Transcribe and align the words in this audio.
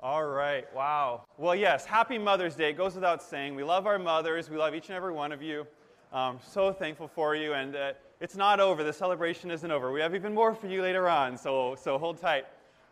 All 0.00 0.24
right, 0.24 0.64
wow. 0.72 1.24
Well, 1.38 1.56
yes, 1.56 1.84
happy 1.84 2.18
Mother's 2.18 2.54
Day. 2.54 2.70
It 2.70 2.76
goes 2.76 2.94
without 2.94 3.20
saying. 3.20 3.56
We 3.56 3.64
love 3.64 3.84
our 3.84 3.98
mothers. 3.98 4.48
We 4.48 4.56
love 4.56 4.72
each 4.72 4.86
and 4.90 4.94
every 4.94 5.12
one 5.12 5.32
of 5.32 5.42
you. 5.42 5.66
Um, 6.12 6.38
so 6.40 6.72
thankful 6.72 7.08
for 7.08 7.34
you. 7.34 7.54
And 7.54 7.74
uh, 7.74 7.92
it's 8.20 8.36
not 8.36 8.60
over. 8.60 8.84
The 8.84 8.92
celebration 8.92 9.50
isn't 9.50 9.68
over. 9.68 9.90
We 9.90 10.00
have 10.00 10.14
even 10.14 10.32
more 10.32 10.54
for 10.54 10.68
you 10.68 10.82
later 10.82 11.08
on, 11.08 11.36
so, 11.36 11.74
so 11.82 11.98
hold 11.98 12.20
tight. 12.20 12.46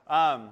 Um, 0.08 0.48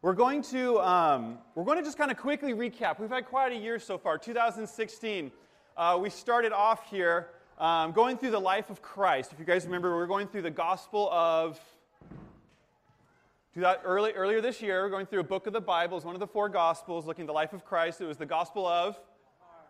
we're 0.00 0.14
going 0.14 0.40
to 0.44 0.80
um, 0.80 1.36
we're 1.54 1.64
going 1.64 1.76
to 1.76 1.84
just 1.84 1.98
kind 1.98 2.10
of 2.10 2.16
quickly 2.16 2.54
recap. 2.54 2.98
We've 2.98 3.10
had 3.10 3.26
quite 3.26 3.52
a 3.52 3.56
year 3.56 3.78
so 3.78 3.98
far. 3.98 4.16
2016, 4.16 5.30
uh, 5.76 5.98
we 6.00 6.08
started 6.08 6.52
off 6.52 6.88
here 6.88 7.28
um, 7.58 7.92
going 7.92 8.16
through 8.16 8.30
the 8.30 8.40
life 8.40 8.70
of 8.70 8.80
Christ. 8.80 9.30
If 9.30 9.38
you 9.38 9.44
guys 9.44 9.66
remember, 9.66 9.90
we 9.90 9.96
were 9.96 10.06
going 10.06 10.26
through 10.26 10.42
the 10.42 10.50
Gospel 10.50 11.10
of 11.12 11.60
do 13.54 13.60
that 13.60 13.82
early, 13.84 14.12
earlier 14.12 14.40
this 14.40 14.62
year, 14.62 14.82
we're 14.82 14.88
going 14.88 15.04
through 15.04 15.20
a 15.20 15.24
book 15.24 15.46
of 15.46 15.52
the 15.52 15.60
Bible. 15.60 16.00
One 16.00 16.14
of 16.14 16.20
the 16.20 16.26
four 16.26 16.48
Gospels, 16.48 17.04
looking 17.04 17.24
at 17.24 17.26
the 17.26 17.34
life 17.34 17.52
of 17.52 17.66
Christ. 17.66 18.00
It 18.00 18.06
was 18.06 18.16
the 18.16 18.24
Gospel 18.24 18.66
of 18.66 18.98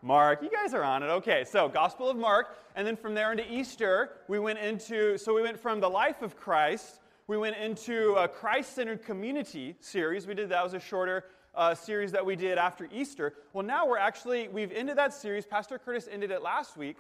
Mark. 0.03 0.41
You 0.41 0.51
guys 0.51 0.73
are 0.73 0.85
on 0.85 1.03
it. 1.03 1.07
Okay, 1.07 1.43
so 1.43 1.69
Gospel 1.69 2.09
of 2.09 2.17
Mark. 2.17 2.57
And 2.77 2.87
then 2.87 2.95
from 2.95 3.17
there 3.17 3.33
into 3.33 3.53
Easter, 3.53 4.11
we 4.29 4.39
went 4.39 4.61
into, 4.61 5.19
so 5.19 5.35
we 5.35 5.43
went 5.43 5.59
from 5.59 5.81
the 5.81 5.91
life 5.91 6.23
of 6.23 6.37
Christ, 6.37 7.01
we 7.27 7.37
went 7.37 7.57
into 7.57 8.13
a 8.15 8.29
Christ 8.29 8.77
centered 8.77 9.05
community 9.05 9.75
series. 9.81 10.29
We 10.29 10.35
did 10.35 10.49
that 10.51 10.63
was 10.63 10.75
a 10.75 10.81
shorter 10.81 11.25
uh, 11.57 11.75
series 11.75 12.13
that 12.13 12.25
we 12.25 12.37
did 12.37 12.59
after 12.59 12.89
Easter. 12.93 13.35
Well, 13.53 13.67
now 13.67 13.89
we're 13.89 13.99
actually, 13.99 14.47
we've 14.47 14.71
ended 14.71 14.97
that 14.99 15.13
series. 15.13 15.45
Pastor 15.45 15.77
Curtis 15.77 16.09
ended 16.09 16.31
it 16.31 16.41
last 16.41 16.77
week. 16.77 16.99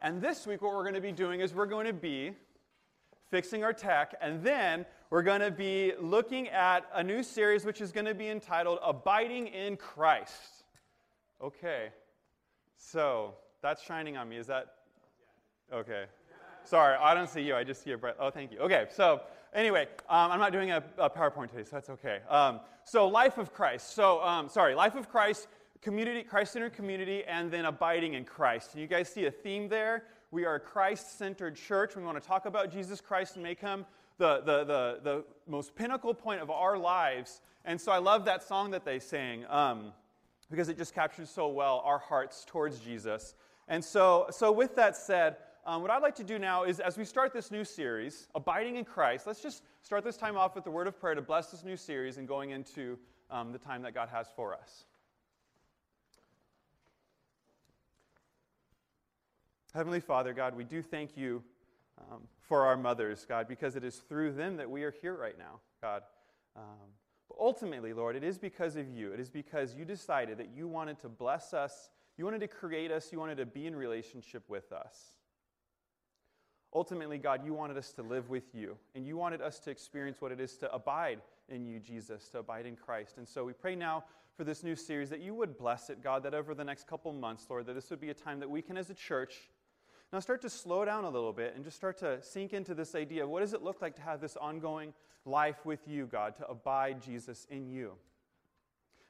And 0.00 0.22
this 0.22 0.46
week, 0.46 0.62
what 0.62 0.72
we're 0.72 0.84
going 0.84 0.94
to 0.94 1.00
be 1.00 1.10
doing 1.10 1.40
is 1.40 1.52
we're 1.52 1.66
going 1.66 1.86
to 1.86 1.92
be 1.92 2.34
fixing 3.32 3.64
our 3.64 3.72
tech, 3.72 4.14
and 4.20 4.40
then 4.44 4.86
we're 5.10 5.22
going 5.22 5.40
to 5.40 5.50
be 5.50 5.92
looking 6.00 6.48
at 6.48 6.86
a 6.92 7.02
new 7.02 7.22
series 7.22 7.64
which 7.64 7.80
is 7.80 7.92
going 7.92 8.06
to 8.06 8.14
be 8.14 8.28
entitled 8.28 8.78
Abiding 8.82 9.46
in 9.48 9.76
Christ. 9.76 10.64
Okay, 11.42 11.88
so 12.76 13.34
that's 13.62 13.82
shining 13.82 14.16
on 14.16 14.28
me. 14.28 14.36
Is 14.36 14.46
that 14.48 14.74
okay? 15.72 16.06
Sorry, 16.64 16.96
I 16.96 17.14
don't 17.14 17.28
see 17.28 17.42
you. 17.42 17.54
I 17.54 17.62
just 17.62 17.84
see 17.84 17.90
your 17.90 17.98
breath. 17.98 18.16
Oh, 18.18 18.30
thank 18.30 18.50
you. 18.50 18.58
Okay, 18.58 18.86
so 18.90 19.20
anyway, 19.54 19.86
um, 20.08 20.32
I'm 20.32 20.40
not 20.40 20.50
doing 20.50 20.72
a, 20.72 20.82
a, 20.98 21.08
PowerPoint 21.08 21.50
today, 21.50 21.62
so 21.62 21.76
that's 21.76 21.90
okay. 21.90 22.20
Um, 22.28 22.60
so, 22.84 23.06
life 23.06 23.38
of 23.38 23.52
Christ. 23.52 23.94
So, 23.94 24.20
um, 24.22 24.48
sorry, 24.48 24.74
life 24.74 24.96
of 24.96 25.08
Christ, 25.08 25.46
community, 25.82 26.22
Christ-centered 26.22 26.72
community, 26.72 27.22
and 27.24 27.50
then 27.50 27.66
abiding 27.66 28.14
in 28.14 28.24
Christ. 28.24 28.72
And 28.72 28.80
you 28.80 28.88
guys 28.88 29.08
see 29.08 29.26
a 29.26 29.30
theme 29.30 29.68
there. 29.68 30.04
We 30.32 30.44
are 30.44 30.56
a 30.56 30.60
Christ 30.60 31.16
centered 31.16 31.54
church. 31.54 31.94
We 31.94 32.02
want 32.02 32.20
to 32.20 32.26
talk 32.26 32.46
about 32.46 32.72
Jesus 32.72 33.00
Christ 33.00 33.36
and 33.36 33.44
make 33.44 33.60
him 33.60 33.86
the, 34.18 34.40
the, 34.40 34.64
the, 34.64 35.00
the 35.02 35.24
most 35.46 35.74
pinnacle 35.74 36.14
point 36.14 36.40
of 36.40 36.50
our 36.50 36.78
lives. 36.78 37.40
And 37.64 37.80
so 37.80 37.92
I 37.92 37.98
love 37.98 38.24
that 38.24 38.42
song 38.42 38.70
that 38.70 38.84
they 38.84 38.98
sang 38.98 39.44
um, 39.48 39.92
because 40.50 40.68
it 40.68 40.78
just 40.78 40.94
captures 40.94 41.28
so 41.30 41.48
well 41.48 41.82
our 41.84 41.98
hearts 41.98 42.44
towards 42.46 42.78
Jesus. 42.78 43.34
And 43.68 43.84
so, 43.84 44.26
so 44.30 44.52
with 44.52 44.76
that 44.76 44.96
said, 44.96 45.36
um, 45.66 45.82
what 45.82 45.90
I'd 45.90 46.02
like 46.02 46.14
to 46.16 46.24
do 46.24 46.38
now 46.38 46.62
is 46.62 46.78
as 46.78 46.96
we 46.96 47.04
start 47.04 47.32
this 47.32 47.50
new 47.50 47.64
series, 47.64 48.28
Abiding 48.36 48.76
in 48.76 48.84
Christ, 48.84 49.26
let's 49.26 49.42
just 49.42 49.64
start 49.82 50.04
this 50.04 50.16
time 50.16 50.36
off 50.36 50.54
with 50.54 50.62
the 50.62 50.70
word 50.70 50.86
of 50.86 50.98
prayer 50.98 51.16
to 51.16 51.22
bless 51.22 51.50
this 51.50 51.64
new 51.64 51.76
series 51.76 52.18
and 52.18 52.28
going 52.28 52.50
into 52.50 52.96
um, 53.30 53.50
the 53.50 53.58
time 53.58 53.82
that 53.82 53.92
God 53.92 54.08
has 54.08 54.28
for 54.36 54.54
us. 54.54 54.84
Heavenly 59.74 60.00
Father, 60.00 60.32
God, 60.32 60.56
we 60.56 60.64
do 60.64 60.80
thank 60.80 61.16
you 61.16 61.42
um, 61.98 62.22
for 62.40 62.66
our 62.66 62.76
mothers, 62.76 63.26
God, 63.28 63.48
because 63.48 63.76
it 63.76 63.84
is 63.84 63.96
through 63.96 64.32
them 64.32 64.56
that 64.56 64.70
we 64.70 64.82
are 64.84 64.94
here 65.02 65.16
right 65.16 65.38
now, 65.38 65.60
God. 65.82 66.02
Um, 66.54 66.92
but 67.28 67.38
ultimately, 67.40 67.92
Lord, 67.92 68.16
it 68.16 68.24
is 68.24 68.38
because 68.38 68.76
of 68.76 68.88
you. 68.88 69.12
It 69.12 69.20
is 69.20 69.30
because 69.30 69.74
you 69.74 69.84
decided 69.84 70.38
that 70.38 70.50
you 70.54 70.68
wanted 70.68 70.98
to 71.00 71.08
bless 71.08 71.52
us, 71.54 71.90
you 72.16 72.24
wanted 72.24 72.40
to 72.40 72.48
create 72.48 72.90
us, 72.90 73.12
you 73.12 73.18
wanted 73.18 73.38
to 73.38 73.46
be 73.46 73.66
in 73.66 73.74
relationship 73.74 74.44
with 74.48 74.72
us. 74.72 75.16
Ultimately, 76.74 77.18
God, 77.18 77.44
you 77.44 77.54
wanted 77.54 77.78
us 77.78 77.92
to 77.92 78.02
live 78.02 78.28
with 78.28 78.54
you, 78.54 78.76
and 78.94 79.06
you 79.06 79.16
wanted 79.16 79.40
us 79.40 79.58
to 79.60 79.70
experience 79.70 80.20
what 80.20 80.32
it 80.32 80.40
is 80.40 80.56
to 80.58 80.72
abide 80.72 81.20
in 81.48 81.64
you, 81.64 81.78
Jesus, 81.78 82.28
to 82.30 82.40
abide 82.40 82.66
in 82.66 82.76
Christ. 82.76 83.18
And 83.18 83.26
so 83.26 83.44
we 83.44 83.52
pray 83.52 83.74
now 83.74 84.04
for 84.36 84.44
this 84.44 84.62
new 84.62 84.76
series 84.76 85.08
that 85.10 85.20
you 85.20 85.34
would 85.34 85.56
bless 85.56 85.88
it, 85.88 86.02
God, 86.02 86.22
that 86.24 86.34
over 86.34 86.54
the 86.54 86.64
next 86.64 86.86
couple 86.86 87.12
months, 87.12 87.46
Lord, 87.48 87.66
that 87.66 87.74
this 87.74 87.88
would 87.90 88.00
be 88.00 88.10
a 88.10 88.14
time 88.14 88.40
that 88.40 88.50
we 88.50 88.60
can, 88.60 88.76
as 88.76 88.90
a 88.90 88.94
church, 88.94 89.48
now 90.12 90.20
start 90.20 90.42
to 90.42 90.50
slow 90.50 90.84
down 90.84 91.04
a 91.04 91.10
little 91.10 91.32
bit 91.32 91.54
and 91.54 91.64
just 91.64 91.76
start 91.76 91.98
to 91.98 92.22
sink 92.22 92.52
into 92.52 92.74
this 92.74 92.94
idea 92.94 93.24
of 93.24 93.28
what 93.28 93.40
does 93.40 93.52
it 93.52 93.62
look 93.62 93.82
like 93.82 93.96
to 93.96 94.02
have 94.02 94.20
this 94.20 94.36
ongoing 94.36 94.92
life 95.24 95.64
with 95.64 95.86
you, 95.88 96.06
God, 96.06 96.36
to 96.36 96.46
abide 96.48 97.02
Jesus 97.02 97.46
in 97.50 97.68
you. 97.68 97.92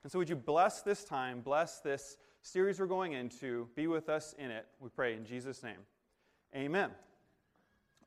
And 0.03 0.11
so 0.11 0.19
would 0.19 0.29
you 0.29 0.37
bless 0.37 0.83
this 0.83 1.05
time, 1.05 1.41
bless 1.41 1.81
this 1.81 2.17
series 2.41 2.79
we're 2.79 2.87
going 2.87 3.12
into, 3.12 3.69
be 3.75 3.87
with 3.87 4.09
us 4.09 4.35
in 4.39 4.51
it, 4.51 4.67
we 4.81 4.89
pray 4.89 5.15
in 5.15 5.25
Jesus' 5.25 5.62
name. 5.62 5.79
Amen. 6.55 6.91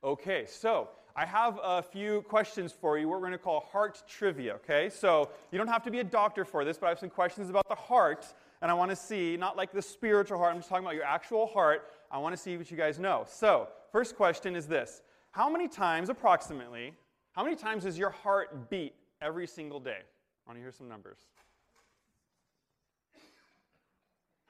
Okay, 0.02 0.46
so 0.46 0.88
I 1.14 1.26
have 1.26 1.60
a 1.62 1.82
few 1.82 2.22
questions 2.22 2.72
for 2.72 2.96
you. 2.98 3.06
What 3.06 3.20
we're 3.20 3.26
going 3.26 3.32
to 3.32 3.38
call 3.38 3.60
heart 3.70 4.02
trivia, 4.08 4.54
okay? 4.54 4.88
So 4.88 5.28
you 5.52 5.58
don't 5.58 5.68
have 5.68 5.84
to 5.84 5.90
be 5.90 6.00
a 6.00 6.04
doctor 6.04 6.44
for 6.44 6.64
this, 6.64 6.78
but 6.78 6.86
I 6.86 6.88
have 6.88 6.98
some 6.98 7.10
questions 7.10 7.50
about 7.50 7.68
the 7.68 7.74
heart, 7.74 8.26
and 8.62 8.70
I 8.70 8.74
want 8.74 8.90
to 8.90 8.96
see, 8.96 9.36
not 9.36 9.56
like 9.56 9.72
the 9.72 9.82
spiritual 9.82 10.38
heart, 10.38 10.52
I'm 10.52 10.58
just 10.58 10.68
talking 10.68 10.84
about 10.84 10.94
your 10.94 11.04
actual 11.04 11.46
heart. 11.46 11.90
I 12.10 12.18
want 12.18 12.34
to 12.34 12.40
see 12.40 12.56
what 12.56 12.70
you 12.70 12.76
guys 12.76 12.98
know. 12.98 13.24
So, 13.28 13.68
first 13.90 14.16
question 14.16 14.54
is 14.56 14.66
this 14.66 15.02
How 15.30 15.48
many 15.48 15.68
times, 15.68 16.08
approximately, 16.08 16.92
how 17.32 17.44
many 17.44 17.56
times 17.56 17.84
does 17.84 17.96
your 17.96 18.10
heart 18.10 18.68
beat 18.70 18.94
every 19.22 19.46
single 19.46 19.80
day? 19.80 20.00
I 20.00 20.50
want 20.50 20.58
to 20.58 20.62
hear 20.62 20.72
some 20.72 20.88
numbers. 20.88 21.18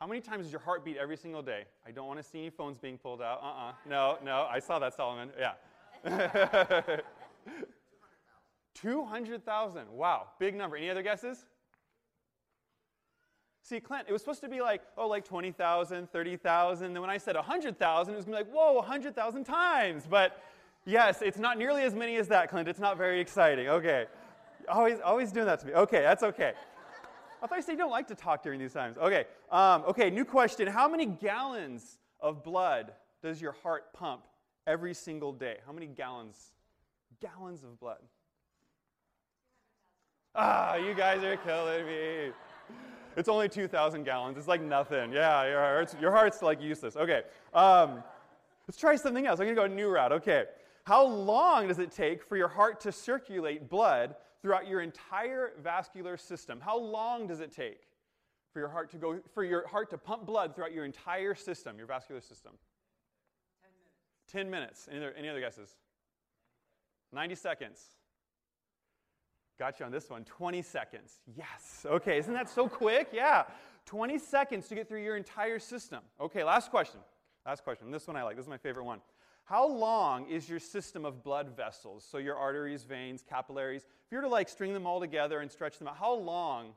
How 0.00 0.06
many 0.06 0.22
times 0.22 0.44
does 0.44 0.52
your 0.52 0.62
heart 0.62 0.82
beat 0.82 0.96
every 0.96 1.16
single 1.16 1.42
day? 1.42 1.64
I 1.86 1.90
don't 1.90 2.06
want 2.06 2.18
to 2.18 2.22
see 2.22 2.38
any 2.38 2.48
phones 2.48 2.78
being 2.78 2.96
pulled 2.96 3.20
out. 3.20 3.40
Uh 3.42 3.46
uh-uh. 3.46 3.68
uh 3.68 3.72
No, 3.86 4.18
no. 4.24 4.46
I 4.50 4.58
saw 4.58 4.78
that, 4.78 4.94
Solomon. 4.94 5.30
Yeah. 5.38 5.52
200,000. 8.74 9.90
Wow. 9.90 10.28
Big 10.38 10.54
number. 10.54 10.76
Any 10.76 10.88
other 10.88 11.02
guesses? 11.02 11.44
See, 13.70 13.78
Clint, 13.78 14.06
it 14.08 14.12
was 14.12 14.20
supposed 14.20 14.40
to 14.40 14.48
be 14.48 14.60
like, 14.60 14.82
oh, 14.98 15.06
like 15.06 15.24
20,000, 15.24 16.10
30,000. 16.10 16.92
Then 16.92 17.00
when 17.00 17.08
I 17.08 17.18
said 17.18 17.36
100,000, 17.36 18.12
it 18.12 18.16
was 18.16 18.24
going 18.24 18.36
to 18.36 18.42
be 18.42 18.50
like, 18.50 18.52
whoa, 18.52 18.72
100,000 18.72 19.44
times. 19.44 20.08
But 20.10 20.42
yes, 20.84 21.22
it's 21.22 21.38
not 21.38 21.56
nearly 21.56 21.84
as 21.84 21.94
many 21.94 22.16
as 22.16 22.26
that, 22.28 22.50
Clint. 22.50 22.66
It's 22.66 22.80
not 22.80 22.98
very 22.98 23.20
exciting. 23.20 23.68
Okay. 23.68 24.06
Always, 24.68 24.98
always 25.04 25.30
doing 25.30 25.46
that 25.46 25.60
to 25.60 25.68
me. 25.68 25.74
Okay, 25.74 26.00
that's 26.00 26.24
okay. 26.24 26.54
I 27.40 27.46
thought 27.46 27.54
you 27.54 27.62
said 27.62 27.72
you 27.72 27.78
don't 27.78 27.92
like 27.92 28.08
to 28.08 28.16
talk 28.16 28.42
during 28.42 28.58
these 28.58 28.72
times. 28.72 28.98
Okay. 28.98 29.26
Um, 29.52 29.84
okay, 29.86 30.10
new 30.10 30.24
question. 30.24 30.66
How 30.66 30.88
many 30.88 31.06
gallons 31.06 32.00
of 32.18 32.42
blood 32.42 32.92
does 33.22 33.40
your 33.40 33.52
heart 33.52 33.92
pump 33.92 34.22
every 34.66 34.94
single 34.94 35.32
day? 35.32 35.58
How 35.64 35.70
many 35.70 35.86
gallons? 35.86 36.54
Gallons 37.20 37.62
of 37.62 37.78
blood. 37.78 38.00
Ah, 40.34 40.74
you 40.74 40.92
guys 40.92 41.22
are 41.22 41.36
killing 41.36 41.86
me. 41.86 42.32
It's 43.16 43.28
only 43.28 43.48
2,000 43.48 44.04
gallons. 44.04 44.38
It's 44.38 44.48
like 44.48 44.62
nothing. 44.62 45.12
Yeah, 45.12 45.46
your 45.46 45.60
heart's, 45.60 45.96
your 46.00 46.10
heart's 46.12 46.42
like 46.42 46.60
useless. 46.60 46.96
Okay. 46.96 47.22
Um, 47.52 48.02
let's 48.68 48.78
try 48.78 48.96
something 48.96 49.26
else. 49.26 49.40
I'm 49.40 49.46
going 49.46 49.56
to 49.56 49.60
go 49.60 49.66
a 49.66 49.68
new 49.68 49.90
route. 49.90 50.12
Okay. 50.12 50.44
How 50.84 51.04
long 51.04 51.68
does 51.68 51.78
it 51.78 51.92
take 51.92 52.22
for 52.22 52.36
your 52.36 52.48
heart 52.48 52.80
to 52.82 52.92
circulate 52.92 53.68
blood 53.68 54.16
throughout 54.42 54.66
your 54.66 54.80
entire 54.80 55.52
vascular 55.62 56.16
system? 56.16 56.60
How 56.60 56.78
long 56.78 57.26
does 57.26 57.40
it 57.40 57.54
take 57.54 57.82
for 58.52 58.60
your 58.60 58.68
heart 58.68 58.90
to 58.90 58.96
go 58.96 59.20
for 59.34 59.44
your 59.44 59.66
heart 59.66 59.90
to 59.90 59.98
pump 59.98 60.26
blood 60.26 60.54
throughout 60.54 60.72
your 60.72 60.84
entire 60.84 61.34
system, 61.34 61.76
your 61.78 61.86
vascular 61.86 62.20
system? 62.20 62.52
10 64.32 64.50
minutes. 64.50 64.88
10 64.88 64.88
minutes. 64.88 64.88
Any 64.90 64.98
other, 64.98 65.14
any 65.18 65.28
other 65.28 65.40
guesses? 65.40 65.76
90 67.12 67.34
seconds. 67.34 67.80
Got 69.60 69.78
you 69.78 69.84
on 69.84 69.92
this 69.92 70.08
one. 70.08 70.24
20 70.24 70.62
seconds. 70.62 71.18
Yes. 71.36 71.84
Okay, 71.84 72.16
isn't 72.16 72.32
that 72.32 72.48
so 72.48 72.66
quick? 72.66 73.10
Yeah. 73.12 73.44
20 73.84 74.18
seconds 74.18 74.66
to 74.68 74.74
get 74.74 74.88
through 74.88 75.02
your 75.02 75.18
entire 75.18 75.58
system. 75.58 76.00
Okay, 76.18 76.42
last 76.42 76.70
question. 76.70 76.98
Last 77.44 77.62
question. 77.62 77.90
This 77.90 78.06
one 78.06 78.16
I 78.16 78.22
like. 78.22 78.36
This 78.36 78.46
is 78.46 78.48
my 78.48 78.56
favorite 78.56 78.84
one. 78.84 79.02
How 79.44 79.68
long 79.68 80.26
is 80.30 80.48
your 80.48 80.60
system 80.60 81.04
of 81.04 81.22
blood 81.22 81.54
vessels? 81.54 82.06
So 82.10 82.16
your 82.16 82.36
arteries, 82.36 82.84
veins, 82.84 83.22
capillaries. 83.28 83.82
If 83.82 84.12
you 84.12 84.16
were 84.16 84.22
to 84.22 84.28
like 84.28 84.48
string 84.48 84.72
them 84.72 84.86
all 84.86 84.98
together 84.98 85.40
and 85.40 85.52
stretch 85.52 85.78
them 85.78 85.88
out, 85.88 85.98
how 85.98 86.14
long 86.14 86.68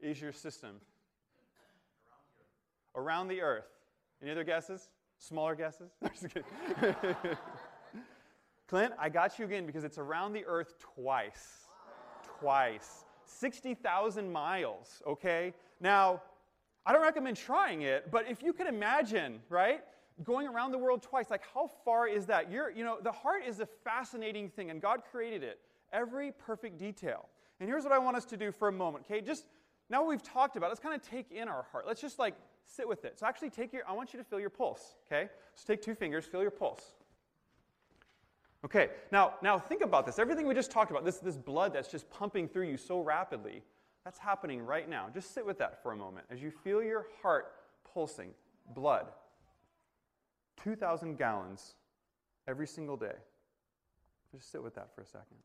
is 0.00 0.20
your 0.20 0.32
system? 0.32 0.82
Around 2.94 3.28
the 3.28 3.40
earth. 3.40 3.70
Any 4.20 4.32
other 4.32 4.44
guesses? 4.44 4.90
Smaller 5.16 5.54
guesses? 5.54 5.92
Clint, 8.68 8.92
I 8.98 9.08
got 9.08 9.38
you 9.38 9.46
again 9.46 9.64
because 9.64 9.82
it's 9.82 9.96
around 9.96 10.34
the 10.34 10.44
earth 10.44 10.74
twice 10.78 11.59
twice. 12.40 13.04
60,000 13.24 14.30
miles, 14.30 15.02
okay? 15.06 15.54
Now, 15.80 16.22
I 16.84 16.92
don't 16.92 17.02
recommend 17.02 17.36
trying 17.36 17.82
it, 17.82 18.10
but 18.10 18.28
if 18.28 18.42
you 18.42 18.52
could 18.52 18.66
imagine, 18.66 19.40
right? 19.48 19.80
Going 20.24 20.48
around 20.48 20.72
the 20.72 20.78
world 20.78 21.02
twice, 21.02 21.30
like 21.30 21.42
how 21.54 21.70
far 21.84 22.08
is 22.08 22.26
that? 22.26 22.50
You're, 22.50 22.70
you 22.70 22.84
know, 22.84 22.98
the 23.00 23.12
heart 23.12 23.42
is 23.46 23.60
a 23.60 23.66
fascinating 23.84 24.48
thing, 24.48 24.70
and 24.70 24.80
God 24.80 25.02
created 25.10 25.42
it, 25.42 25.60
every 25.92 26.32
perfect 26.32 26.78
detail. 26.78 27.28
And 27.60 27.68
here's 27.68 27.84
what 27.84 27.92
I 27.92 27.98
want 27.98 28.16
us 28.16 28.24
to 28.26 28.36
do 28.36 28.50
for 28.50 28.68
a 28.68 28.72
moment, 28.72 29.04
okay? 29.08 29.20
Just 29.20 29.44
now 29.88 30.04
we've 30.04 30.22
talked 30.22 30.56
about, 30.56 30.66
it, 30.66 30.70
let's 30.70 30.80
kind 30.80 30.94
of 30.94 31.02
take 31.02 31.30
in 31.30 31.48
our 31.48 31.66
heart. 31.70 31.86
Let's 31.86 32.00
just 32.00 32.18
like 32.18 32.34
sit 32.66 32.88
with 32.88 33.04
it. 33.04 33.18
So 33.18 33.26
actually 33.26 33.50
take 33.50 33.72
your, 33.72 33.82
I 33.88 33.92
want 33.92 34.12
you 34.12 34.18
to 34.18 34.24
feel 34.24 34.40
your 34.40 34.50
pulse, 34.50 34.96
okay? 35.06 35.28
So 35.54 35.64
take 35.66 35.82
two 35.82 35.94
fingers, 35.94 36.24
feel 36.24 36.42
your 36.42 36.50
pulse. 36.50 36.94
Okay, 38.64 38.90
now, 39.10 39.34
now 39.42 39.58
think 39.58 39.82
about 39.82 40.04
this. 40.04 40.18
Everything 40.18 40.46
we 40.46 40.54
just 40.54 40.70
talked 40.70 40.90
about, 40.90 41.04
this, 41.04 41.18
this 41.18 41.36
blood 41.36 41.72
that's 41.72 41.88
just 41.88 42.08
pumping 42.10 42.46
through 42.46 42.68
you 42.68 42.76
so 42.76 43.00
rapidly, 43.00 43.62
that's 44.04 44.18
happening 44.18 44.64
right 44.64 44.88
now. 44.88 45.08
Just 45.12 45.34
sit 45.34 45.44
with 45.44 45.58
that 45.58 45.82
for 45.82 45.92
a 45.92 45.96
moment 45.96 46.26
as 46.30 46.42
you 46.42 46.50
feel 46.50 46.82
your 46.82 47.06
heart 47.22 47.52
pulsing, 47.92 48.30
blood. 48.74 49.06
2,000 50.62 51.16
gallons 51.16 51.74
every 52.46 52.66
single 52.66 52.96
day. 52.96 53.14
Just 54.34 54.52
sit 54.52 54.62
with 54.62 54.74
that 54.74 54.94
for 54.94 55.00
a 55.02 55.06
second. 55.06 55.38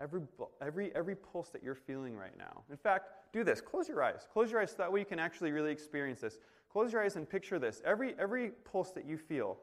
Every, 0.00 0.22
every, 0.60 0.94
every 0.96 1.14
pulse 1.14 1.50
that 1.50 1.62
you're 1.62 1.76
feeling 1.76 2.16
right 2.16 2.36
now. 2.36 2.62
In 2.68 2.76
fact, 2.76 3.10
do 3.32 3.44
this. 3.44 3.60
Close 3.60 3.88
your 3.88 4.02
eyes. 4.02 4.26
Close 4.32 4.50
your 4.50 4.60
eyes 4.60 4.70
so 4.72 4.78
that 4.78 4.92
way 4.92 4.98
you 4.98 5.06
can 5.06 5.20
actually 5.20 5.52
really 5.52 5.70
experience 5.70 6.20
this. 6.20 6.38
Close 6.72 6.92
your 6.92 7.04
eyes 7.04 7.14
and 7.14 7.28
picture 7.28 7.60
this. 7.60 7.80
Every, 7.84 8.16
every 8.18 8.50
pulse 8.64 8.90
that 8.90 9.06
you 9.06 9.16
feel 9.16 9.58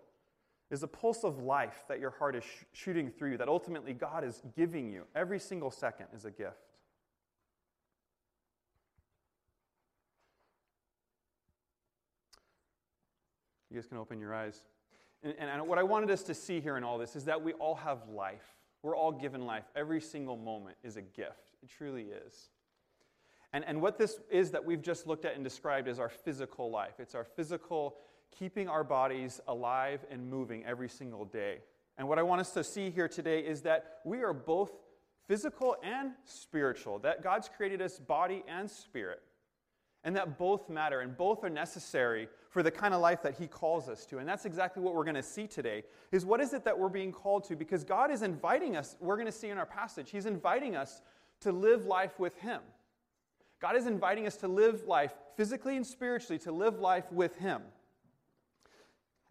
is 0.71 0.83
a 0.83 0.87
pulse 0.87 1.23
of 1.23 1.43
life 1.43 1.83
that 1.89 1.99
your 1.99 2.11
heart 2.11 2.35
is 2.35 2.43
sh- 2.43 2.63
shooting 2.71 3.09
through, 3.09 3.37
that 3.37 3.49
ultimately 3.49 3.93
God 3.93 4.23
is 4.23 4.41
giving 4.55 4.89
you. 4.89 5.03
Every 5.13 5.37
single 5.37 5.69
second 5.69 6.07
is 6.15 6.23
a 6.23 6.31
gift. 6.31 6.55
You 13.69 13.77
guys 13.77 13.87
can 13.87 13.97
open 13.97 14.19
your 14.19 14.33
eyes. 14.33 14.63
And, 15.23 15.35
and, 15.37 15.67
what 15.67 15.77
I 15.77 15.83
wanted 15.83 16.09
us 16.09 16.23
to 16.23 16.33
see 16.33 16.59
here 16.59 16.77
in 16.77 16.83
all 16.83 16.97
this 16.97 17.15
is 17.15 17.25
that 17.25 17.41
we 17.41 17.53
all 17.53 17.75
have 17.75 18.09
life. 18.09 18.55
We're 18.81 18.95
all 18.95 19.11
given 19.11 19.45
life. 19.45 19.65
Every 19.75 20.01
single 20.01 20.35
moment 20.35 20.77
is 20.83 20.97
a 20.97 21.01
gift. 21.01 21.51
It 21.61 21.69
truly 21.69 22.07
is. 22.25 22.49
And, 23.53 23.63
and 23.65 23.81
what 23.81 23.97
this 23.97 24.19
is 24.29 24.51
that 24.51 24.63
we've 24.63 24.81
just 24.81 25.05
looked 25.05 25.25
at 25.25 25.35
and 25.35 25.43
described 25.43 25.87
is 25.87 25.99
our 25.99 26.09
physical 26.09 26.71
life. 26.71 26.93
It's 26.99 27.15
our 27.15 27.23
physical 27.23 27.97
keeping 28.37 28.67
our 28.67 28.83
bodies 28.83 29.39
alive 29.47 30.05
and 30.09 30.29
moving 30.29 30.65
every 30.65 30.89
single 30.89 31.25
day. 31.25 31.59
And 31.97 32.07
what 32.07 32.19
I 32.19 32.23
want 32.23 32.41
us 32.41 32.51
to 32.53 32.63
see 32.63 32.89
here 32.89 33.07
today 33.07 33.39
is 33.41 33.61
that 33.61 33.99
we 34.05 34.23
are 34.23 34.33
both 34.33 34.71
physical 35.27 35.75
and 35.83 36.11
spiritual, 36.25 36.99
that 36.99 37.23
God's 37.23 37.49
created 37.49 37.81
us 37.81 37.99
body 37.99 38.43
and 38.47 38.69
spirit, 38.69 39.21
and 40.03 40.15
that 40.15 40.37
both 40.37 40.69
matter 40.69 41.01
and 41.01 41.15
both 41.15 41.43
are 41.43 41.49
necessary 41.49 42.27
for 42.49 42.63
the 42.63 42.71
kind 42.71 42.93
of 42.93 43.01
life 43.01 43.21
that 43.21 43.35
he 43.37 43.47
calls 43.47 43.87
us 43.87 44.05
to. 44.07 44.17
And 44.17 44.27
that's 44.27 44.45
exactly 44.45 44.81
what 44.81 44.95
we're 44.95 45.03
going 45.03 45.15
to 45.15 45.23
see 45.23 45.47
today. 45.47 45.83
Is 46.11 46.25
what 46.25 46.41
is 46.41 46.53
it 46.53 46.65
that 46.65 46.77
we're 46.77 46.89
being 46.89 47.11
called 47.11 47.43
to? 47.45 47.55
Because 47.55 47.83
God 47.83 48.11
is 48.11 48.23
inviting 48.23 48.75
us, 48.75 48.95
we're 48.99 49.15
going 49.15 49.27
to 49.27 49.31
see 49.31 49.49
in 49.49 49.57
our 49.57 49.65
passage, 49.65 50.09
he's 50.09 50.25
inviting 50.25 50.75
us 50.75 51.01
to 51.41 51.51
live 51.51 51.85
life 51.85 52.19
with 52.19 52.35
him. 52.39 52.61
God 53.61 53.75
is 53.75 53.85
inviting 53.85 54.25
us 54.25 54.37
to 54.37 54.47
live 54.47 54.87
life 54.87 55.13
physically 55.37 55.77
and 55.77 55.85
spiritually, 55.85 56.39
to 56.39 56.51
live 56.51 56.79
life 56.79 57.11
with 57.11 57.35
him. 57.37 57.61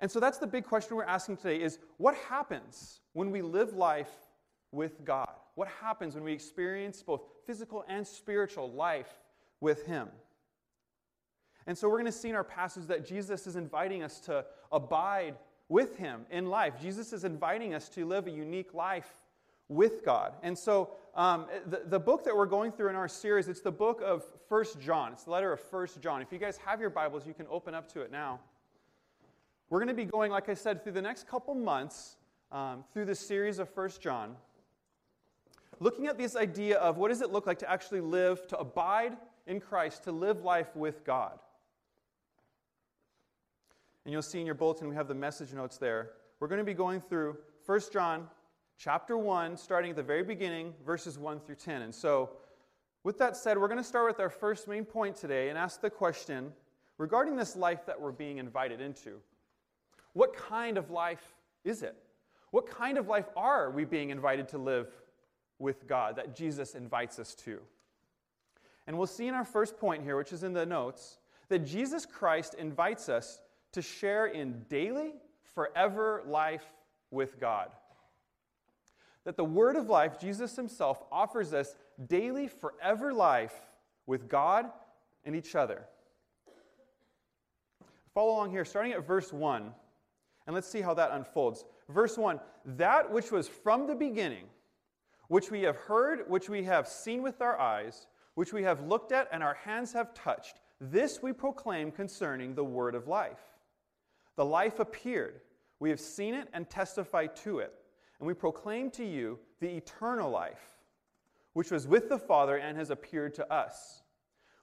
And 0.01 0.11
so 0.11 0.19
that's 0.19 0.39
the 0.39 0.47
big 0.47 0.65
question 0.65 0.97
we're 0.97 1.05
asking 1.05 1.37
today 1.37 1.63
is 1.63 1.79
what 1.99 2.15
happens 2.29 3.01
when 3.13 3.31
we 3.31 3.43
live 3.43 3.75
life 3.75 4.11
with 4.73 5.05
God? 5.05 5.29
What 5.55 5.69
happens 5.83 6.15
when 6.15 6.25
we 6.25 6.33
experience 6.33 7.03
both 7.03 7.23
physical 7.47 7.85
and 7.89 8.07
spiritual 8.07 8.73
life 8.73 9.13
with 9.61 9.85
him? 9.85 10.09
And 11.67 11.77
so 11.77 11.89
we're 11.89 11.99
going 11.99 12.07
to 12.07 12.13
see 12.13 12.31
in 12.31 12.35
our 12.35 12.45
passage 12.45 12.87
that 12.87 13.07
Jesus 13.07 13.47
is 13.47 13.57
inviting 13.57 14.03
us 14.03 14.21
to 14.21 14.45
abide 14.73 15.37
with 15.69 15.97
him 15.99 16.23
in 16.31 16.47
life. 16.47 16.81
Jesus 16.81 17.13
is 17.13 17.25
inviting 17.25 17.75
us 17.75 17.89
to 17.91 18.07
live 18.07 18.27
a 18.27 18.31
unique 18.31 18.73
life 18.73 19.09
with 19.69 20.05
God. 20.05 20.33
And 20.43 20.59
so 20.59 20.91
um, 21.15 21.47
the, 21.67 21.83
the 21.87 22.01
book 22.01 22.25
that 22.25 22.37
we're 22.37 22.47
going 22.47 22.73
through 22.73 22.89
in 22.89 22.97
our 22.97 23.07
series, 23.07 23.49
it's 23.49 23.61
the 23.61 23.71
book 23.71 24.01
of 24.05 24.25
First 24.49 24.81
John. 24.81 25.13
It's 25.13 25.25
the 25.25 25.31
letter 25.31 25.53
of 25.53 25.61
First 25.61 26.01
John. 26.01 26.23
If 26.23 26.33
you 26.33 26.39
guys 26.39 26.57
have 26.59 26.81
your 26.81 26.91
Bibles, 26.91 27.27
you 27.27 27.35
can 27.35 27.47
open 27.51 27.75
up 27.75 27.93
to 27.93 28.01
it 28.01 28.11
now. 28.11 28.41
We're 29.71 29.79
going 29.79 29.89
to 29.89 29.95
be 29.95 30.05
going, 30.05 30.33
like 30.33 30.49
I 30.49 30.55
said, 30.55 30.83
through 30.83 30.95
the 30.95 31.03
next 31.03 31.29
couple 31.29 31.55
months 31.55 32.17
um, 32.51 32.83
through 32.93 33.05
this 33.05 33.21
series 33.21 33.61
of 33.61 33.69
First 33.69 34.03
John, 34.03 34.35
looking 35.79 36.09
at 36.09 36.19
this 36.19 36.35
idea 36.35 36.77
of 36.79 36.99
what 36.99 37.09
does 37.09 37.21
it 37.21 37.31
look 37.31 37.47
like 37.47 37.61
to 37.61 37.71
actually 37.71 38.01
live, 38.01 38.49
to 38.49 38.59
abide 38.59 39.17
in 39.47 39.61
Christ, 39.61 40.03
to 40.05 40.13
live 40.13 40.43
life 40.43 40.75
with 40.75 41.05
God. 41.05 41.39
And 44.05 44.13
you'll 44.13 44.23
see 44.23 44.41
in 44.41 44.47
your 44.47 44.57
bulletin 44.57 44.89
we 44.89 44.97
have 44.97 45.07
the 45.07 45.15
message 45.15 45.53
notes 45.53 45.79
there. 45.79 46.11
We're 46.41 46.49
going 46.49 46.59
to 46.59 46.65
be 46.65 46.75
going 46.75 47.01
through 47.01 47.37
1 47.65 47.81
John 47.93 48.27
chapter 48.77 49.17
1, 49.17 49.57
starting 49.57 49.91
at 49.91 49.97
the 49.97 50.03
very 50.03 50.25
beginning, 50.25 50.75
verses 50.85 51.17
1 51.17 51.39
through 51.39 51.55
10. 51.55 51.83
And 51.83 51.95
so, 51.95 52.31
with 53.05 53.19
that 53.19 53.37
said, 53.37 53.57
we're 53.57 53.69
going 53.69 53.79
to 53.79 53.85
start 53.85 54.09
with 54.09 54.19
our 54.19 54.31
first 54.31 54.67
main 54.67 54.85
point 54.85 55.15
today 55.15 55.49
and 55.49 55.57
ask 55.57 55.81
the 55.81 55.91
question 55.91 56.53
regarding 56.99 57.37
this 57.37 57.55
life 57.55 57.87
that 57.87 58.01
we're 58.01 58.11
being 58.11 58.39
invited 58.39 58.81
into. 58.81 59.21
What 60.13 60.35
kind 60.35 60.79
of 60.79 60.91
life 60.91 61.35
is 61.65 61.83
it? 61.83 61.97
What 62.51 62.67
kind 62.67 62.99
of 62.99 63.09
life 63.09 63.29
are 63.37 63.71
we 63.71 63.85
being 63.85 64.11
invited 64.11 64.49
to 64.49 64.59
live 64.59 64.89
with 65.59 65.87
God 65.87 66.17
that 66.17 66.35
Jesus 66.35 66.75
invites 66.75 67.19
us 67.19 67.35
to? 67.37 67.61
And 68.87 68.99
we'll 68.99 69.07
see 69.07 69.29
in 69.29 69.35
our 69.35 69.45
first 69.45 69.79
point 69.79 70.03
here, 70.03 70.17
which 70.17 70.33
is 70.33 70.43
in 70.43 70.53
the 70.53 70.67
notes, 70.67 71.19
that 71.49 71.61
Jesus 71.61 72.07
Christ 72.07 72.55
invites 72.55 73.09
us 73.09 73.41
to 73.73 73.83
share 73.83 74.27
in 74.27 74.65
daily, 74.69 75.13
forever 75.55 76.23
life 76.27 76.65
with 77.11 77.39
God. 77.39 77.71
That 79.25 79.37
the 79.37 79.45
word 79.45 79.77
of 79.77 79.89
life, 79.89 80.19
Jesus 80.19 80.57
himself, 80.57 81.03
offers 81.13 81.53
us 81.53 81.77
daily, 82.09 82.49
forever 82.49 83.13
life 83.13 83.55
with 84.07 84.29
God 84.29 84.67
and 85.25 85.37
each 85.37 85.55
other. 85.55 85.85
Follow 88.15 88.33
along 88.33 88.51
here, 88.51 88.65
starting 88.65 88.93
at 88.93 89.07
verse 89.07 89.33
1, 89.33 89.73
and 90.47 90.55
let's 90.55 90.69
see 90.69 90.81
how 90.81 90.95
that 90.95 91.13
unfolds. 91.13 91.65
Verse 91.89 92.17
1 92.17 92.41
That 92.65 93.11
which 93.11 93.31
was 93.31 93.49
from 93.49 93.87
the 93.87 93.95
beginning, 93.95 94.45
which 95.29 95.51
we 95.51 95.63
have 95.63 95.77
heard, 95.77 96.29
which 96.29 96.49
we 96.49 96.65
have 96.65 96.89
seen 96.89 97.23
with 97.23 97.41
our 97.41 97.59
eyes, 97.59 98.07
which 98.35 98.53
we 98.53 98.63
have 98.63 98.87
looked 98.87 99.13
at, 99.13 99.29
and 99.33 99.43
our 99.43 99.55
hands 99.55 99.93
have 99.93 100.15
touched, 100.15 100.61
this 100.81 101.23
we 101.23 101.33
proclaim 101.33 101.93
concerning 101.93 102.55
the 102.55 102.65
word 102.65 102.95
of 102.95 103.07
life. 103.07 103.41
The 104.37 104.45
life 104.45 104.81
appeared. 104.81 105.41
We 105.79 105.91
have 105.91 106.01
seen 106.01 106.35
it 106.35 106.49
and 106.53 106.69
testify 106.69 107.27
to 107.27 107.59
it. 107.59 107.75
And 108.19 108.27
we 108.27 108.35
proclaim 108.35 108.91
to 108.93 109.05
you 109.05 109.39
the 109.61 109.69
eternal 109.69 110.31
life, 110.31 110.79
which 111.53 111.71
was 111.71 111.87
with 111.87 112.09
the 112.09 112.19
Father 112.19 112.57
and 112.57 112.77
has 112.77 112.91
appeared 112.91 113.35
to 113.35 113.53
us. 113.53 114.03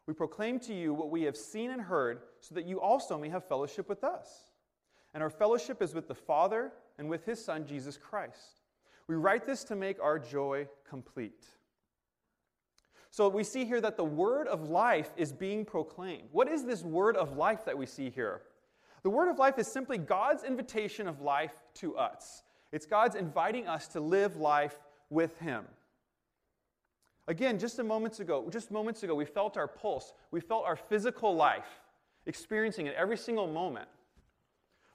We 0.05 0.13
proclaim 0.13 0.59
to 0.61 0.73
you 0.73 0.93
what 0.93 1.11
we 1.11 1.23
have 1.23 1.35
seen 1.35 1.71
and 1.71 1.81
heard, 1.81 2.21
so 2.39 2.55
that 2.55 2.65
you 2.65 2.79
also 2.79 3.17
may 3.17 3.29
have 3.29 3.47
fellowship 3.47 3.89
with 3.89 4.03
us. 4.03 4.51
And 5.17 5.23
our 5.23 5.31
fellowship 5.31 5.81
is 5.81 5.95
with 5.95 6.07
the 6.07 6.13
Father 6.13 6.71
and 6.99 7.09
with 7.09 7.25
his 7.25 7.43
Son, 7.43 7.65
Jesus 7.65 7.97
Christ. 7.97 8.61
We 9.07 9.15
write 9.15 9.47
this 9.47 9.63
to 9.63 9.75
make 9.75 9.99
our 9.99 10.19
joy 10.19 10.67
complete. 10.87 11.43
So 13.09 13.27
we 13.27 13.43
see 13.43 13.65
here 13.65 13.81
that 13.81 13.97
the 13.97 14.03
word 14.03 14.47
of 14.47 14.69
life 14.69 15.09
is 15.17 15.31
being 15.31 15.65
proclaimed. 15.65 16.27
What 16.31 16.47
is 16.47 16.65
this 16.65 16.83
word 16.83 17.17
of 17.17 17.35
life 17.35 17.65
that 17.65 17.75
we 17.75 17.87
see 17.87 18.11
here? 18.11 18.43
The 19.01 19.09
word 19.09 19.27
of 19.27 19.39
life 19.39 19.57
is 19.57 19.65
simply 19.65 19.97
God's 19.97 20.43
invitation 20.43 21.07
of 21.07 21.19
life 21.19 21.63
to 21.77 21.97
us. 21.97 22.43
It's 22.71 22.85
God's 22.85 23.15
inviting 23.15 23.67
us 23.67 23.87
to 23.87 23.99
live 23.99 24.35
life 24.37 24.77
with 25.09 25.39
Him. 25.39 25.65
Again, 27.27 27.57
just 27.57 27.79
a 27.79 27.83
moments 27.83 28.19
ago, 28.19 28.47
just 28.51 28.69
moments 28.69 29.01
ago, 29.01 29.15
we 29.15 29.25
felt 29.25 29.57
our 29.57 29.67
pulse. 29.67 30.13
We 30.29 30.41
felt 30.41 30.65
our 30.65 30.75
physical 30.75 31.35
life, 31.35 31.81
experiencing 32.27 32.85
it 32.85 32.93
every 32.95 33.17
single 33.17 33.47
moment. 33.47 33.87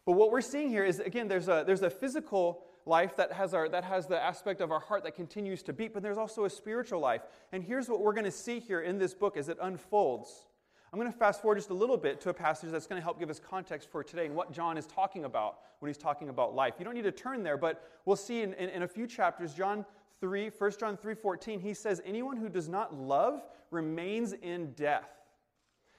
But 0.04 0.12
what 0.12 0.30
we're 0.32 0.40
seeing 0.40 0.68
here 0.68 0.84
is, 0.84 0.98
again, 0.98 1.28
there's 1.28 1.48
a, 1.48 1.64
there's 1.66 1.82
a 1.82 1.90
physical 1.90 2.64
life 2.86 3.16
that 3.16 3.32
has, 3.32 3.54
our, 3.54 3.68
that 3.68 3.84
has 3.84 4.06
the 4.06 4.20
aspect 4.20 4.60
of 4.60 4.72
our 4.72 4.80
heart 4.80 5.04
that 5.04 5.14
continues 5.14 5.62
to 5.62 5.72
beat, 5.72 5.94
but 5.94 6.02
there's 6.02 6.18
also 6.18 6.44
a 6.44 6.50
spiritual 6.50 7.00
life. 7.00 7.22
And 7.52 7.62
here's 7.62 7.88
what 7.88 8.00
we're 8.00 8.12
going 8.12 8.24
to 8.24 8.30
see 8.30 8.58
here 8.58 8.80
in 8.80 8.98
this 8.98 9.14
book 9.14 9.36
as 9.36 9.48
it 9.48 9.58
unfolds. 9.62 10.46
I'm 10.92 10.98
going 10.98 11.10
to 11.10 11.16
fast 11.16 11.40
forward 11.40 11.56
just 11.56 11.70
a 11.70 11.74
little 11.74 11.96
bit 11.96 12.20
to 12.22 12.30
a 12.30 12.34
passage 12.34 12.70
that's 12.70 12.86
going 12.86 13.00
to 13.00 13.02
help 13.02 13.18
give 13.18 13.30
us 13.30 13.40
context 13.40 13.90
for 13.90 14.04
today 14.04 14.26
and 14.26 14.34
what 14.34 14.52
John 14.52 14.76
is 14.76 14.86
talking 14.86 15.24
about 15.24 15.58
when 15.78 15.88
he's 15.88 15.96
talking 15.96 16.28
about 16.28 16.54
life. 16.54 16.74
You 16.78 16.84
don't 16.84 16.94
need 16.94 17.04
to 17.04 17.12
turn 17.12 17.42
there, 17.42 17.56
but 17.56 17.88
we'll 18.04 18.16
see 18.16 18.42
in, 18.42 18.52
in, 18.54 18.68
in 18.68 18.82
a 18.82 18.88
few 18.88 19.06
chapters, 19.06 19.54
John 19.54 19.86
3, 20.20 20.50
1 20.50 20.72
John 20.78 20.96
3.14, 20.98 21.60
he 21.60 21.72
says, 21.72 22.02
anyone 22.04 22.36
who 22.36 22.48
does 22.48 22.68
not 22.68 22.94
love 22.94 23.42
remains 23.70 24.34
in 24.34 24.72
death. 24.72 25.21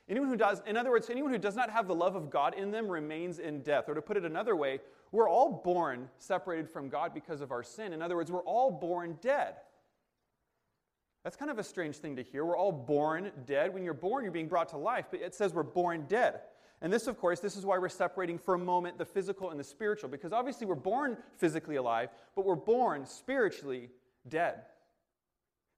Anyone 0.10 0.29
who 0.29 0.36
does, 0.36 0.62
in 0.67 0.75
other 0.75 0.91
words, 0.91 1.10
anyone 1.10 1.31
who 1.31 1.38
does 1.38 1.55
not 1.55 1.69
have 1.69 1.88
the 1.88 1.95
love 1.95 2.15
of 2.15 2.29
God 2.29 2.55
in 2.55 2.72
them 2.72 2.89
remains 2.89 3.39
in 3.39 3.62
death. 3.62 3.88
Or 3.88 3.93
to 3.93 4.01
put 4.01 4.17
it 4.17 4.25
another 4.25 4.55
way, 4.55 4.79
we're 5.12 5.29
all 5.29 5.62
born 5.63 6.10
separated 6.17 6.69
from 6.69 6.89
God 6.89 7.13
because 7.13 7.39
of 7.39 7.51
our 7.51 7.63
sin. 7.63 7.93
In 7.93 8.01
other 8.01 8.15
words, 8.15 8.31
we're 8.31 8.43
all 8.43 8.69
born 8.69 9.17
dead. 9.22 9.55
That's 11.24 11.38
kind 11.38 11.50
of 11.50 11.57
a 11.57 11.63
strange 11.63 11.98
thing 11.98 12.17
to 12.17 12.24
hear. 12.24 12.43
We're 12.43 12.57
all 12.57 12.74
born 12.74 13.31
dead. 13.45 13.74
When 13.74 13.86
you're 13.86 13.93
born, 13.93 14.24
you're 14.24 14.33
being 14.33 14.50
brought 14.50 14.69
to 14.69 14.77
life, 14.77 15.05
but 15.10 15.22
it 15.22 15.33
says 15.33 15.53
we're 15.53 15.63
born 15.63 16.05
dead. 16.10 16.41
And 16.81 16.91
this, 16.91 17.07
of 17.07 17.17
course, 17.17 17.39
this 17.39 17.55
is 17.55 17.65
why 17.65 17.77
we're 17.77 17.88
separating 17.88 18.38
for 18.38 18.55
a 18.55 18.60
moment 18.60 18.98
the 18.98 19.05
physical 19.05 19.51
and 19.51 19.57
the 19.57 19.63
spiritual, 19.63 20.10
because 20.10 20.33
obviously 20.33 20.67
we're 20.67 20.75
born 20.75 21.15
physically 21.38 21.77
alive, 21.77 22.10
but 22.36 22.43
we're 22.45 22.55
born 22.55 23.05
spiritually 23.05 23.89
dead. 24.27 24.55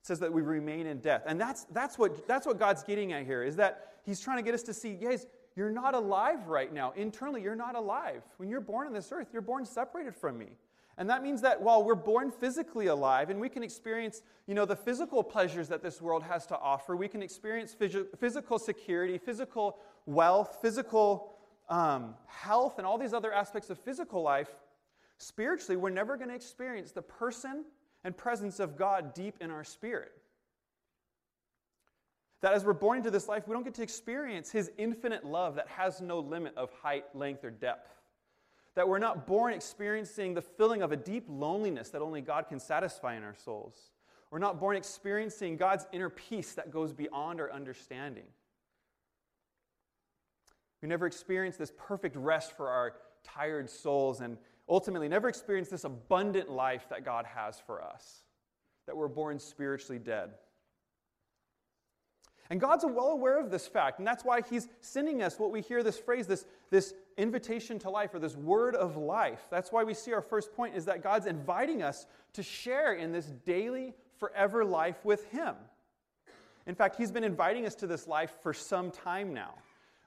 It 0.02 0.08
says 0.08 0.20
that 0.22 0.34
we 0.34 0.42
remain 0.42 0.88
in 0.88 1.00
death. 1.00 1.22
And 1.28 1.40
that's, 1.40 1.66
that's, 1.66 2.00
what, 2.00 2.28
that's 2.28 2.48
what 2.48 2.58
God's 2.58 2.82
getting 2.82 3.14
at 3.14 3.28
here, 3.28 3.44
is 3.44 3.58
that 3.58 3.92
He's 4.06 4.20
trying 4.20 4.38
to 4.38 4.44
get 4.44 4.54
us 4.54 4.64
to 4.64 4.74
see, 4.74 4.94
guys, 4.94 5.26
you're 5.56 5.72
not 5.72 5.94
alive 5.94 6.48
right 6.48 6.72
now. 6.72 6.94
Internally, 6.96 7.42
you're 7.42 7.56
not 7.56 7.76
alive. 7.76 8.22
When 8.38 8.50
you're 8.50 8.62
born 8.62 8.88
on 8.88 8.94
this 8.94 9.12
earth, 9.12 9.30
you're 9.34 9.42
born 9.42 9.66
separated 9.66 10.16
from 10.16 10.38
me. 10.38 10.50
And 10.98 11.10
that 11.10 11.24
means 11.24 11.42
that 11.42 11.62
while 11.62 11.84
we're 11.84 11.96
born 11.96 12.32
physically 12.32 12.88
alive 12.88 13.30
and 13.30 13.40
we 13.40 13.50
can 13.50 13.64
experience, 13.64 14.22
you 14.48 14.54
know, 14.54 14.66
the 14.66 14.76
physical 14.76 15.24
pleasures 15.24 15.68
that 15.68 15.82
this 15.82 16.02
world 16.02 16.24
has 16.24 16.46
to 16.48 16.58
offer, 16.58 16.96
we 16.96 17.08
can 17.08 17.22
experience 17.22 17.76
phys- 17.80 18.08
physical 18.18 18.58
security, 18.58 19.18
physical 19.18 19.78
wealth, 20.06 20.60
physical 20.62 21.36
um, 21.70 22.16
health, 22.28 22.78
and 22.78 22.88
all 22.88 22.98
these 22.98 23.14
other 23.14 23.34
aspects 23.34 23.70
of 23.70 23.80
physical 23.80 24.22
life, 24.22 24.50
spiritually, 25.18 25.76
we're 25.76 25.90
never 25.90 26.16
going 26.18 26.30
to 26.30 26.36
experience 26.36 26.92
the 26.92 27.02
person 27.02 27.66
and 28.04 28.16
presence 28.16 28.60
of 28.60 28.78
God 28.78 29.14
deep 29.14 29.36
in 29.42 29.50
our 29.52 29.64
spirit. 29.64 30.12
That 32.42 32.54
as 32.54 32.64
we're 32.66 32.74
born 32.74 32.98
into 32.98 33.12
this 33.12 33.28
life, 33.28 33.48
we 33.48 33.54
don't 33.54 33.64
get 33.64 33.74
to 33.76 33.84
experience 33.84 34.52
His 34.52 34.72
infinite 34.78 35.26
love 35.26 35.56
that 35.56 35.68
has 35.68 36.02
no 36.02 36.20
limit 36.20 36.56
of 36.58 36.70
height, 36.82 37.06
length, 37.14 37.44
or 37.44 37.50
depth. 37.50 37.90
That 38.76 38.88
we're 38.88 39.00
not 39.00 39.26
born 39.26 39.54
experiencing 39.54 40.34
the 40.34 40.42
filling 40.42 40.82
of 40.82 40.92
a 40.92 40.98
deep 40.98 41.26
loneliness 41.30 41.90
that 41.90 42.02
only 42.02 42.22
God 42.22 42.48
can 42.50 42.60
satisfy 42.60 43.16
in 43.16 43.24
our 43.24 43.36
souls. 43.36 43.92
We're 44.32 44.40
not 44.40 44.60
born 44.60 44.76
experiencing 44.76 45.56
God's 45.56 45.88
inner 45.94 46.10
peace 46.10 46.54
that 46.54 46.72
goes 46.72 46.92
beyond 46.92 47.40
our 47.40 47.52
understanding. 47.52 48.26
We 50.82 50.90
never 50.90 51.08
experience 51.08 51.56
this 51.58 51.72
perfect 51.78 52.16
rest 52.16 52.56
for 52.56 52.70
our 52.70 52.94
tired 53.24 53.70
souls 53.70 54.22
and 54.22 54.38
ultimately 54.68 55.08
never 55.08 55.30
experience 55.30 55.70
this 55.70 55.84
abundant 55.84 56.50
life 56.50 56.88
that 56.90 57.06
God 57.06 57.26
has 57.26 57.60
for 57.66 57.82
us, 57.82 58.24
that 58.86 58.96
we're 58.96 59.08
born 59.08 59.40
spiritually 59.40 60.00
dead. 60.00 60.32
And 62.50 62.62
God's 62.62 62.86
well 62.86 63.08
aware 63.08 63.40
of 63.40 63.50
this 63.50 63.68
fact, 63.68 63.98
and 63.98 64.08
that's 64.08 64.24
why 64.24 64.42
He's 64.42 64.68
sending 64.82 65.24
us 65.24 65.40
what 65.40 65.52
we 65.52 65.62
hear 65.62 65.82
this 65.82 65.98
phrase, 65.98 66.28
this, 66.28 66.46
this 66.70 66.94
invitation 67.18 67.80
to 67.80 67.90
life, 67.90 68.14
or 68.14 68.20
this 68.20 68.36
word 68.36 68.76
of 68.76 68.98
life. 68.98 69.48
That's 69.50 69.72
why 69.72 69.84
we 69.84 69.94
see 69.94 70.14
our 70.14 70.22
first 70.22 70.54
point 70.54 70.76
is 70.76 70.86
that 70.86 71.02
God's 71.02 71.26
inviting 71.26 71.82
us 71.82 72.06
to 72.34 72.44
share 72.44 72.94
in 72.94 73.12
this 73.12 73.26
daily, 73.46 73.94
forever 74.20 74.64
life 74.64 75.04
with 75.04 75.26
Him. 75.32 75.56
In 76.68 76.76
fact, 76.76 76.98
He's 76.98 77.12
been 77.12 77.24
inviting 77.24 77.66
us 77.66 77.76
to 77.76 77.88
this 77.88 78.08
life 78.08 78.34
for 78.42 78.54
some 78.54 78.92
time 78.92 79.34
now. 79.34 79.56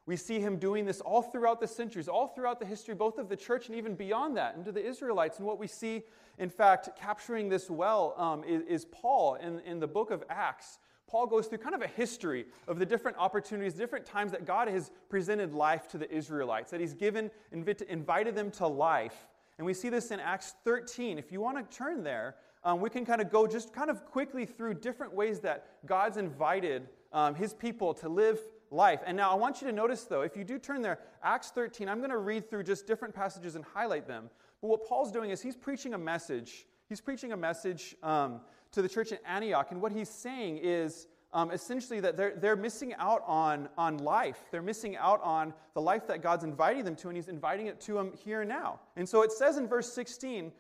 We 0.09 0.17
see 0.17 0.41
him 0.41 0.57
doing 0.57 0.87
this 0.87 1.03
all 1.03 1.21
throughout 1.21 1.61
the 1.61 1.67
centuries, 1.67 2.09
all 2.09 2.29
throughout 2.29 2.61
the 2.61 2.65
history, 2.65 2.95
both 2.95 3.19
of 3.19 3.29
the 3.29 3.37
church 3.37 3.69
and 3.69 3.77
even 3.77 3.95
beyond 3.95 4.39
that, 4.39 4.55
into 4.57 4.73
the 4.73 4.83
Israelites. 4.83 5.37
And 5.37 5.47
what 5.47 5.59
we 5.59 5.67
see, 5.67 6.03
in 6.39 6.49
fact, 6.49 6.89
capturing 6.99 7.51
this 7.51 7.69
well 7.69 8.15
um, 8.17 8.43
is, 8.43 8.63
is, 8.63 8.85
Paul 8.87 9.35
in, 9.35 9.61
in 9.67 9.81
the 9.81 9.87
book 9.87 10.11
of 10.11 10.25
Acts. 10.31 10.79
Paul 11.09 11.27
goes 11.27 11.47
through 11.47 11.59
kind 11.59 11.75
of 11.75 11.83
a 11.83 11.89
history 11.89 12.45
of 12.69 12.79
the 12.79 12.87
different 12.87 13.17
opportunities, 13.17 13.75
different 13.75 14.05
times 14.05 14.31
that 14.33 14.45
God 14.45 14.69
has 14.69 14.91
presented 15.09 15.55
life 15.55 15.89
to 15.89 15.99
the 15.99 16.11
Israelites, 16.15 16.71
that 16.71 16.81
he's 16.81 16.95
given, 16.95 17.31
invited 17.51 18.35
them 18.35 18.51
to 18.53 18.67
life. 18.67 19.27
And 19.57 19.67
we 19.67 19.75
see 19.75 19.89
this 19.89 20.11
in 20.11 20.21
Acts 20.21 20.55
13. 20.65 21.19
If 21.19 21.33
you 21.33 21.41
want 21.41 21.59
to 21.59 21.77
turn 21.77 22.05
there, 22.05 22.37
um, 22.63 22.81
we 22.81 22.91
can 22.91 23.05
kind 23.05 23.21
of 23.21 23.31
go 23.31 23.47
just 23.47 23.73
kind 23.73 23.91
of 23.91 24.05
quickly 24.05 24.45
through 24.47 24.75
different 24.75 25.15
ways 25.15 25.41
that 25.41 25.67
God's 25.87 26.17
invited 26.17 26.89
um, 27.13 27.35
his 27.35 27.55
people 27.55 27.95
to 27.95 28.09
live 28.09 28.39
life. 28.71 29.01
And 29.07 29.17
now 29.17 29.31
I 29.31 29.35
want 29.35 29.61
you 29.61 29.67
to 29.67 29.73
notice, 29.73 30.05
though, 30.05 30.23
if 30.23 30.37
you 30.37 30.45
do 30.45 30.59
turn 30.59 30.83
there, 30.83 30.99
Acts 31.23 31.51
13, 31.51 31.89
I'm 31.89 31.99
going 31.99 32.11
to 32.11 32.19
read 32.19 32.51
through 32.51 32.65
just 32.65 32.87
different 32.87 33.15
passages 33.15 33.57
and 33.57 33.65
highlight 33.65 34.07
them. 34.07 34.31
But 34.61 34.69
what 34.69 34.87
Paul's 34.87 35.11
doing 35.11 35.31
is 35.31 35.41
he's 35.41 35.57
preaching 35.57 35.95
a 35.95 35.99
message. 35.99 36.67
He's 36.89 37.01
preaching 37.01 37.33
a 37.33 37.37
message 37.37 37.97
um, 38.03 38.41
to 38.73 38.83
the 38.83 38.89
church 38.89 39.13
in 39.13 39.19
Antioch. 39.27 39.69
And 39.71 39.81
what 39.81 39.93
he's 39.93 40.09
saying 40.09 40.59
is 40.63 41.07
um, 41.33 41.51
essentially 41.51 42.01
that 42.01 42.17
they're, 42.17 42.35
they're 42.37 42.57
missing 42.57 42.95
out 42.95 43.23
on, 43.27 43.69
on 43.77 43.99
life. 43.99 44.39
They're 44.51 44.63
missing 44.63 44.97
out 44.97 45.23
on 45.23 45.53
the 45.75 45.81
life 45.81 46.07
that 46.07 46.23
God's 46.23 46.45
inviting 46.45 46.85
them 46.85 46.97
to, 46.97 47.09
and 47.09 47.17
he's 47.17 47.29
inviting 47.29 47.67
it 47.67 47.81
to 47.83 47.95
them 47.95 48.13
here 48.25 48.41
and 48.41 48.49
now. 48.49 48.81
And 48.97 49.09
so 49.09 49.23
it 49.23 49.33
says 49.33 49.57
in 49.59 49.69
verse 49.69 49.93
16 49.93 50.53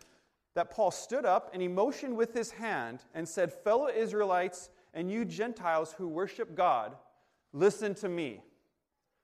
that 0.55 0.71
Paul 0.71 0.91
stood 0.91 1.25
up 1.25 1.51
and 1.53 1.63
he 1.63 1.69
motioned 1.69 2.17
with 2.17 2.35
his 2.35 2.51
hand 2.51 3.05
and 3.15 3.29
said, 3.29 3.53
Fellow 3.53 3.89
Israelites 3.89 4.71
and 4.95 5.11
you 5.11 5.25
Gentiles 5.25 5.95
who 5.97 6.09
worship 6.09 6.55
God, 6.55 6.97
Listen 7.53 7.95
to 7.97 8.09
me. 8.09 8.43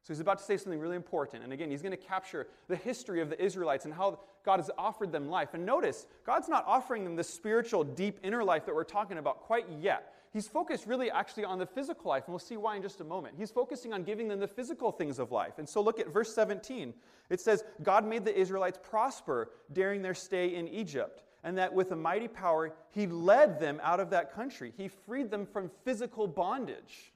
So 0.04 0.12
he's 0.12 0.20
about 0.20 0.38
to 0.38 0.44
say 0.44 0.58
something 0.58 0.78
really 0.78 0.96
important. 0.96 1.44
And 1.44 1.52
again, 1.52 1.70
he's 1.70 1.80
going 1.80 1.90
to 1.92 1.96
capture 1.96 2.46
the 2.68 2.76
history 2.76 3.23
of 3.23 3.30
the 3.30 3.42
Israelites 3.42 3.87
and 3.87 3.94
how 3.94 4.20
God 4.44 4.61
has 4.61 4.70
offered 4.76 5.11
them 5.11 5.30
life. 5.30 5.54
And 5.54 5.64
notice, 5.64 6.06
God's 6.26 6.46
not 6.46 6.62
offering 6.66 7.04
them 7.04 7.16
the 7.16 7.25
spiritual, 7.25 7.84
deep 7.84 8.20
inner 8.23 8.44
life 8.44 8.66
that 8.66 8.75
we're 8.75 8.84
talking 8.84 9.16
about 9.16 9.40
quite 9.40 9.64
yet. 9.80 10.12
He's 10.30 10.46
focused 10.46 10.87
really 10.87 11.11
actually 11.11 11.46
on 11.46 11.58
the 11.58 11.64
physical 11.64 12.11
life, 12.11 12.25
and 12.26 12.34
we'll 12.34 12.38
see 12.38 12.58
why 12.58 12.76
in 12.76 12.82
just 12.82 13.00
a 13.00 13.04
moment. 13.04 13.37
He's 13.38 13.50
focusing 13.50 13.94
on 13.94 14.02
giving 14.02 14.28
them 14.28 14.40
the 14.40 14.49
physical 14.49 14.92
things 14.92 15.18
of 15.18 15.32
life. 15.32 15.54
And 15.58 15.66
so 15.66 15.80
look 15.80 15.99
at 15.99 16.12
verse 16.12 16.34
17. 16.34 16.92
It 17.30 17.40
says, 17.40 17.64
God 17.82 18.06
made 18.06 18.26
the 18.26 18.38
Israelites 18.38 18.78
prosper 18.82 19.52
during 19.73 20.02
their 20.02 20.12
stay 20.12 20.54
in 20.54 20.68
Egypt, 20.68 21.23
and 21.44 21.56
that 21.56 21.73
with 21.73 21.92
a 21.92 21.96
mighty 21.96 22.28
power, 22.28 22.75
he 22.90 23.06
led 23.06 23.58
them 23.58 23.80
out 23.82 24.00
of 24.00 24.11
that 24.11 24.34
country. 24.34 24.75
He 24.76 24.88
freed 24.88 25.30
them 25.30 25.46
from 25.46 25.70
physical 25.82 26.26
bondage. 26.26 27.13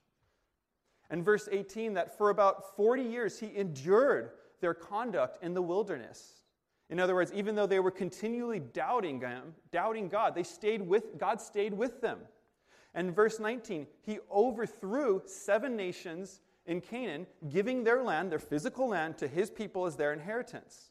And 1.10 1.24
verse 1.24 1.48
18, 1.50 1.94
that 1.94 2.16
for 2.16 2.30
about 2.30 2.76
40 2.76 3.02
years 3.02 3.38
he 3.38 3.56
endured 3.56 4.32
their 4.60 4.74
conduct 4.74 5.42
in 5.42 5.54
the 5.54 5.62
wilderness. 5.62 6.42
In 6.90 6.98
other 6.98 7.14
words, 7.14 7.32
even 7.32 7.54
though 7.54 7.66
they 7.66 7.80
were 7.80 7.90
continually 7.90 8.60
doubting 8.60 9.20
him, 9.20 9.54
doubting 9.70 10.08
God, 10.08 10.34
they 10.34 10.42
stayed 10.42 10.82
with 10.82 11.18
God 11.18 11.40
stayed 11.40 11.74
with 11.74 12.00
them. 12.00 12.18
And 12.94 13.14
verse 13.14 13.38
19, 13.38 13.86
he 14.00 14.18
overthrew 14.30 15.22
seven 15.26 15.76
nations 15.76 16.40
in 16.66 16.80
Canaan, 16.80 17.26
giving 17.48 17.84
their 17.84 18.02
land, 18.02 18.30
their 18.30 18.38
physical 18.38 18.88
land, 18.88 19.18
to 19.18 19.28
his 19.28 19.50
people 19.50 19.86
as 19.86 19.96
their 19.96 20.12
inheritance. 20.12 20.90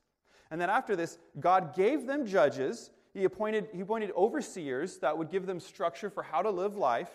And 0.49 0.61
then 0.61 0.69
after 0.69 0.95
this, 0.95 1.17
God 1.39 1.75
gave 1.75 2.05
them 2.05 2.25
judges. 2.25 2.91
He 3.13 3.23
appointed, 3.23 3.69
he 3.73 3.81
appointed 3.81 4.11
overseers 4.15 4.97
that 4.99 5.17
would 5.17 5.29
give 5.29 5.45
them 5.45 5.59
structure 5.59 6.09
for 6.09 6.23
how 6.23 6.41
to 6.41 6.49
live 6.49 6.75
life. 6.75 7.09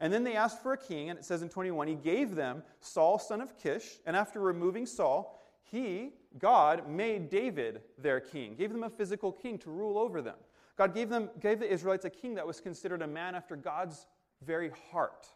And 0.00 0.12
then 0.12 0.22
they 0.22 0.36
asked 0.36 0.62
for 0.62 0.72
a 0.72 0.78
king, 0.78 1.10
and 1.10 1.18
it 1.18 1.24
says 1.24 1.42
in 1.42 1.48
21, 1.48 1.88
he 1.88 1.94
gave 1.94 2.34
them 2.34 2.62
Saul, 2.80 3.18
son 3.18 3.40
of 3.40 3.56
Kish, 3.58 3.98
and 4.06 4.16
after 4.16 4.40
removing 4.40 4.86
Saul, 4.86 5.38
he, 5.62 6.12
God, 6.38 6.88
made 6.88 7.28
David 7.28 7.82
their 7.98 8.20
king, 8.20 8.54
gave 8.54 8.72
them 8.72 8.84
a 8.84 8.90
physical 8.90 9.32
king 9.32 9.58
to 9.58 9.70
rule 9.70 9.98
over 9.98 10.22
them. 10.22 10.36
God 10.76 10.94
gave, 10.94 11.08
them, 11.08 11.28
gave 11.40 11.58
the 11.58 11.70
Israelites 11.70 12.04
a 12.04 12.10
king 12.10 12.36
that 12.36 12.46
was 12.46 12.60
considered 12.60 13.02
a 13.02 13.06
man 13.06 13.34
after 13.34 13.56
God's 13.56 14.06
very 14.44 14.70
heart. 14.92 15.26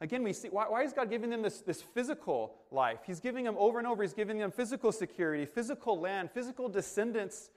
Again, 0.00 0.22
we 0.22 0.32
see 0.32 0.48
why, 0.48 0.64
why 0.68 0.82
is 0.82 0.92
God 0.92 1.10
giving 1.10 1.30
them 1.30 1.42
this, 1.42 1.60
this 1.60 1.82
physical 1.82 2.54
life? 2.70 3.00
He's 3.04 3.20
giving 3.20 3.44
them 3.44 3.56
over 3.58 3.78
and 3.78 3.86
over, 3.86 4.02
He's 4.02 4.12
giving 4.12 4.38
them 4.38 4.50
physical 4.50 4.92
security, 4.92 5.44
physical 5.44 5.98
land, 5.98 6.30
physical 6.30 6.68
descendants, 6.68 7.50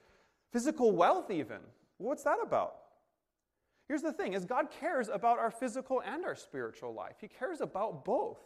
physical 0.52 0.92
wealth, 0.92 1.30
even. 1.30 1.60
What's 1.98 2.24
that 2.24 2.38
about? 2.42 2.81
Here's 3.92 4.04
the 4.04 4.14
thing 4.14 4.32
is 4.32 4.46
God 4.46 4.70
cares 4.80 5.10
about 5.10 5.38
our 5.38 5.52
physical 5.52 6.02
and 6.06 6.24
our 6.24 6.34
spiritual 6.34 6.94
life. 6.94 7.18
He 7.20 7.28
cares 7.28 7.60
about 7.60 8.06
both. 8.06 8.40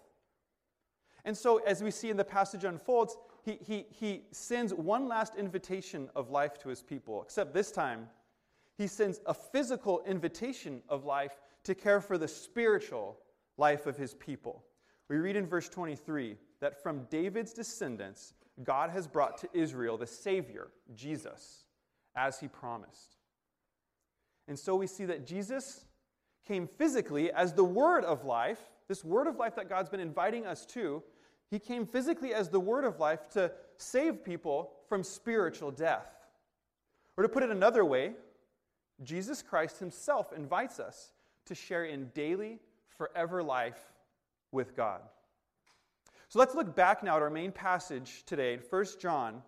And 1.24 1.38
so 1.38 1.58
as 1.68 1.84
we 1.84 1.92
see 1.92 2.10
in 2.10 2.18
the 2.18 2.26
passage 2.26 2.64
unfolds, 2.64 3.16
he, 3.44 3.60
he, 3.64 3.86
he 3.92 4.24
sends 4.32 4.74
one 4.74 5.08
last 5.08 5.36
invitation 5.36 6.10
of 6.16 6.32
life 6.32 6.58
to 6.64 6.70
his 6.70 6.82
people, 6.82 7.22
except 7.22 7.54
this 7.54 7.72
time 7.72 8.08
he 8.76 8.88
sends 8.88 9.20
a 9.28 9.36
physical 9.36 10.02
invitation 10.08 10.82
of 10.90 11.06
life 11.06 11.36
to 11.66 11.76
care 11.76 12.02
for 12.02 12.18
the 12.18 12.28
spiritual 12.28 13.16
life 13.60 13.86
of 13.86 13.98
his 13.98 14.16
people. 14.16 14.64
We 15.10 15.18
read 15.18 15.36
in 15.36 15.46
verse 15.46 15.70
23 15.70 16.38
that 16.60 16.82
from 16.82 17.06
David's 17.12 17.54
descendants, 17.54 18.34
God 18.64 18.90
has 18.90 19.06
brought 19.06 19.38
to 19.38 19.50
Israel 19.54 19.96
the 19.96 20.08
Savior, 20.08 20.70
Jesus, 20.96 21.66
as 22.16 22.40
he 22.40 22.48
promised. 22.48 23.15
And 24.48 24.58
so 24.58 24.76
we 24.76 24.88
see 24.88 25.06
that 25.06 25.26
Jesus 25.26 25.86
came 26.48 26.68
physically 26.68 27.32
as 27.32 27.54
the 27.54 27.64
word 27.64 28.04
of 28.06 28.24
life, 28.24 28.60
this 28.88 29.04
word 29.04 29.28
of 29.28 29.38
life 29.38 29.56
that 29.56 29.70
God's 29.70 29.90
been 29.90 30.00
inviting 30.00 30.46
us 30.46 30.66
to. 30.68 31.02
He 31.50 31.60
came 31.60 31.86
physically 31.86 32.34
as 32.34 32.50
the 32.50 32.60
word 32.60 32.86
of 32.86 33.00
life 33.00 33.30
to 33.32 33.52
save 33.78 34.24
people 34.24 34.72
from 34.88 35.04
spiritual 35.04 35.72
death. 35.72 36.08
Or 37.18 37.24
to 37.24 37.30
put 37.30 37.44
it 37.44 37.50
another 37.50 37.84
way, 37.84 38.14
Jesus 39.04 39.42
Christ 39.42 39.80
himself 39.80 40.32
invites 40.34 40.80
us 40.80 41.12
to 41.46 41.56
share 41.56 41.86
in 41.86 42.10
daily, 42.14 42.60
forever 42.98 43.44
life 43.44 43.80
with 44.52 44.76
God. 44.76 45.02
So 46.30 46.40
let's 46.40 46.56
look 46.56 46.76
back 46.76 47.04
now 47.04 47.18
at 47.18 47.22
our 47.22 47.30
main 47.30 47.52
passage 47.52 48.24
today, 48.26 48.54
in 48.54 48.60
1 48.60 48.86
John. 49.00 49.42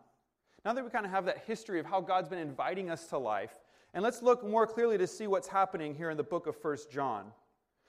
Now 0.63 0.73
that 0.73 0.83
we 0.83 0.89
kind 0.89 1.05
of 1.05 1.11
have 1.11 1.25
that 1.25 1.43
history 1.45 1.79
of 1.79 1.85
how 1.85 2.01
God's 2.01 2.29
been 2.29 2.39
inviting 2.39 2.89
us 2.89 3.07
to 3.07 3.17
life, 3.17 3.53
and 3.97 4.03
let's 4.03 4.21
look 4.21 4.47
more 4.47 4.67
clearly 4.67 4.95
to 4.99 5.07
see 5.07 5.25
what's 5.25 5.47
happening 5.47 5.95
here 5.95 6.11
in 6.11 6.17
the 6.17 6.23
book 6.23 6.45
of 6.45 6.55
First 6.55 6.91
John. 6.91 7.31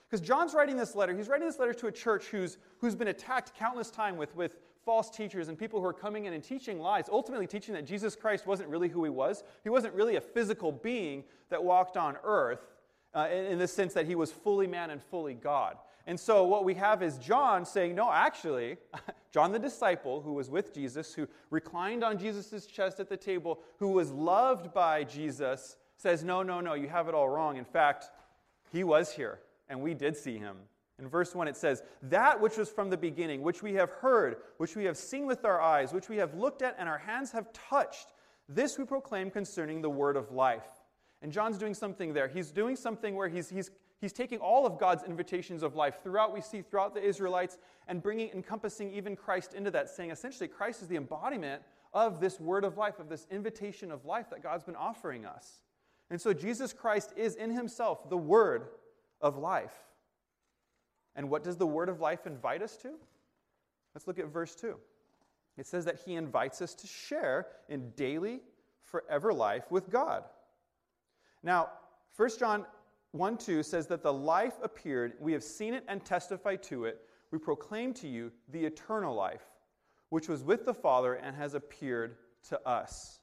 Because 0.09 0.27
John's 0.27 0.55
writing 0.55 0.75
this 0.75 0.95
letter, 0.95 1.15
he's 1.15 1.29
writing 1.29 1.47
this 1.47 1.59
letter 1.59 1.75
to 1.75 1.89
a 1.89 1.93
church 1.93 2.29
who's, 2.29 2.57
who's 2.79 2.95
been 2.95 3.09
attacked 3.09 3.55
countless 3.55 3.91
times 3.91 4.17
with, 4.17 4.35
with 4.35 4.53
false 4.87 5.11
teachers 5.11 5.49
and 5.49 5.59
people 5.59 5.81
who 5.81 5.87
are 5.87 5.93
coming 5.93 6.25
in 6.25 6.33
and 6.33 6.43
teaching 6.43 6.81
lies, 6.81 7.11
ultimately 7.13 7.47
teaching 7.47 7.75
that 7.75 7.85
Jesus 7.85 8.17
Christ 8.17 8.47
wasn't 8.47 8.71
really 8.71 8.89
who 8.89 9.05
he 9.05 9.11
was. 9.11 9.45
He 9.65 9.69
wasn't 9.69 9.93
really 9.93 10.17
a 10.17 10.21
physical 10.23 10.73
being 10.73 11.25
that 11.51 11.63
walked 11.63 11.99
on 11.99 12.17
earth. 12.25 12.79
uh, 13.15 13.29
in, 13.31 13.45
in 13.45 13.59
the 13.59 13.69
sense 13.69 13.93
that 13.93 14.07
he 14.07 14.15
was 14.15 14.33
fully 14.33 14.67
man 14.67 14.89
and 14.89 15.03
fully 15.03 15.35
God. 15.35 15.77
And 16.07 16.19
so 16.19 16.45
what 16.45 16.65
we 16.65 16.75
have 16.75 17.03
is 17.03 17.19
John 17.19 17.67
saying, 17.67 17.95
no, 17.95 18.11
actually, 18.11 18.79
John 19.31 19.53
the 19.53 19.59
disciple 19.59 20.23
who 20.23 20.33
was 20.33 20.49
with 20.49 20.73
Jesus, 20.73 21.13
who 21.13 21.29
reclined 21.51 22.03
on 22.03 22.19
Jesus' 22.19 22.65
chest 22.67 22.99
at 22.99 23.11
the 23.11 23.17
table, 23.17 23.61
who 23.79 23.89
was 23.89 24.11
loved 24.11 24.73
by 24.73 25.05
Jesus, 25.05 25.77
says, 25.99 26.25
no, 26.25 26.43
no, 26.43 26.61
no, 26.61 26.75
you 26.75 26.89
have 26.89 27.09
it 27.09 27.15
all 27.15 27.29
wrong. 27.29 27.57
In 27.57 27.65
fact, 27.65 28.11
he 28.73 28.85
was 28.85 29.13
here, 29.13 29.41
and 29.69 29.83
we 29.83 29.95
did 29.95 30.17
see 30.17 30.39
him. 30.39 30.57
In 30.99 31.09
verse 31.09 31.35
1, 31.35 31.47
it 31.47 31.57
says, 31.57 31.83
That 32.03 32.41
which 32.41 32.57
was 32.57 32.71
from 32.71 32.91
the 32.91 32.97
beginning, 32.97 33.43
which 33.43 33.63
we 33.63 33.75
have 33.75 33.91
heard, 33.91 34.37
which 34.57 34.75
we 34.75 34.85
have 34.85 34.97
seen 34.97 35.27
with 35.27 35.45
our 35.45 35.61
eyes, 35.61 35.93
which 35.93 36.09
we 36.09 36.17
have 36.17 36.35
looked 36.35 36.63
at, 36.63 36.77
and 36.79 36.89
our 36.89 36.99
hands 36.99 37.33
have 37.33 37.53
touched, 37.53 38.09
this 38.49 38.79
we 38.79 38.85
proclaim 38.85 39.31
concerning 39.31 39.83
the 39.83 39.91
word 39.91 40.17
of 40.17 40.33
life. 40.33 40.67
And 41.21 41.33
John's 41.33 41.59
doing 41.59 41.75
something 41.75 42.15
there. 42.15 42.29
He's 42.29 42.51
doing 42.51 42.77
something 42.77 43.15
where 43.15 43.29
he's, 43.29 43.49
he's, 43.49 43.71
he's 44.01 44.13
taking 44.13 44.39
all 44.39 44.67
of 44.67 44.79
God's 44.79 45.05
invitations 45.05 45.63
of 45.63 45.75
life 45.75 45.99
throughout, 46.03 46.33
we 46.33 46.41
see 46.41 46.63
throughout 46.63 46.95
the 46.95 47.03
Israelites, 47.03 47.59
and 47.87 48.03
bringing, 48.03 48.31
encompassing 48.31 48.93
even 48.93 49.15
Christ 49.15 49.55
into 49.55 49.71
that, 49.73 49.89
saying 49.89 50.11
essentially 50.11 50.49
Christ 50.49 50.83
is 50.83 50.89
the 50.89 50.97
embodiment 50.97 51.63
of 51.93 52.21
this 52.21 52.41
word 52.41 52.65
of 52.65 52.77
life, 52.77 52.99
of 52.99 53.09
this 53.09 53.27
invitation 53.31 53.91
of 53.91 54.05
life 54.05 54.31
that 54.31 54.43
God's 54.43 54.65
been 54.65 54.77
offering 54.77 55.27
us. 55.27 55.63
And 56.11 56.21
so 56.21 56.33
Jesus 56.33 56.73
Christ 56.73 57.13
is 57.17 57.35
in 57.35 57.51
himself 57.51 58.09
the 58.09 58.17
word 58.17 58.69
of 59.21 59.37
life. 59.37 59.75
And 61.15 61.29
what 61.31 61.43
does 61.43 61.57
the 61.57 61.67
word 61.67 61.89
of 61.89 62.01
life 62.01 62.27
invite 62.27 62.63
us 62.63 62.77
to? 62.79 62.95
Let's 63.95 64.07
look 64.07 64.19
at 64.19 64.33
verse 64.33 64.55
2. 64.55 64.77
It 65.57 65.67
says 65.67 65.85
that 65.87 66.01
he 66.05 66.15
invites 66.15 66.63
us 66.63 66.75
to 66.75 66.87
share 66.87 67.49
in 67.69 67.91
daily, 67.97 68.41
forever 68.85 69.33
life 69.33 69.71
with 69.71 69.91
God. 69.91 70.25
Now, 71.43 71.71
1 72.17 72.31
John 72.39 72.65
1 73.13 73.39
2 73.39 73.63
says 73.63 73.87
that 73.89 74.03
the 74.03 74.13
life 74.13 74.55
appeared, 74.63 75.15
we 75.21 75.33
have 75.33 75.43
seen 75.43 75.75
it 75.75 75.85
and 75.89 76.05
testify 76.05 76.57
to 76.57 76.85
it. 76.85 77.01
We 77.31 77.39
proclaim 77.39 77.93
to 77.95 78.09
you 78.09 78.33
the 78.49 78.65
eternal 78.65 79.15
life, 79.15 79.45
which 80.11 80.29
was 80.29 80.43
with 80.43 80.65
the 80.65 80.75
Father 80.75 81.15
and 81.15 81.37
has 81.37 81.55
appeared 81.55 82.17
to 82.49 82.69
us. 82.69 83.18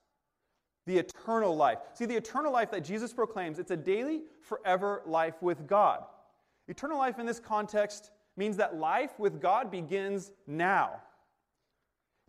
The 0.86 0.98
eternal 0.98 1.56
life. 1.56 1.80
See, 1.94 2.06
the 2.06 2.16
eternal 2.16 2.52
life 2.52 2.72
that 2.72 2.84
Jesus 2.84 3.14
proclaims, 3.14 3.60
it's 3.60 3.72
a 3.72 3.78
daily, 3.78 4.22
forever 4.42 5.02
life 5.06 5.42
with 5.42 5.68
God. 5.68 6.04
Eternal 6.68 6.98
life 6.98 7.20
in 7.20 7.26
this 7.26 7.40
context 7.40 8.12
means 8.38 8.58
that 8.58 8.76
life 8.76 9.20
with 9.20 9.42
God 9.42 9.72
begins 9.72 10.32
now. 10.48 11.02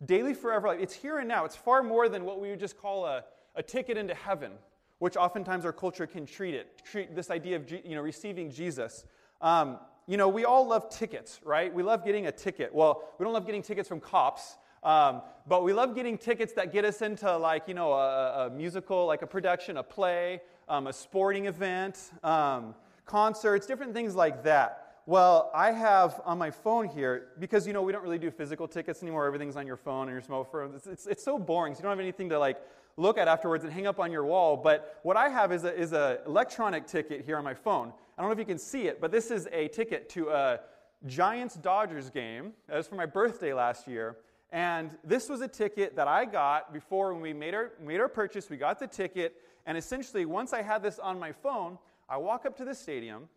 Daily, 0.05 0.33
forever 0.33 0.67
life. 0.69 0.79
It's 0.79 0.93
here 0.93 1.19
and 1.19 1.27
now. 1.27 1.45
It's 1.45 1.55
far 1.55 1.83
more 1.83 2.07
than 2.07 2.23
what 2.23 2.39
we 2.39 2.49
would 2.49 2.59
just 2.59 2.77
call 2.77 3.05
a, 3.05 3.23
a 3.55 3.63
ticket 3.63 3.97
into 3.97 4.13
heaven, 4.13 4.51
which 4.99 5.17
oftentimes 5.17 5.65
our 5.65 5.73
culture 5.73 6.07
can 6.07 6.25
treat 6.25 6.53
it, 6.53 6.81
treat 6.83 7.15
this 7.15 7.31
idea 7.31 7.55
of 7.55 7.69
you 7.69 7.95
know, 7.95 8.01
receiving 8.01 8.51
Jesus. 8.51 9.05
Um, 9.41 9.79
you 10.07 10.15
know, 10.15 10.29
we 10.29 10.45
all 10.45 10.65
love 10.65 10.89
tickets, 10.89 11.39
right? 11.43 11.73
We 11.73 11.83
love 11.83 12.05
getting 12.05 12.27
a 12.27 12.31
ticket. 12.31 12.73
Well, 12.73 13.03
we 13.19 13.23
don't 13.23 13.33
love 13.33 13.45
getting 13.45 13.61
tickets 13.61 13.89
from 13.89 13.99
cops, 13.99 14.57
um, 14.87 15.21
but 15.47 15.63
we 15.63 15.73
love 15.73 15.95
getting 15.95 16.17
tickets 16.17 16.53
that 16.53 16.73
get 16.73 16.85
us 16.85 17.01
into, 17.01 17.37
like, 17.37 17.67
you 17.67 17.73
know, 17.73 17.93
a, 17.93 18.47
a 18.47 18.49
musical, 18.49 19.05
like 19.05 19.21
a 19.21 19.27
production, 19.27 19.77
a 19.77 19.83
play, 19.83 20.41
um, 20.67 20.87
a 20.87 20.93
sporting 20.93 21.45
event. 21.45 22.11
Um, 22.23 22.75
concerts, 23.07 23.65
different 23.65 23.93
things 23.93 24.15
like 24.15 24.43
that. 24.43 24.83
Well, 25.05 25.49
I 25.55 25.71
have 25.71 26.21
on 26.25 26.37
my 26.37 26.51
phone 26.51 26.89
here, 26.89 27.29
because 27.39 27.65
you 27.65 27.71
know 27.71 27.81
we 27.81 27.93
don't 27.93 28.03
really 28.03 28.19
do 28.19 28.29
physical 28.29 28.67
tickets 28.67 29.01
anymore, 29.01 29.25
everything's 29.25 29.55
on 29.55 29.65
your 29.65 29.77
phone 29.77 30.09
and 30.09 30.11
your 30.11 30.21
smartphone. 30.21 30.75
It's, 30.75 30.85
it's, 30.85 31.07
it's 31.07 31.23
so 31.23 31.39
boring, 31.39 31.73
so 31.73 31.79
you 31.79 31.83
don't 31.83 31.91
have 31.91 31.99
anything 31.99 32.27
to 32.29 32.37
like 32.37 32.57
look 32.97 33.17
at 33.17 33.29
afterwards 33.29 33.63
and 33.63 33.71
hang 33.71 33.87
up 33.87 33.99
on 33.99 34.11
your 34.11 34.25
wall. 34.25 34.57
But 34.57 34.99
what 35.03 35.15
I 35.15 35.29
have 35.29 35.53
is 35.53 35.63
an 35.63 35.75
is 35.75 35.93
a 35.93 36.19
electronic 36.25 36.85
ticket 36.85 37.23
here 37.25 37.37
on 37.37 37.45
my 37.45 37.53
phone. 37.53 37.93
I 38.17 38.21
don't 38.21 38.29
know 38.29 38.33
if 38.33 38.39
you 38.39 38.45
can 38.45 38.59
see 38.59 38.87
it, 38.87 38.99
but 38.99 39.11
this 39.11 39.31
is 39.31 39.47
a 39.53 39.69
ticket 39.69 40.09
to 40.09 40.29
a 40.29 40.59
Giants 41.05 41.55
Dodgers 41.55 42.09
game. 42.09 42.51
That 42.67 42.75
was 42.75 42.87
for 42.87 42.95
my 42.95 43.05
birthday 43.05 43.53
last 43.53 43.87
year. 43.87 44.17
And 44.51 44.91
this 45.03 45.27
was 45.27 45.41
a 45.41 45.47
ticket 45.47 45.95
that 45.97 46.07
I 46.07 46.25
got 46.25 46.73
before 46.73 47.13
when 47.13 47.21
we 47.21 47.33
made 47.33 47.53
our, 47.53 47.71
made 47.83 47.99
our 47.99 48.07
purchase. 48.07 48.49
We 48.49 48.57
got 48.57 48.79
the 48.79 48.87
ticket. 48.87 49.35
And 49.65 49.77
essentially, 49.77 50.25
once 50.25 50.53
I 50.53 50.61
had 50.61 50.81
this 50.81 50.99
on 50.99 51.19
my 51.19 51.33
phone, 51.33 51.77
I 52.09 52.17
walk 52.17 52.45
up 52.45 52.55
to 52.57 52.65
the 52.65 52.73
stadium, 52.73 53.27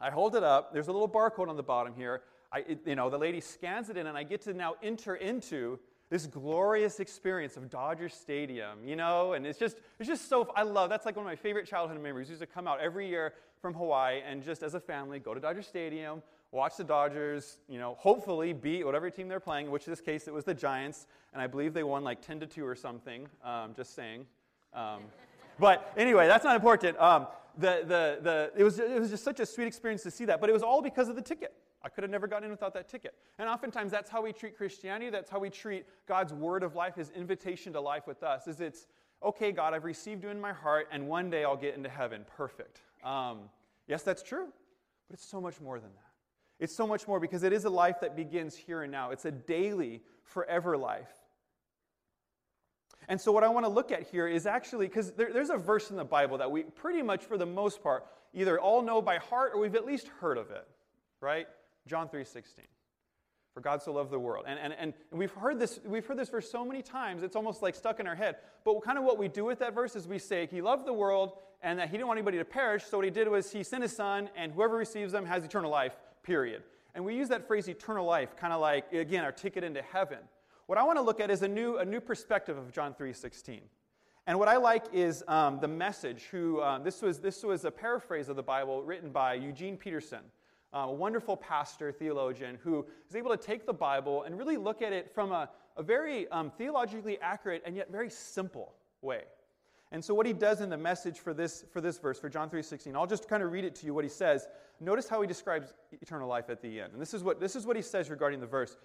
I 0.00 0.10
hold 0.10 0.36
it 0.36 0.44
up, 0.44 0.72
there's 0.72 0.86
a 0.86 0.92
little 0.92 1.08
barcode 1.08 1.48
on 1.48 1.56
the 1.56 1.62
bottom 1.62 1.94
here. 1.94 2.22
I, 2.52 2.60
it, 2.60 2.80
you 2.86 2.94
know, 2.94 3.10
the 3.10 3.18
lady 3.18 3.40
scans 3.40 3.90
it 3.90 3.96
in, 3.96 4.06
and 4.06 4.16
I 4.16 4.22
get 4.22 4.42
to 4.42 4.54
now 4.54 4.76
enter 4.80 5.16
into 5.16 5.80
this 6.08 6.26
glorious 6.26 7.00
experience 7.00 7.56
of 7.56 7.68
Dodger 7.68 8.08
Stadium, 8.08 8.86
you 8.86 8.94
know, 8.94 9.32
and 9.32 9.44
it's 9.44 9.58
just, 9.58 9.78
it's 9.98 10.08
just 10.08 10.28
so, 10.28 10.52
I 10.54 10.62
love, 10.62 10.88
that's 10.88 11.04
like 11.04 11.16
one 11.16 11.24
of 11.24 11.28
my 11.28 11.34
favorite 11.34 11.66
childhood 11.66 12.00
memories. 12.00 12.28
We 12.28 12.34
used 12.34 12.42
to 12.42 12.46
come 12.46 12.68
out 12.68 12.80
every 12.80 13.08
year 13.08 13.34
from 13.60 13.74
Hawaii 13.74 14.20
and 14.24 14.44
just 14.44 14.62
as 14.62 14.74
a 14.74 14.80
family 14.80 15.18
go 15.18 15.34
to 15.34 15.40
Dodger 15.40 15.62
Stadium, 15.62 16.22
watch 16.52 16.76
the 16.76 16.84
Dodgers, 16.84 17.58
you 17.68 17.78
know, 17.78 17.96
hopefully 17.98 18.52
beat 18.52 18.84
whatever 18.84 19.10
team 19.10 19.28
they're 19.28 19.40
playing, 19.40 19.70
which 19.70 19.86
in 19.86 19.92
this 19.92 20.00
case 20.00 20.28
it 20.28 20.34
was 20.34 20.44
the 20.44 20.54
Giants, 20.54 21.06
and 21.32 21.42
I 21.42 21.46
believe 21.46 21.74
they 21.74 21.82
won 21.82 22.04
like 22.04 22.22
10 22.22 22.40
to 22.40 22.46
2 22.46 22.66
or 22.66 22.74
something, 22.74 23.28
um, 23.44 23.74
just 23.74 23.94
saying. 23.94 24.26
Um, 24.72 25.02
but 25.58 25.92
anyway, 25.96 26.26
that's 26.26 26.44
not 26.44 26.56
important. 26.56 26.98
Um, 26.98 27.26
the, 27.58 27.82
the, 27.86 28.18
the, 28.22 28.52
it, 28.56 28.64
was, 28.64 28.78
it 28.78 29.00
was 29.00 29.10
just 29.10 29.24
such 29.24 29.40
a 29.40 29.46
sweet 29.46 29.66
experience 29.66 30.02
to 30.02 30.10
see 30.10 30.24
that. 30.26 30.40
But 30.40 30.50
it 30.50 30.52
was 30.52 30.62
all 30.62 30.82
because 30.82 31.08
of 31.08 31.16
the 31.16 31.22
ticket. 31.22 31.54
I 31.82 31.88
could 31.88 32.02
have 32.02 32.10
never 32.10 32.26
gotten 32.26 32.44
in 32.44 32.50
without 32.50 32.74
that 32.74 32.88
ticket. 32.88 33.14
And 33.38 33.48
oftentimes 33.48 33.92
that's 33.92 34.10
how 34.10 34.22
we 34.22 34.32
treat 34.32 34.56
Christianity. 34.56 35.10
That's 35.10 35.30
how 35.30 35.38
we 35.38 35.50
treat 35.50 35.86
God's 36.08 36.32
word 36.32 36.62
of 36.62 36.74
life, 36.74 36.96
his 36.96 37.10
invitation 37.10 37.72
to 37.74 37.80
life 37.80 38.06
with 38.06 38.22
us. 38.22 38.46
Is 38.46 38.60
it's, 38.60 38.86
okay, 39.22 39.52
God, 39.52 39.72
I've 39.72 39.84
received 39.84 40.24
you 40.24 40.30
in 40.30 40.40
my 40.40 40.52
heart, 40.52 40.88
and 40.90 41.08
one 41.08 41.30
day 41.30 41.44
I'll 41.44 41.56
get 41.56 41.76
into 41.76 41.88
heaven. 41.88 42.24
Perfect. 42.36 42.80
Um, 43.04 43.42
yes, 43.86 44.02
that's 44.02 44.22
true. 44.22 44.48
But 45.08 45.14
it's 45.14 45.26
so 45.26 45.40
much 45.40 45.60
more 45.60 45.78
than 45.78 45.90
that. 45.94 46.05
It's 46.58 46.74
so 46.74 46.86
much 46.86 47.06
more 47.06 47.20
because 47.20 47.42
it 47.42 47.52
is 47.52 47.64
a 47.64 47.70
life 47.70 47.96
that 48.00 48.16
begins 48.16 48.56
here 48.56 48.82
and 48.82 48.90
now. 48.90 49.10
It's 49.10 49.24
a 49.24 49.30
daily, 49.30 50.02
forever 50.22 50.76
life. 50.76 51.10
And 53.08 53.20
so, 53.20 53.30
what 53.30 53.44
I 53.44 53.48
want 53.48 53.66
to 53.66 53.70
look 53.70 53.92
at 53.92 54.04
here 54.04 54.26
is 54.26 54.46
actually, 54.46 54.86
because 54.88 55.12
there, 55.12 55.32
there's 55.32 55.50
a 55.50 55.56
verse 55.56 55.90
in 55.90 55.96
the 55.96 56.04
Bible 56.04 56.38
that 56.38 56.50
we 56.50 56.62
pretty 56.62 57.02
much, 57.02 57.24
for 57.24 57.38
the 57.38 57.46
most 57.46 57.82
part, 57.82 58.06
either 58.34 58.58
all 58.58 58.82
know 58.82 59.00
by 59.00 59.18
heart 59.18 59.52
or 59.54 59.60
we've 59.60 59.74
at 59.74 59.86
least 59.86 60.08
heard 60.20 60.38
of 60.38 60.50
it, 60.50 60.66
right? 61.20 61.46
John 61.86 62.08
3.16. 62.08 62.60
For 63.54 63.60
God 63.60 63.80
so 63.80 63.92
loved 63.92 64.10
the 64.10 64.18
world. 64.18 64.44
And, 64.46 64.58
and, 64.58 64.74
and 64.78 64.92
we've, 65.10 65.30
heard 65.32 65.58
this, 65.58 65.80
we've 65.86 66.04
heard 66.04 66.18
this 66.18 66.28
verse 66.28 66.50
so 66.50 66.62
many 66.64 66.82
times, 66.82 67.22
it's 67.22 67.36
almost 67.36 67.62
like 67.62 67.74
stuck 67.74 68.00
in 68.00 68.06
our 68.06 68.14
head. 68.14 68.36
But 68.64 68.80
kind 68.80 68.98
of 68.98 69.04
what 69.04 69.18
we 69.18 69.28
do 69.28 69.44
with 69.44 69.60
that 69.60 69.74
verse 69.74 69.96
is 69.96 70.06
we 70.06 70.18
say, 70.18 70.46
He 70.46 70.60
loved 70.60 70.86
the 70.86 70.92
world 70.92 71.38
and 71.62 71.78
that 71.78 71.88
He 71.88 71.92
didn't 71.92 72.08
want 72.08 72.18
anybody 72.18 72.38
to 72.38 72.44
perish. 72.44 72.84
So, 72.84 72.98
what 72.98 73.04
He 73.04 73.10
did 73.10 73.28
was 73.28 73.50
He 73.50 73.62
sent 73.62 73.82
His 73.82 73.96
Son, 73.96 74.28
and 74.36 74.52
whoever 74.52 74.76
receives 74.76 75.12
them 75.12 75.24
has 75.24 75.42
eternal 75.42 75.70
life, 75.70 75.96
period. 76.26 76.62
And 76.94 77.04
we 77.04 77.14
use 77.14 77.28
that 77.28 77.46
phrase 77.46 77.68
eternal 77.68 78.04
life 78.04 78.36
kind 78.36 78.52
of 78.52 78.60
like, 78.60 78.92
again, 78.92 79.24
our 79.24 79.32
ticket 79.32 79.62
into 79.62 79.80
heaven. 79.80 80.18
What 80.66 80.76
I 80.76 80.82
want 80.82 80.98
to 80.98 81.02
look 81.02 81.20
at 81.20 81.30
is 81.30 81.42
a 81.42 81.48
new, 81.48 81.78
a 81.78 81.84
new 81.84 82.00
perspective 82.00 82.58
of 82.58 82.72
John 82.72 82.94
3.16. 82.94 83.60
And 84.26 84.38
what 84.38 84.48
I 84.48 84.56
like 84.56 84.86
is 84.92 85.22
um, 85.28 85.60
the 85.60 85.68
message, 85.68 86.24
who, 86.32 86.60
um, 86.60 86.82
this, 86.82 87.00
was, 87.00 87.20
this 87.20 87.44
was 87.44 87.64
a 87.64 87.70
paraphrase 87.70 88.28
of 88.28 88.34
the 88.34 88.42
Bible 88.42 88.82
written 88.82 89.10
by 89.10 89.34
Eugene 89.34 89.76
Peterson, 89.76 90.22
uh, 90.74 90.78
a 90.78 90.92
wonderful 90.92 91.36
pastor, 91.36 91.92
theologian, 91.92 92.58
who 92.60 92.84
is 93.08 93.14
able 93.14 93.30
to 93.30 93.36
take 93.36 93.64
the 93.64 93.72
Bible 93.72 94.24
and 94.24 94.36
really 94.36 94.56
look 94.56 94.82
at 94.82 94.92
it 94.92 95.14
from 95.14 95.30
a, 95.30 95.48
a 95.76 95.82
very 95.82 96.28
um, 96.30 96.50
theologically 96.58 97.20
accurate 97.20 97.62
and 97.64 97.76
yet 97.76 97.92
very 97.92 98.10
simple 98.10 98.74
way. 99.00 99.22
And 99.92 100.04
so 100.04 100.14
what 100.14 100.26
he 100.26 100.32
does 100.32 100.60
in 100.60 100.68
the 100.68 100.76
message 100.76 101.20
for 101.20 101.32
this, 101.32 101.64
for 101.72 101.80
this 101.80 101.98
verse, 101.98 102.18
for 102.18 102.28
John 102.28 102.50
3.16, 102.50 102.94
I'll 102.96 103.06
just 103.06 103.28
kind 103.28 103.42
of 103.42 103.52
read 103.52 103.64
it 103.64 103.74
to 103.76 103.86
you 103.86 103.94
what 103.94 104.04
he 104.04 104.10
says. 104.10 104.48
Notice 104.80 105.08
how 105.08 105.20
he 105.20 105.28
describes 105.28 105.72
eternal 105.92 106.28
life 106.28 106.50
at 106.50 106.60
the 106.60 106.80
end. 106.80 106.92
And 106.92 107.00
this 107.00 107.14
is 107.14 107.22
what, 107.22 107.40
this 107.40 107.54
is 107.54 107.66
what 107.66 107.76
he 107.76 107.82
says 107.82 108.10
regarding 108.10 108.40
the 108.40 108.46
verse. 108.46 108.76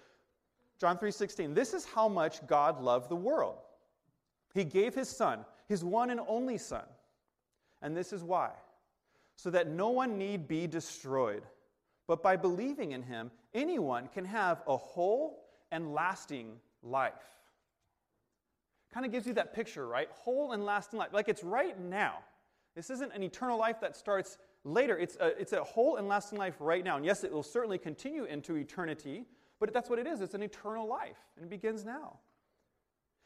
John 0.78 0.98
3:16 0.98 1.54
This 1.54 1.74
is 1.74 1.84
how 1.84 2.08
much 2.08 2.44
God 2.46 2.80
loved 2.80 3.08
the 3.08 3.16
world. 3.16 3.58
He 4.54 4.64
gave 4.64 4.94
his 4.94 5.08
son, 5.08 5.44
his 5.68 5.84
one 5.84 6.10
and 6.10 6.20
only 6.26 6.58
son. 6.58 6.84
And 7.80 7.96
this 7.96 8.12
is 8.12 8.22
why. 8.22 8.50
So 9.36 9.50
that 9.50 9.68
no 9.68 9.88
one 9.88 10.18
need 10.18 10.46
be 10.46 10.66
destroyed, 10.66 11.42
but 12.06 12.22
by 12.22 12.36
believing 12.36 12.92
in 12.92 13.02
him, 13.02 13.30
anyone 13.54 14.08
can 14.08 14.24
have 14.24 14.62
a 14.66 14.76
whole 14.76 15.44
and 15.70 15.94
lasting 15.94 16.60
life. 16.82 17.12
Kind 18.92 19.06
of 19.06 19.12
gives 19.12 19.26
you 19.26 19.34
that 19.34 19.54
picture, 19.54 19.86
right? 19.86 20.08
Whole 20.12 20.52
and 20.52 20.64
lasting 20.64 20.98
life. 20.98 21.10
Like 21.12 21.28
it's 21.28 21.42
right 21.42 21.78
now. 21.80 22.18
This 22.74 22.90
isn't 22.90 23.12
an 23.12 23.22
eternal 23.22 23.58
life 23.58 23.80
that 23.80 23.96
starts 23.96 24.38
later. 24.64 24.96
It's 24.96 25.16
a, 25.16 25.38
it's 25.38 25.52
a 25.52 25.62
whole 25.62 25.96
and 25.96 26.08
lasting 26.08 26.38
life 26.38 26.56
right 26.58 26.84
now. 26.84 26.96
And 26.96 27.04
yes, 27.04 27.24
it 27.24 27.32
will 27.32 27.42
certainly 27.42 27.78
continue 27.78 28.24
into 28.24 28.56
eternity 28.56 29.26
but 29.62 29.72
that's 29.72 29.88
what 29.88 30.00
it 30.00 30.08
is 30.08 30.20
it's 30.20 30.34
an 30.34 30.42
eternal 30.42 30.88
life, 30.88 31.18
and 31.36 31.44
it 31.44 31.48
begins 31.48 31.84
now. 31.84 32.18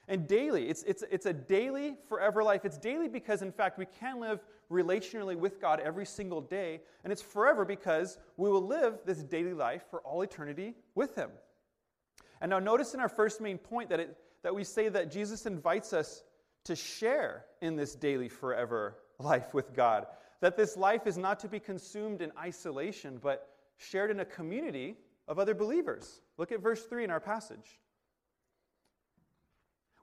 And 0.06 0.28
daily, 0.28 0.68
it's, 0.68 0.82
it's, 0.82 1.02
it's 1.10 1.24
a 1.24 1.32
daily, 1.32 1.96
forever 2.10 2.44
life. 2.44 2.66
It's 2.66 2.76
daily 2.76 3.08
because, 3.08 3.40
in 3.40 3.50
fact, 3.50 3.78
we 3.78 3.86
can 3.86 4.20
live 4.20 4.40
relationally 4.70 5.34
with 5.34 5.62
God 5.62 5.80
every 5.80 6.04
single 6.04 6.42
day. 6.42 6.82
And 7.04 7.12
it's 7.12 7.22
forever 7.22 7.64
because 7.64 8.18
we 8.36 8.50
will 8.50 8.64
live 8.64 8.98
this 9.06 9.22
daily 9.22 9.54
life 9.54 9.84
for 9.90 10.00
all 10.00 10.20
eternity 10.20 10.74
with 10.94 11.14
Him. 11.14 11.30
And 12.42 12.50
now, 12.50 12.58
notice 12.58 12.92
in 12.92 13.00
our 13.00 13.08
first 13.08 13.40
main 13.40 13.56
point 13.56 13.88
that, 13.88 13.98
it, 13.98 14.16
that 14.46 14.54
we 14.54 14.62
say 14.62 14.88
that 14.88 15.10
Jesus 15.10 15.44
invites 15.44 15.92
us 15.92 16.22
to 16.66 16.76
share 16.76 17.46
in 17.60 17.74
this 17.74 17.96
daily, 17.96 18.28
forever 18.28 18.96
life 19.18 19.52
with 19.52 19.74
God. 19.74 20.06
that 20.40 20.56
this 20.56 20.76
life 20.76 21.04
is 21.04 21.18
not 21.18 21.40
to 21.40 21.48
be 21.48 21.58
consumed 21.58 22.22
in 22.22 22.30
isolation, 22.38 23.18
but 23.20 23.48
shared 23.76 24.08
in 24.08 24.20
a 24.20 24.24
community 24.24 24.94
of 25.26 25.40
other 25.40 25.52
believers. 25.52 26.20
Look 26.38 26.52
at 26.52 26.62
verse 26.62 26.84
3 26.84 27.02
in 27.02 27.10
our 27.10 27.18
passage. 27.18 27.80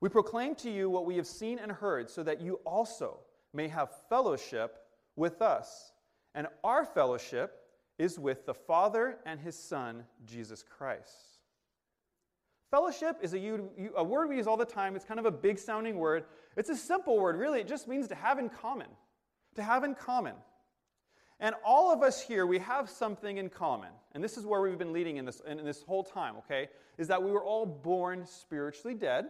We 0.01 0.09
proclaim 0.09 0.55
to 0.55 0.69
you 0.69 0.89
what 0.89 1.05
we 1.05 1.15
have 1.15 1.27
seen 1.27 1.57
and 1.57 1.71
heard, 1.71 2.09
so 2.09 2.21
that 2.23 2.41
you 2.41 2.55
also 2.65 3.19
may 3.53 3.69
have 3.69 3.95
fellowship 4.09 4.75
with 5.15 5.41
us. 5.41 5.93
And 6.35 6.47
our 6.65 6.83
fellowship 6.83 7.61
is 7.97 8.19
with 8.19 8.45
the 8.45 8.53
Father 8.53 9.19
and 9.25 9.39
his 9.39 9.57
Son, 9.57 10.03
Jesus 10.25 10.63
Christ. 10.63 11.32
Fellowship 12.73 13.19
is 13.21 13.35
a, 13.35 13.59
a, 13.95 14.03
word 14.03 14.29
we 14.29 14.37
use 14.37 14.47
all 14.47 14.57
the 14.57 14.65
time. 14.65 14.95
It's 14.95 15.05
kind 15.05 15.19
of 15.19 15.27
a 15.27 15.31
big 15.31 15.59
sounding 15.59 15.95
word. 15.95 16.25
It's 16.57 16.71
a 16.71 16.75
simple 16.75 17.19
word, 17.19 17.37
really. 17.37 17.59
It 17.59 17.67
just 17.67 17.87
means 17.87 18.07
to 18.07 18.15
have 18.15 18.39
in 18.39 18.49
common. 18.49 18.87
To 19.57 19.61
have 19.61 19.83
in 19.83 19.93
common. 19.93 20.33
And 21.39 21.53
all 21.63 21.93
of 21.93 22.01
us 22.01 22.19
here, 22.19 22.47
we 22.47 22.57
have 22.57 22.89
something 22.89 23.37
in 23.37 23.49
common. 23.49 23.89
And 24.13 24.23
this 24.23 24.39
is 24.39 24.45
where 24.47 24.59
we've 24.59 24.79
been 24.79 24.91
leading 24.91 25.17
in 25.17 25.25
this, 25.25 25.39
in 25.45 25.63
this 25.63 25.83
whole 25.83 26.03
time, 26.03 26.35
okay? 26.37 26.67
Is 26.97 27.09
that 27.09 27.21
we 27.21 27.29
were 27.29 27.43
all 27.43 27.67
born 27.67 28.25
spiritually 28.25 28.95
dead. 28.95 29.27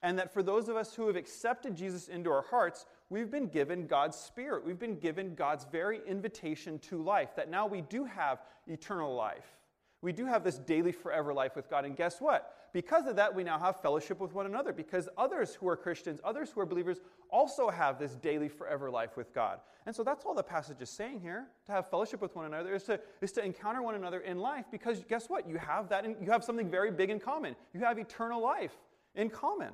And 0.00 0.16
that 0.20 0.32
for 0.32 0.44
those 0.44 0.68
of 0.68 0.76
us 0.76 0.94
who 0.94 1.08
have 1.08 1.16
accepted 1.16 1.74
Jesus 1.74 2.06
into 2.06 2.30
our 2.30 2.42
hearts, 2.42 2.86
we've 3.10 3.32
been 3.32 3.48
given 3.48 3.88
God's 3.88 4.16
Spirit. 4.16 4.64
We've 4.64 4.78
been 4.78 5.00
given 5.00 5.34
God's 5.34 5.66
very 5.72 6.02
invitation 6.06 6.78
to 6.90 7.02
life. 7.02 7.30
That 7.34 7.50
now 7.50 7.66
we 7.66 7.80
do 7.80 8.04
have 8.04 8.38
eternal 8.68 9.12
life. 9.12 9.56
We 10.04 10.12
do 10.12 10.26
have 10.26 10.44
this 10.44 10.58
daily, 10.58 10.92
forever 10.92 11.32
life 11.32 11.56
with 11.56 11.70
God. 11.70 11.86
And 11.86 11.96
guess 11.96 12.20
what? 12.20 12.54
Because 12.74 13.06
of 13.06 13.16
that, 13.16 13.34
we 13.34 13.42
now 13.42 13.58
have 13.58 13.80
fellowship 13.80 14.20
with 14.20 14.34
one 14.34 14.44
another. 14.44 14.70
Because 14.70 15.08
others 15.16 15.54
who 15.54 15.66
are 15.66 15.78
Christians, 15.78 16.20
others 16.22 16.50
who 16.50 16.60
are 16.60 16.66
believers, 16.66 16.98
also 17.30 17.70
have 17.70 17.98
this 17.98 18.14
daily, 18.16 18.48
forever 18.48 18.90
life 18.90 19.16
with 19.16 19.32
God. 19.32 19.60
And 19.86 19.96
so 19.96 20.04
that's 20.04 20.26
all 20.26 20.34
the 20.34 20.42
passage 20.42 20.82
is 20.82 20.90
saying 20.90 21.20
here. 21.20 21.46
To 21.66 21.72
have 21.72 21.88
fellowship 21.88 22.20
with 22.20 22.36
one 22.36 22.44
another 22.44 22.74
is 22.74 22.82
to, 22.84 23.00
is 23.22 23.32
to 23.32 23.42
encounter 23.42 23.80
one 23.80 23.94
another 23.94 24.20
in 24.20 24.38
life. 24.38 24.66
Because 24.70 25.02
guess 25.08 25.30
what? 25.30 25.48
You 25.48 25.56
have 25.56 25.88
that, 25.88 26.04
in, 26.04 26.16
you 26.20 26.30
have 26.30 26.44
something 26.44 26.70
very 26.70 26.90
big 26.90 27.08
in 27.08 27.18
common. 27.18 27.56
You 27.72 27.80
have 27.80 27.98
eternal 27.98 28.42
life 28.42 28.76
in 29.14 29.30
common. 29.30 29.72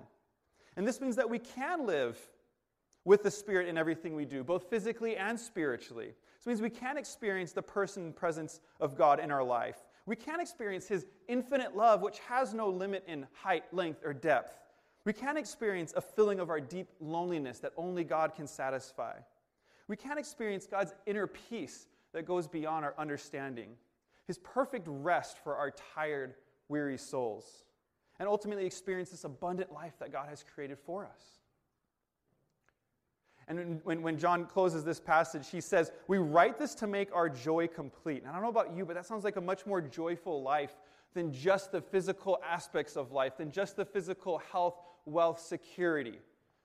And 0.76 0.86
this 0.86 1.00
means 1.00 1.16
that 1.16 1.28
we 1.28 1.40
can 1.40 1.86
live 1.86 2.16
with 3.04 3.24
the 3.24 3.32
Spirit 3.32 3.66
in 3.66 3.76
everything 3.76 4.14
we 4.14 4.26
do, 4.26 4.44
both 4.44 4.70
physically 4.70 5.16
and 5.16 5.40
spiritually. 5.40 6.14
This 6.38 6.46
means 6.46 6.62
we 6.62 6.70
can 6.70 6.96
experience 6.96 7.50
the 7.50 7.62
person 7.62 8.04
and 8.04 8.14
presence 8.14 8.60
of 8.78 8.96
God 8.96 9.18
in 9.18 9.32
our 9.32 9.42
life 9.42 9.78
we 10.06 10.16
can 10.16 10.40
experience 10.40 10.88
His 10.88 11.06
infinite 11.28 11.76
love, 11.76 12.02
which 12.02 12.18
has 12.20 12.54
no 12.54 12.68
limit 12.68 13.04
in 13.06 13.26
height, 13.32 13.64
length, 13.72 14.00
or 14.04 14.12
depth. 14.12 14.58
We 15.04 15.12
can 15.12 15.36
experience 15.36 15.92
a 15.96 16.00
filling 16.00 16.40
of 16.40 16.50
our 16.50 16.60
deep 16.60 16.88
loneliness 17.00 17.58
that 17.60 17.72
only 17.76 18.04
God 18.04 18.34
can 18.34 18.46
satisfy. 18.46 19.14
We 19.88 19.96
can 19.96 20.18
experience 20.18 20.66
God's 20.66 20.94
inner 21.06 21.26
peace 21.26 21.86
that 22.12 22.26
goes 22.26 22.46
beyond 22.46 22.84
our 22.84 22.94
understanding, 22.98 23.70
His 24.26 24.38
perfect 24.38 24.86
rest 24.88 25.38
for 25.42 25.56
our 25.56 25.72
tired, 25.94 26.34
weary 26.68 26.98
souls, 26.98 27.64
and 28.18 28.28
ultimately 28.28 28.66
experience 28.66 29.10
this 29.10 29.24
abundant 29.24 29.72
life 29.72 29.94
that 29.98 30.12
God 30.12 30.28
has 30.28 30.44
created 30.54 30.78
for 30.78 31.06
us. 31.06 31.39
And 33.50 33.80
when, 33.82 34.00
when 34.00 34.16
John 34.16 34.46
closes 34.46 34.84
this 34.84 35.00
passage, 35.00 35.48
he 35.50 35.60
says, 35.60 35.90
We 36.06 36.18
write 36.18 36.56
this 36.56 36.72
to 36.76 36.86
make 36.86 37.12
our 37.12 37.28
joy 37.28 37.66
complete. 37.66 38.18
And 38.18 38.28
I 38.28 38.32
don't 38.32 38.42
know 38.42 38.48
about 38.48 38.76
you, 38.76 38.86
but 38.86 38.94
that 38.94 39.06
sounds 39.06 39.24
like 39.24 39.34
a 39.34 39.40
much 39.40 39.66
more 39.66 39.80
joyful 39.80 40.40
life 40.40 40.76
than 41.14 41.32
just 41.32 41.72
the 41.72 41.80
physical 41.80 42.38
aspects 42.48 42.96
of 42.96 43.10
life, 43.10 43.36
than 43.38 43.50
just 43.50 43.74
the 43.74 43.84
physical 43.84 44.38
health, 44.38 44.76
wealth, 45.04 45.40
security. 45.40 46.20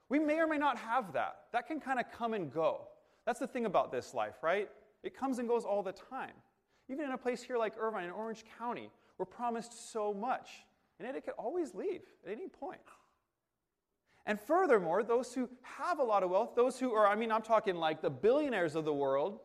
We 0.09 0.19
may 0.19 0.35
or 0.35 0.45
may 0.45 0.59
not 0.59 0.77
have 0.77 1.11
that. 1.13 1.45
That 1.53 1.65
can 1.65 1.79
kind 1.79 1.99
of 1.99 2.05
come 2.15 2.35
and 2.35 2.53
go. 2.53 2.81
That's 3.25 3.39
the 3.39 3.47
thing 3.47 3.65
about 3.65 3.91
this 3.91 4.13
life, 4.13 4.35
right? 4.43 4.69
It 5.01 5.17
comes 5.17 5.39
and 5.39 5.49
goes 5.49 5.65
all 5.65 5.81
the 5.81 5.93
time. 5.93 6.33
Even 6.87 7.05
in 7.05 7.11
a 7.13 7.17
place 7.17 7.41
here 7.41 7.57
like 7.57 7.73
Irvine, 7.79 8.03
in 8.03 8.11
Orange 8.11 8.43
County, 8.59 8.91
we're 9.17 9.25
promised 9.25 9.91
so 9.91 10.13
much, 10.13 10.49
and 10.99 11.07
yet 11.07 11.15
it 11.15 11.25
could 11.25 11.33
always 11.33 11.73
leave 11.73 12.01
at 12.23 12.31
any 12.31 12.47
point. 12.47 12.81
And 14.25 14.39
furthermore, 14.39 15.03
those 15.03 15.33
who 15.33 15.49
have 15.61 15.99
a 15.99 16.03
lot 16.03 16.23
of 16.23 16.31
wealth, 16.31 16.55
those 16.55 16.79
who 16.79 16.93
are, 16.93 17.07
I 17.07 17.15
mean, 17.15 17.31
I'm 17.31 17.43
talking 17.43 17.75
like 17.75 18.01
the 18.01 18.09
billionaires 18.09 18.75
of 18.75 18.85
the 18.85 18.93
world, 18.93 19.39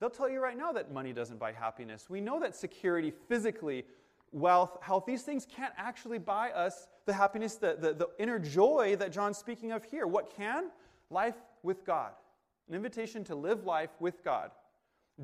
they'll 0.00 0.10
tell 0.10 0.28
you 0.28 0.40
right 0.40 0.56
now 0.56 0.72
that 0.72 0.92
money 0.92 1.12
doesn't 1.12 1.38
buy 1.38 1.52
happiness. 1.52 2.10
We 2.10 2.20
know 2.20 2.40
that 2.40 2.56
security, 2.56 3.12
physically, 3.28 3.84
wealth, 4.32 4.78
health, 4.80 5.04
these 5.06 5.22
things 5.22 5.46
can't 5.46 5.72
actually 5.76 6.18
buy 6.18 6.50
us 6.50 6.88
the 7.06 7.12
happiness, 7.12 7.54
the, 7.54 7.76
the, 7.78 7.92
the 7.92 8.08
inner 8.18 8.38
joy 8.38 8.96
that 8.98 9.12
John's 9.12 9.38
speaking 9.38 9.70
of 9.70 9.84
here. 9.84 10.06
What 10.06 10.34
can? 10.36 10.70
Life 11.10 11.36
with 11.62 11.84
God. 11.84 12.12
An 12.68 12.74
invitation 12.74 13.22
to 13.24 13.34
live 13.34 13.64
life 13.64 13.90
with 14.00 14.24
God 14.24 14.50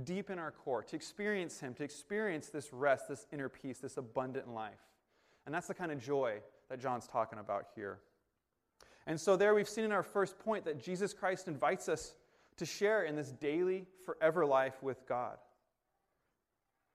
deep 0.05 0.31
in 0.31 0.39
our 0.39 0.53
core, 0.53 0.85
to 0.85 0.95
experience 0.95 1.59
Him, 1.59 1.75
to 1.75 1.83
experience 1.83 2.49
this 2.49 2.73
rest, 2.73 3.09
this 3.09 3.27
inner 3.33 3.49
peace, 3.49 3.79
this 3.79 3.97
abundant 3.97 4.49
life. 4.49 4.79
And 5.47 5.55
that's 5.55 5.67
the 5.67 5.75
kind 5.75 5.91
of 5.91 6.01
joy 6.01 6.39
that 6.69 6.81
John's 6.81 7.09
talking 7.09 7.39
about 7.39 7.67
here. 7.75 7.99
And 9.11 9.20
so, 9.20 9.35
there 9.35 9.57
we've 9.57 9.68
seen 9.68 9.83
in 9.83 9.90
our 9.90 10.05
first 10.05 10.38
point 10.38 10.64
that 10.66 10.81
Jesus 10.81 11.12
Christ 11.12 11.49
invites 11.49 11.88
us 11.88 12.14
to 12.59 12.64
share 12.64 13.03
in 13.03 13.16
this 13.16 13.33
daily, 13.33 13.85
forever 14.07 14.46
life 14.46 14.81
with 14.85 15.05
God. 15.05 15.37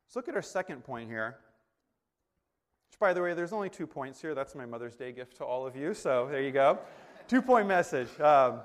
Let's 0.08 0.15
look 0.15 0.30
at 0.30 0.36
our 0.36 0.41
second 0.41 0.86
point 0.86 1.10
here. 1.10 1.36
Which, 2.88 2.97
by 2.99 3.12
the 3.12 3.21
way, 3.21 3.34
there's 3.34 3.51
only 3.51 3.69
two 3.69 3.86
points 3.86 4.21
here. 4.21 4.34
That's 4.34 4.56
my 4.56 4.65
Mother's 4.65 4.95
Day 4.95 5.12
gift 5.12 5.36
to 5.39 5.43
all 5.43 5.67
of 5.67 5.75
you. 5.75 5.93
So, 5.93 6.30
there 6.32 6.41
you 6.41 6.54
go. 6.54 6.80
two 7.28 7.41
point 7.41 7.67
message. 7.67 8.08
Um, 8.21 8.62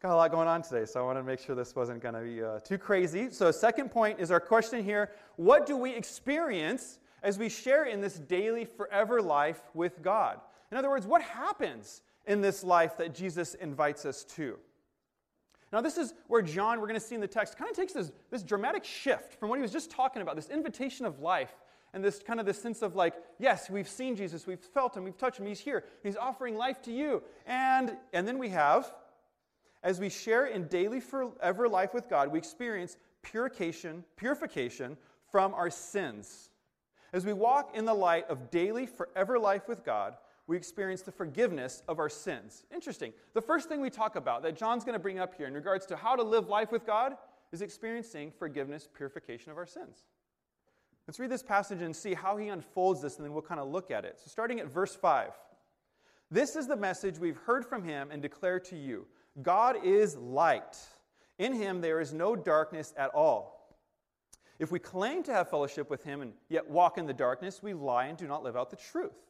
got 0.00 0.12
a 0.12 0.14
lot 0.14 0.30
going 0.30 0.46
on 0.46 0.62
today, 0.62 0.84
so 0.84 1.00
I 1.00 1.02
wanted 1.02 1.22
to 1.22 1.26
make 1.26 1.40
sure 1.40 1.56
this 1.56 1.74
wasn't 1.74 2.00
going 2.00 2.14
to 2.14 2.20
be 2.20 2.40
uh, 2.40 2.60
too 2.60 2.78
crazy. 2.78 3.32
So, 3.32 3.50
second 3.50 3.90
point 3.90 4.20
is 4.20 4.30
our 4.30 4.38
question 4.38 4.84
here 4.84 5.10
What 5.34 5.66
do 5.66 5.76
we 5.76 5.92
experience 5.92 7.00
as 7.24 7.36
we 7.36 7.48
share 7.48 7.86
in 7.86 8.00
this 8.00 8.14
daily, 8.14 8.64
forever 8.64 9.20
life 9.20 9.60
with 9.74 10.00
God? 10.02 10.38
In 10.70 10.76
other 10.78 10.88
words, 10.88 11.04
what 11.04 11.20
happens 11.20 12.02
in 12.30 12.40
this 12.40 12.62
life 12.62 12.96
that 12.96 13.12
Jesus 13.12 13.54
invites 13.54 14.06
us 14.06 14.22
to. 14.22 14.56
Now, 15.72 15.80
this 15.80 15.98
is 15.98 16.14
where 16.28 16.42
John, 16.42 16.80
we're 16.80 16.86
going 16.86 16.98
to 16.98 17.04
see 17.04 17.16
in 17.16 17.20
the 17.20 17.26
text, 17.26 17.58
kind 17.58 17.68
of 17.68 17.76
takes 17.76 17.92
this, 17.92 18.12
this 18.30 18.44
dramatic 18.44 18.84
shift 18.84 19.34
from 19.34 19.48
what 19.48 19.56
he 19.56 19.62
was 19.62 19.72
just 19.72 19.90
talking 19.90 20.22
about, 20.22 20.36
this 20.36 20.48
invitation 20.48 21.06
of 21.06 21.18
life, 21.18 21.52
and 21.92 22.04
this 22.04 22.20
kind 22.24 22.38
of 22.38 22.46
this 22.46 22.62
sense 22.62 22.82
of 22.82 22.94
like, 22.94 23.14
yes, 23.40 23.68
we've 23.68 23.88
seen 23.88 24.14
Jesus, 24.14 24.46
we've 24.46 24.60
felt 24.60 24.96
him, 24.96 25.02
we've 25.02 25.18
touched 25.18 25.40
him, 25.40 25.46
he's 25.46 25.58
here, 25.58 25.82
he's 26.04 26.16
offering 26.16 26.56
life 26.56 26.80
to 26.82 26.92
you. 26.92 27.20
And, 27.46 27.96
and 28.12 28.28
then 28.28 28.38
we 28.38 28.50
have, 28.50 28.92
as 29.82 29.98
we 29.98 30.08
share 30.08 30.46
in 30.46 30.68
daily 30.68 31.00
forever 31.00 31.68
life 31.68 31.92
with 31.92 32.08
God, 32.08 32.30
we 32.30 32.38
experience 32.38 32.96
purification, 33.22 34.04
purification 34.14 34.96
from 35.32 35.52
our 35.52 35.68
sins. 35.68 36.50
As 37.12 37.26
we 37.26 37.32
walk 37.32 37.74
in 37.74 37.86
the 37.86 37.94
light 37.94 38.30
of 38.30 38.52
daily 38.52 38.86
forever 38.86 39.36
life 39.36 39.66
with 39.66 39.84
God, 39.84 40.14
we 40.50 40.56
experience 40.56 41.02
the 41.02 41.12
forgiveness 41.12 41.84
of 41.86 42.00
our 42.00 42.08
sins. 42.08 42.64
Interesting. 42.74 43.12
The 43.34 43.40
first 43.40 43.68
thing 43.68 43.80
we 43.80 43.88
talk 43.88 44.16
about 44.16 44.42
that 44.42 44.56
John's 44.56 44.82
going 44.82 44.94
to 44.94 44.98
bring 44.98 45.20
up 45.20 45.32
here 45.36 45.46
in 45.46 45.54
regards 45.54 45.86
to 45.86 45.96
how 45.96 46.16
to 46.16 46.24
live 46.24 46.48
life 46.48 46.72
with 46.72 46.84
God 46.84 47.12
is 47.52 47.62
experiencing 47.62 48.32
forgiveness, 48.36 48.88
purification 48.92 49.52
of 49.52 49.58
our 49.58 49.66
sins. 49.66 50.02
Let's 51.06 51.20
read 51.20 51.30
this 51.30 51.44
passage 51.44 51.82
and 51.82 51.94
see 51.94 52.14
how 52.14 52.36
he 52.36 52.48
unfolds 52.48 53.00
this, 53.00 53.16
and 53.16 53.24
then 53.24 53.32
we'll 53.32 53.42
kind 53.42 53.60
of 53.60 53.68
look 53.68 53.92
at 53.92 54.04
it. 54.04 54.18
So, 54.18 54.28
starting 54.28 54.58
at 54.58 54.66
verse 54.66 54.92
5. 54.92 55.30
This 56.32 56.56
is 56.56 56.66
the 56.66 56.76
message 56.76 57.20
we've 57.20 57.38
heard 57.38 57.64
from 57.64 57.84
him 57.84 58.10
and 58.10 58.20
declare 58.20 58.58
to 58.58 58.76
you 58.76 59.06
God 59.42 59.76
is 59.84 60.16
light. 60.16 60.78
In 61.38 61.52
him 61.52 61.80
there 61.80 62.00
is 62.00 62.12
no 62.12 62.34
darkness 62.34 62.92
at 62.96 63.10
all. 63.10 63.76
If 64.58 64.72
we 64.72 64.80
claim 64.80 65.22
to 65.22 65.32
have 65.32 65.48
fellowship 65.48 65.88
with 65.90 66.02
him 66.02 66.22
and 66.22 66.32
yet 66.48 66.68
walk 66.68 66.98
in 66.98 67.06
the 67.06 67.14
darkness, 67.14 67.62
we 67.62 67.72
lie 67.72 68.06
and 68.06 68.18
do 68.18 68.26
not 68.26 68.42
live 68.42 68.56
out 68.56 68.70
the 68.70 68.76
truth. 68.76 69.29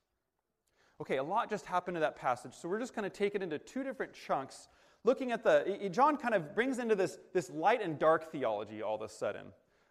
Okay, 1.01 1.17
a 1.17 1.23
lot 1.23 1.49
just 1.49 1.65
happened 1.65 1.95
to 1.95 2.01
that 2.01 2.15
passage, 2.15 2.53
so 2.53 2.69
we're 2.69 2.79
just 2.79 2.95
going 2.95 3.09
to 3.09 3.15
take 3.15 3.33
it 3.33 3.41
into 3.41 3.57
two 3.57 3.83
different 3.83 4.13
chunks. 4.13 4.67
Looking 5.03 5.31
at 5.31 5.43
the, 5.43 5.89
John 5.91 6.15
kind 6.15 6.35
of 6.35 6.53
brings 6.53 6.77
into 6.77 6.93
this, 6.93 7.17
this 7.33 7.49
light 7.49 7.81
and 7.81 7.97
dark 7.97 8.31
theology 8.31 8.83
all 8.83 8.97
of 8.97 9.01
a 9.01 9.09
sudden. 9.09 9.47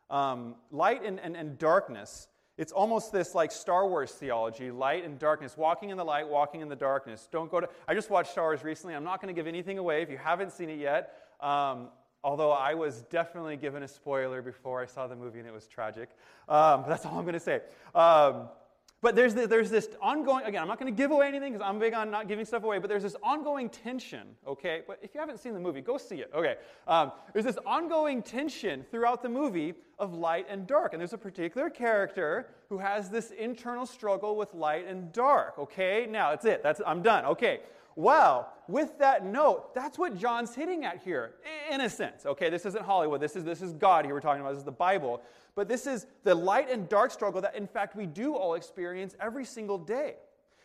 Um, 0.09 0.55
light 0.70 1.05
and, 1.05 1.18
and, 1.18 1.37
and 1.37 1.59
darkness. 1.59 2.29
It's 2.57 2.70
almost 2.70 3.11
this 3.11 3.35
like 3.35 3.51
Star 3.51 3.88
Wars 3.88 4.12
theology, 4.12 4.70
light 4.70 5.05
and 5.05 5.18
darkness, 5.18 5.57
walking 5.57 5.90
in 5.90 5.96
the 5.96 6.05
light, 6.05 6.29
walking 6.29 6.61
in 6.61 6.68
the 6.68 6.77
darkness. 6.77 7.29
Don't 7.33 7.51
go 7.51 7.59
to. 7.59 7.68
I 7.88 7.94
just 7.94 8.09
watched 8.09 8.31
Star 8.31 8.44
Wars 8.44 8.62
recently. 8.62 8.94
I'm 8.94 9.03
not 9.03 9.20
going 9.20 9.35
to 9.35 9.37
give 9.37 9.49
anything 9.49 9.79
away 9.79 10.03
if 10.03 10.11
you 10.11 10.16
haven't 10.16 10.53
seen 10.53 10.70
it 10.70 10.79
yet. 10.79 11.12
Um, 11.40 11.88
although 12.23 12.53
I 12.53 12.75
was 12.75 13.03
definitely 13.11 13.57
given 13.57 13.83
a 13.83 13.88
spoiler 13.88 14.42
before 14.42 14.81
I 14.81 14.87
saw 14.87 15.09
the 15.09 15.16
movie 15.16 15.40
and 15.40 15.49
it 15.49 15.53
was 15.53 15.66
tragic. 15.66 16.11
Um, 16.49 16.85
that's 16.87 17.05
all 17.05 17.18
I'm 17.18 17.25
going 17.25 17.35
to 17.35 17.40
say. 17.40 17.62
Um, 17.96 18.49
but 19.03 19.17
there's, 19.17 19.35
the, 19.35 19.47
there's 19.47 19.71
this 19.71 19.89
ongoing, 20.01 20.45
again, 20.45 20.61
I'm 20.61 20.69
not 20.69 20.79
going 20.79 20.95
to 20.95 20.97
give 20.97 21.11
away 21.11 21.27
anything 21.27 21.53
because 21.53 21.67
I'm 21.67 21.79
big 21.79 21.95
on 21.95 22.11
not 22.11 22.29
giving 22.29 22.45
stuff 22.45 22.65
away, 22.65 22.79
but 22.79 22.89
there's 22.89 23.03
this 23.03 23.17
ongoing 23.23 23.71
tension, 23.71 24.29
okay? 24.47 24.83
But 24.87 24.99
if 25.03 25.15
you 25.15 25.21
haven't 25.21 25.39
seen 25.39 25.55
the 25.55 25.61
movie, 25.61 25.81
go 25.81 25.97
see 25.97 26.17
it, 26.17 26.31
okay? 26.35 26.57
Um, 26.87 27.13
there's 27.33 27.47
this 27.47 27.59
ongoing 27.65 28.23
tension 28.23 28.85
throughout 28.91 29.23
the 29.23 29.29
movie 29.29 29.75
of 29.99 30.13
light 30.13 30.47
and 30.51 30.67
dark. 30.67 30.93
And 30.93 31.01
there's 31.01 31.15
a 31.15 31.19
particular 31.19 31.71
character 31.71 32.51
who 32.69 32.79
has 32.79 33.09
this 33.09 33.31
internal 33.31 33.87
struggle 33.87 34.37
with 34.37 34.53
light 34.53 34.87
and 34.87 35.13
dark, 35.13 35.59
okay? 35.59 36.07
Now, 36.09 36.31
that's 36.31 36.45
it. 36.45 36.63
That's, 36.63 36.83
I'm 36.87 37.01
done, 37.01 37.25
okay. 37.25 37.61
Well, 37.97 38.53
with 38.69 38.99
that 38.99 39.25
note, 39.25 39.75
that's 39.75 39.99
what 39.99 40.17
John's 40.17 40.55
hitting 40.55 40.85
at 40.85 41.03
here, 41.03 41.35
in 41.71 41.81
a 41.81 41.91
sense. 41.91 42.25
Okay, 42.25 42.49
this 42.49 42.65
isn't 42.65 42.85
Hollywood. 42.85 43.21
This 43.21 43.35
is, 43.35 43.45
this 43.45 43.63
is 43.63 43.73
God 43.73 44.05
here 44.05 44.15
we're 44.15 44.21
talking 44.21 44.41
about. 44.41 44.51
This 44.51 44.61
is 44.61 44.65
the 44.65 44.73
Bible. 44.73 45.23
But 45.55 45.69
this 45.69 45.87
is 45.87 46.07
the 46.25 46.35
light 46.35 46.71
and 46.71 46.89
dark 46.89 47.11
struggle 47.11 47.41
that, 47.41 47.57
in 47.57 47.67
fact, 47.67 47.97
we 47.97 48.07
do 48.07 48.35
all 48.35 48.55
experience 48.55 49.15
every 49.21 49.45
single 49.45 49.79
day. 49.79 50.17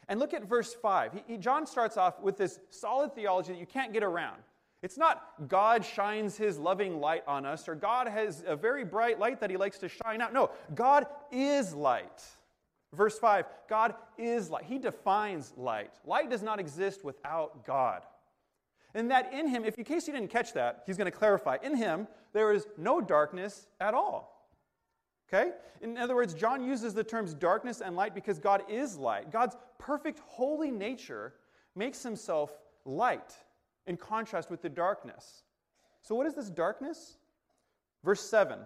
And 0.07 0.19
look 0.19 0.33
at 0.33 0.47
verse 0.47 0.73
5. 0.73 1.13
He, 1.13 1.23
he, 1.33 1.37
John 1.37 1.65
starts 1.65 1.97
off 1.97 2.21
with 2.21 2.37
this 2.37 2.59
solid 2.69 3.15
theology 3.15 3.53
that 3.53 3.59
you 3.59 3.65
can't 3.65 3.91
get 3.93 4.03
around. 4.03 4.41
It's 4.83 4.97
not 4.97 5.47
God 5.47 5.83
shines 5.83 6.37
his 6.37 6.59
loving 6.59 6.99
light 6.99 7.23
on 7.27 7.43
us 7.43 7.67
or 7.67 7.73
God 7.73 8.07
has 8.07 8.43
a 8.45 8.55
very 8.55 8.85
bright 8.85 9.17
light 9.17 9.39
that 9.39 9.49
he 9.49 9.57
likes 9.57 9.79
to 9.79 9.89
shine 9.89 10.21
out. 10.21 10.31
No, 10.31 10.51
God 10.75 11.07
is 11.31 11.73
light. 11.73 12.23
Verse 12.93 13.17
5 13.17 13.45
God 13.67 13.95
is 14.17 14.51
light. 14.51 14.65
He 14.65 14.77
defines 14.77 15.53
light. 15.57 15.91
Light 16.05 16.29
does 16.29 16.43
not 16.43 16.59
exist 16.59 17.03
without 17.03 17.65
God. 17.65 18.03
And 18.93 19.09
that 19.11 19.33
in 19.33 19.47
him, 19.47 19.65
if 19.65 19.77
in 19.77 19.83
case 19.83 20.07
you 20.07 20.13
didn't 20.13 20.29
catch 20.29 20.53
that, 20.53 20.83
he's 20.85 20.97
going 20.97 21.11
to 21.11 21.17
clarify 21.17 21.57
in 21.63 21.75
him, 21.75 22.07
there 22.31 22.53
is 22.53 22.67
no 22.77 23.01
darkness 23.01 23.67
at 23.81 23.93
all. 23.93 24.34
Okay? 25.27 25.51
In 25.81 25.97
other 25.97 26.15
words, 26.15 26.33
John 26.33 26.63
uses 26.63 26.93
the 26.93 27.03
terms 27.03 27.33
darkness 27.33 27.81
and 27.81 27.95
light 27.95 28.13
because 28.13 28.39
God 28.39 28.63
is 28.69 28.97
light. 28.97 29.31
God's 29.31 29.55
perfect 29.79 30.19
holy 30.25 30.71
nature 30.71 31.33
makes 31.75 32.03
himself 32.03 32.51
light 32.85 33.33
in 33.87 33.97
contrast 33.97 34.49
with 34.49 34.61
the 34.61 34.69
darkness. 34.69 35.43
So, 36.01 36.15
what 36.15 36.27
is 36.27 36.35
this 36.35 36.49
darkness? 36.49 37.17
Verse 38.03 38.21
7 38.21 38.59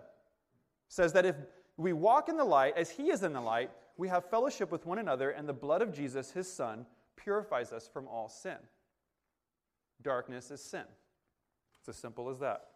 says 0.90 1.14
that 1.14 1.26
if 1.26 1.36
we 1.78 1.94
walk 1.94 2.28
in 2.28 2.36
the 2.36 2.44
light 2.44 2.74
as 2.76 2.90
he 2.90 3.10
is 3.10 3.24
in 3.24 3.32
the 3.34 3.42
light, 3.42 3.72
we 3.98 4.08
have 4.10 4.30
fellowship 4.30 4.72
with 4.72 4.86
one 4.86 5.00
another, 5.00 5.32
and 5.32 5.48
the 5.48 5.54
blood 5.54 5.82
of 5.82 5.94
Jesus, 5.94 6.32
his 6.32 6.52
son, 6.52 6.86
purifies 7.16 7.72
us 7.72 7.90
from 7.92 8.08
all 8.08 8.30
sin. 8.30 8.58
Darkness 10.02 10.52
is 10.52 10.62
sin. 10.62 10.86
It's 11.80 11.90
as 11.90 11.98
simple 11.98 12.30
as 12.30 12.40
that. 12.40 12.68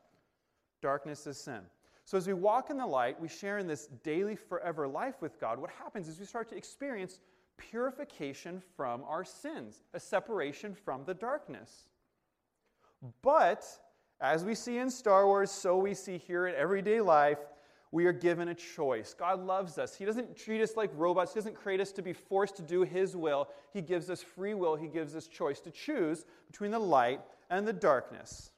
Darkness 0.82 1.26
is 1.28 1.38
sin. 1.38 1.62
So, 2.06 2.18
as 2.18 2.28
we 2.28 2.34
walk 2.34 2.70
in 2.70 2.78
the 2.78 2.86
light, 2.86 3.20
we 3.20 3.28
share 3.28 3.60
in 3.60 3.68
this 3.68 3.88
daily, 4.04 4.36
forever 4.36 4.88
life 4.88 5.22
with 5.22 5.40
God. 5.40 5.60
What 5.60 5.70
happens 5.70 6.08
is 6.08 6.20
we 6.20 6.26
start 6.26 6.50
to 6.50 6.58
experience 6.58 7.20
purification 7.58 8.62
from 8.76 9.04
our 9.08 9.24
sins, 9.24 9.84
a 9.94 10.00
separation 10.00 10.76
from 10.76 11.06
the 11.06 11.14
darkness. 11.14 11.88
But, 13.22 13.66
as 14.20 14.44
we 14.44 14.56
see 14.56 14.78
in 14.78 14.90
Star 14.90 15.28
Wars, 15.28 15.52
so 15.52 15.78
we 15.78 15.94
see 15.94 16.18
here 16.18 16.48
in 16.48 16.56
everyday 16.56 17.00
life, 17.00 17.40
we 17.92 18.06
are 18.06 18.14
given 18.14 18.48
a 18.48 18.56
choice. 18.56 19.14
God 19.14 19.46
loves 19.46 19.78
us. 19.78 19.96
He 19.96 20.04
doesn't 20.04 20.36
treat 20.36 20.62
us 20.62 20.76
like 20.76 20.90
robots, 20.96 21.34
He 21.34 21.40
doesn't 21.40 21.56
create 21.56 21.80
us 21.80 21.92
to 21.94 22.02
be 22.02 22.12
forced 22.12 22.56
to 22.56 22.64
do 22.64 22.82
His 22.82 23.16
will. 23.16 23.50
He 23.72 23.82
gives 23.82 24.10
us 24.10 24.22
free 24.22 24.56
will, 24.56 24.76
He 24.76 24.88
gives 24.88 25.16
us 25.16 25.28
choice 25.28 25.60
to 25.62 25.72
choose 25.72 26.26
between 26.48 26.72
the 26.72 26.80
light 26.80 27.22
and 27.50 27.68
the 27.68 27.74
darkness. 27.74 28.53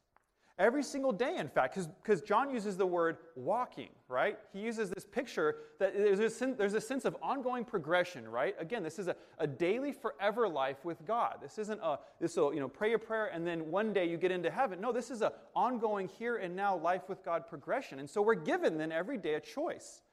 Every 0.58 0.84
single 0.84 1.12
day, 1.12 1.36
in 1.36 1.50
fact, 1.50 1.78
because 2.02 2.22
John 2.22 2.50
uses 2.50 2.78
the 2.78 2.86
word 2.86 3.18
walking, 3.36 3.90
right? 4.08 4.40
He 4.54 4.62
uses 4.62 4.90
this 4.90 5.04
picture 5.04 5.56
that 5.80 5.94
there's 5.94 6.20
a, 6.20 6.30
sen- 6.30 6.56
there's 6.58 6.76
a 6.76 6.80
sense 6.80 7.04
of 7.04 7.18
ongoing 7.22 7.66
progression, 7.66 8.26
right? 8.26 8.56
Again, 8.58 8.82
this 8.82 8.98
is 8.98 9.10
a, 9.10 9.18
a 9.38 9.48
daily, 9.48 9.92
forever 9.92 10.48
life 10.48 10.86
with 10.86 11.06
God. 11.06 11.40
This 11.42 11.58
isn't 11.58 11.82
a, 11.84 12.00
this 12.22 12.38
will, 12.38 12.54
you 12.54 12.62
know, 12.62 12.70
pray 12.70 12.94
a 12.94 12.98
prayer 12.98 13.26
and 13.26 13.46
then 13.46 13.70
one 13.70 13.92
day 13.92 14.08
you 14.08 14.16
get 14.16 14.32
into 14.32 14.50
heaven. 14.50 14.80
No, 14.80 14.94
this 14.94 15.12
is 15.12 15.22
an 15.22 15.32
ongoing 15.58 16.08
here 16.08 16.38
and 16.38 16.56
now 16.56 16.78
life 16.78 17.10
with 17.10 17.22
God 17.26 17.48
progression. 17.50 18.00
And 18.00 18.10
so 18.10 18.22
we're 18.22 18.36
given 18.36 18.78
then 18.78 18.94
every 18.94 19.18
day 19.18 19.34
a 19.34 19.42
choice. 19.42 20.04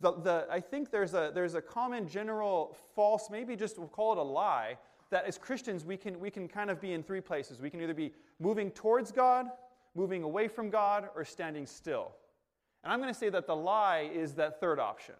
The, 0.00 0.12
the, 0.12 0.46
I 0.50 0.60
think 0.60 0.90
there's 0.90 1.14
a, 1.14 1.30
there's 1.34 1.54
a 1.54 1.62
common 1.62 2.06
general 2.06 2.76
false, 2.94 3.30
maybe 3.30 3.56
just 3.56 3.78
we'll 3.78 3.88
call 3.88 4.12
it 4.12 4.18
a 4.18 4.22
lie, 4.22 4.76
that 5.10 5.24
as 5.24 5.38
Christians, 5.38 5.84
we 5.84 5.96
can, 5.96 6.18
we 6.18 6.30
can 6.30 6.48
kind 6.48 6.70
of 6.70 6.80
be 6.80 6.92
in 6.92 7.02
three 7.02 7.20
places. 7.20 7.60
We 7.60 7.70
can 7.70 7.80
either 7.80 7.94
be 7.94 8.12
moving 8.40 8.70
towards 8.70 9.12
God, 9.12 9.46
moving 9.94 10.22
away 10.22 10.48
from 10.48 10.70
God, 10.70 11.08
or 11.14 11.24
standing 11.24 11.66
still. 11.66 12.12
And 12.82 12.92
I'm 12.92 13.00
going 13.00 13.12
to 13.12 13.18
say 13.18 13.28
that 13.30 13.46
the 13.46 13.56
lie 13.56 14.10
is 14.12 14.34
that 14.34 14.60
third 14.60 14.78
option 14.78 15.14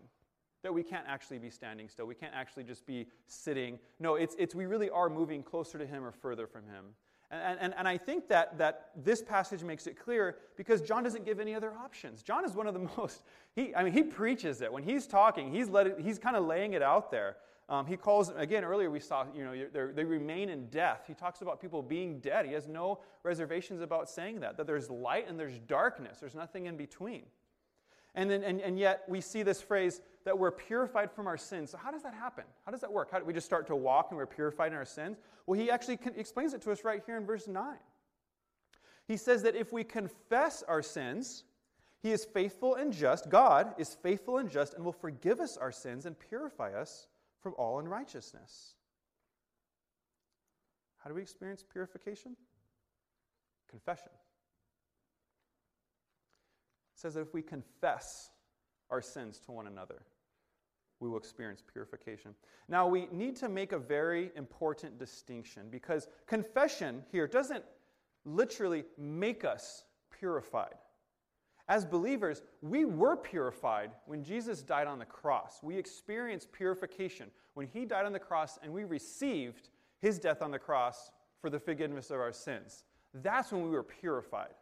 that 0.62 0.72
we 0.72 0.82
can't 0.82 1.06
actually 1.06 1.38
be 1.38 1.50
standing 1.50 1.88
still. 1.88 2.06
We 2.06 2.14
can't 2.14 2.34
actually 2.34 2.64
just 2.64 2.86
be 2.86 3.06
sitting. 3.28 3.78
No, 4.00 4.16
it's, 4.16 4.34
it's 4.36 4.54
we 4.54 4.66
really 4.66 4.90
are 4.90 5.08
moving 5.08 5.42
closer 5.42 5.78
to 5.78 5.86
Him 5.86 6.04
or 6.04 6.10
further 6.10 6.46
from 6.46 6.64
Him. 6.64 6.86
And, 7.30 7.58
and, 7.60 7.74
and 7.76 7.88
I 7.88 7.98
think 7.98 8.28
that, 8.28 8.56
that 8.58 8.90
this 8.96 9.22
passage 9.22 9.62
makes 9.62 9.86
it 9.86 9.98
clear 9.98 10.38
because 10.56 10.80
John 10.80 11.02
doesn't 11.02 11.24
give 11.24 11.40
any 11.40 11.54
other 11.54 11.72
options. 11.72 12.22
John 12.22 12.44
is 12.44 12.54
one 12.54 12.66
of 12.66 12.74
the 12.74 12.88
most, 12.96 13.22
he, 13.54 13.74
I 13.74 13.82
mean, 13.82 13.92
he 13.92 14.02
preaches 14.02 14.60
it. 14.60 14.72
When 14.72 14.82
he's 14.82 15.06
talking, 15.06 15.52
he's, 15.52 15.68
let 15.68 15.86
it, 15.86 15.96
he's 16.00 16.18
kind 16.18 16.36
of 16.36 16.44
laying 16.44 16.72
it 16.72 16.82
out 16.82 17.10
there. 17.10 17.36
Um, 17.68 17.86
he 17.86 17.96
calls, 17.96 18.30
again, 18.36 18.62
earlier 18.62 18.90
we 18.90 19.00
saw, 19.00 19.24
you 19.34 19.44
know, 19.44 19.90
they 19.92 20.04
remain 20.04 20.50
in 20.50 20.66
death. 20.66 21.04
He 21.08 21.14
talks 21.14 21.42
about 21.42 21.60
people 21.60 21.82
being 21.82 22.20
dead. 22.20 22.46
He 22.46 22.52
has 22.52 22.68
no 22.68 23.00
reservations 23.24 23.80
about 23.80 24.08
saying 24.08 24.40
that, 24.40 24.56
that 24.56 24.68
there's 24.68 24.88
light 24.88 25.28
and 25.28 25.38
there's 25.38 25.58
darkness. 25.58 26.18
There's 26.20 26.36
nothing 26.36 26.66
in 26.66 26.76
between. 26.76 27.24
And, 28.14 28.30
then, 28.30 28.44
and, 28.44 28.60
and 28.60 28.78
yet 28.78 29.02
we 29.08 29.20
see 29.20 29.42
this 29.42 29.60
phrase 29.60 30.00
that 30.24 30.38
we're 30.38 30.52
purified 30.52 31.10
from 31.10 31.26
our 31.26 31.36
sins. 31.36 31.70
So 31.70 31.78
how 31.78 31.90
does 31.90 32.02
that 32.04 32.14
happen? 32.14 32.44
How 32.64 32.70
does 32.70 32.80
that 32.82 32.92
work? 32.92 33.10
How 33.10 33.18
do 33.18 33.24
we 33.24 33.32
just 33.32 33.46
start 33.46 33.66
to 33.66 33.76
walk 33.76 34.06
and 34.10 34.16
we're 34.16 34.26
purified 34.26 34.72
in 34.72 34.78
our 34.78 34.84
sins? 34.84 35.18
Well, 35.46 35.58
he 35.58 35.70
actually 35.70 35.98
explains 36.16 36.54
it 36.54 36.62
to 36.62 36.72
us 36.72 36.84
right 36.84 37.02
here 37.04 37.16
in 37.16 37.26
verse 37.26 37.48
9. 37.48 37.76
He 39.08 39.16
says 39.16 39.42
that 39.42 39.56
if 39.56 39.72
we 39.72 39.82
confess 39.84 40.62
our 40.66 40.82
sins, 40.82 41.44
he 42.00 42.12
is 42.12 42.24
faithful 42.24 42.76
and 42.76 42.92
just. 42.92 43.28
God 43.28 43.74
is 43.76 43.96
faithful 44.02 44.38
and 44.38 44.48
just 44.48 44.74
and 44.74 44.84
will 44.84 44.92
forgive 44.92 45.40
us 45.40 45.56
our 45.56 45.72
sins 45.72 46.06
and 46.06 46.18
purify 46.18 46.72
us 46.72 47.08
from 47.46 47.54
all 47.58 47.78
unrighteousness. 47.78 48.74
How 50.98 51.08
do 51.08 51.14
we 51.14 51.22
experience 51.22 51.62
purification? 51.62 52.34
Confession. 53.70 54.10
It 56.92 56.98
says 56.98 57.14
that 57.14 57.20
if 57.20 57.32
we 57.32 57.42
confess 57.42 58.30
our 58.90 59.00
sins 59.00 59.38
to 59.46 59.52
one 59.52 59.68
another, 59.68 60.02
we 60.98 61.08
will 61.08 61.18
experience 61.18 61.62
purification. 61.72 62.34
Now, 62.66 62.88
we 62.88 63.06
need 63.12 63.36
to 63.36 63.48
make 63.48 63.70
a 63.70 63.78
very 63.78 64.32
important 64.34 64.98
distinction 64.98 65.68
because 65.70 66.08
confession 66.26 67.04
here 67.12 67.28
doesn't 67.28 67.62
literally 68.24 68.82
make 68.98 69.44
us 69.44 69.84
purified. 70.18 70.74
As 71.68 71.84
believers, 71.84 72.42
we 72.62 72.84
were 72.84 73.16
purified 73.16 73.90
when 74.06 74.22
Jesus 74.22 74.62
died 74.62 74.86
on 74.86 74.98
the 74.98 75.04
cross. 75.04 75.60
We 75.62 75.76
experienced 75.76 76.52
purification 76.52 77.28
when 77.54 77.66
he 77.66 77.84
died 77.84 78.06
on 78.06 78.12
the 78.12 78.20
cross 78.20 78.58
and 78.62 78.72
we 78.72 78.84
received 78.84 79.70
his 80.00 80.18
death 80.18 80.42
on 80.42 80.52
the 80.52 80.58
cross 80.58 81.10
for 81.40 81.50
the 81.50 81.58
forgiveness 81.58 82.10
of 82.10 82.20
our 82.20 82.32
sins. 82.32 82.84
That's 83.14 83.50
when 83.50 83.64
we 83.64 83.70
were 83.70 83.82
purified. 83.82 84.54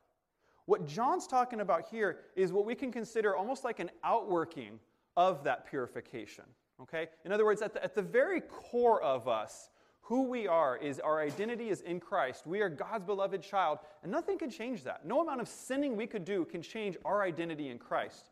What 0.67 0.87
John's 0.87 1.27
talking 1.27 1.61
about 1.61 1.89
here 1.91 2.21
is 2.37 2.53
what 2.53 2.65
we 2.65 2.75
can 2.75 2.91
consider 2.91 3.37
almost 3.37 3.65
like 3.65 3.81
an 3.81 3.91
outworking 4.03 4.79
of 5.17 5.45
that 5.45 5.69
purification. 5.69 6.45
Okay? 6.81 7.09
In 7.25 7.33
other 7.33 7.45
words, 7.45 7.61
at 7.61 7.75
the, 7.75 7.85
at 7.85 7.95
the 7.95 8.03
very 8.03 8.41
core 8.41 9.03
of 9.03 9.29
us, 9.29 9.69
who 10.05 10.25
we 10.25 10.47
are 10.47 10.77
is 10.77 11.01
our 11.01 11.23
identity 11.23 11.71
is 11.71 11.81
in 11.81 11.99
Christ. 11.99 12.47
We 12.47 12.61
are 12.61 12.69
God's 12.69 13.05
beloved 13.05 13.43
child, 13.43 13.79
and 14.03 14.13
nothing 14.13 14.39
can 14.39 14.51
change 14.51 14.85
that. 14.85 15.07
No 15.07 15.23
amount 15.23 15.41
of 15.41 15.49
sinning 15.49 15.97
we 15.97 16.07
could 16.07 16.27
do 16.27 16.45
can 16.45 16.61
change 16.61 16.99
our 17.07 17.23
identity 17.23 17.71
in 17.71 17.79
Christ. 17.79 18.29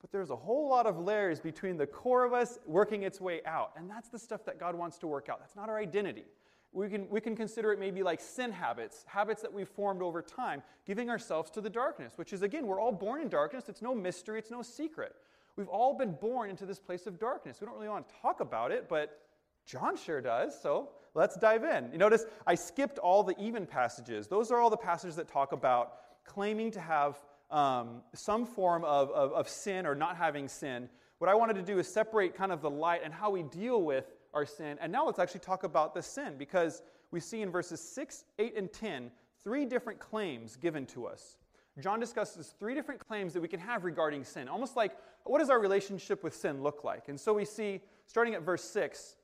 But 0.00 0.10
there's 0.10 0.30
a 0.30 0.36
whole 0.36 0.68
lot 0.68 0.86
of 0.86 0.98
layers 0.98 1.38
between 1.38 1.76
the 1.76 1.86
core 1.86 2.24
of 2.24 2.32
us 2.32 2.58
working 2.66 3.04
its 3.04 3.20
way 3.20 3.42
out, 3.46 3.72
and 3.76 3.88
that's 3.88 4.08
the 4.08 4.18
stuff 4.18 4.44
that 4.46 4.58
God 4.58 4.74
wants 4.74 4.98
to 4.98 5.06
work 5.06 5.28
out. 5.28 5.38
That's 5.38 5.54
not 5.54 5.68
our 5.68 5.78
identity. 5.78 6.24
We 6.72 6.88
can, 6.88 7.08
we 7.08 7.20
can 7.20 7.36
consider 7.36 7.72
it 7.72 7.78
maybe 7.78 8.02
like 8.02 8.20
sin 8.20 8.50
habits, 8.50 9.04
habits 9.06 9.40
that 9.42 9.52
we've 9.52 9.68
formed 9.68 10.02
over 10.02 10.20
time, 10.20 10.62
giving 10.84 11.10
ourselves 11.10 11.48
to 11.52 11.60
the 11.60 11.70
darkness, 11.70 12.14
which 12.16 12.32
is, 12.32 12.42
again, 12.42 12.66
we're 12.66 12.80
all 12.80 12.92
born 12.92 13.20
in 13.20 13.28
darkness. 13.28 13.68
It's 13.68 13.82
no 13.82 13.94
mystery, 13.94 14.40
it's 14.40 14.50
no 14.50 14.62
secret. 14.62 15.14
We've 15.54 15.68
all 15.68 15.96
been 15.96 16.12
born 16.12 16.50
into 16.50 16.66
this 16.66 16.80
place 16.80 17.06
of 17.06 17.20
darkness. 17.20 17.60
We 17.60 17.66
don't 17.66 17.76
really 17.76 17.88
want 17.88 18.08
to 18.08 18.14
talk 18.20 18.40
about 18.40 18.72
it, 18.72 18.88
but 18.88 19.18
John 19.68 19.98
sure 19.98 20.22
does, 20.22 20.58
so 20.60 20.88
let's 21.14 21.36
dive 21.36 21.62
in. 21.62 21.92
You 21.92 21.98
notice 21.98 22.24
I 22.46 22.54
skipped 22.54 22.98
all 22.98 23.22
the 23.22 23.38
even 23.38 23.66
passages. 23.66 24.26
Those 24.26 24.50
are 24.50 24.58
all 24.58 24.70
the 24.70 24.78
passages 24.78 25.14
that 25.16 25.28
talk 25.28 25.52
about 25.52 25.92
claiming 26.24 26.70
to 26.70 26.80
have 26.80 27.18
um, 27.50 28.00
some 28.14 28.46
form 28.46 28.82
of, 28.84 29.10
of, 29.10 29.32
of 29.32 29.48
sin 29.48 29.84
or 29.84 29.94
not 29.94 30.16
having 30.16 30.48
sin. 30.48 30.88
What 31.18 31.28
I 31.28 31.34
wanted 31.34 31.56
to 31.56 31.62
do 31.62 31.78
is 31.78 31.86
separate 31.86 32.34
kind 32.34 32.50
of 32.50 32.62
the 32.62 32.70
light 32.70 33.02
and 33.04 33.12
how 33.12 33.30
we 33.30 33.42
deal 33.42 33.82
with 33.82 34.10
our 34.32 34.46
sin. 34.46 34.78
And 34.80 34.90
now 34.90 35.04
let's 35.04 35.18
actually 35.18 35.40
talk 35.40 35.64
about 35.64 35.92
the 35.92 36.02
sin 36.02 36.36
because 36.38 36.82
we 37.10 37.20
see 37.20 37.42
in 37.42 37.50
verses 37.50 37.80
6, 37.80 38.24
8, 38.38 38.56
and 38.56 38.72
10 38.72 39.10
three 39.42 39.64
different 39.64 39.98
claims 39.98 40.56
given 40.56 40.84
to 40.86 41.06
us. 41.06 41.38
John 41.80 42.00
discusses 42.00 42.54
three 42.58 42.74
different 42.74 43.00
claims 43.06 43.32
that 43.34 43.40
we 43.40 43.48
can 43.48 43.60
have 43.60 43.84
regarding 43.84 44.24
sin, 44.24 44.48
almost 44.48 44.76
like 44.76 44.96
what 45.24 45.38
does 45.38 45.50
our 45.50 45.60
relationship 45.60 46.24
with 46.24 46.34
sin 46.34 46.62
look 46.62 46.82
like? 46.82 47.08
And 47.08 47.18
so 47.18 47.34
we 47.34 47.44
see, 47.44 47.80
starting 48.06 48.34
at 48.34 48.42
verse 48.42 48.64
6, 48.64 49.16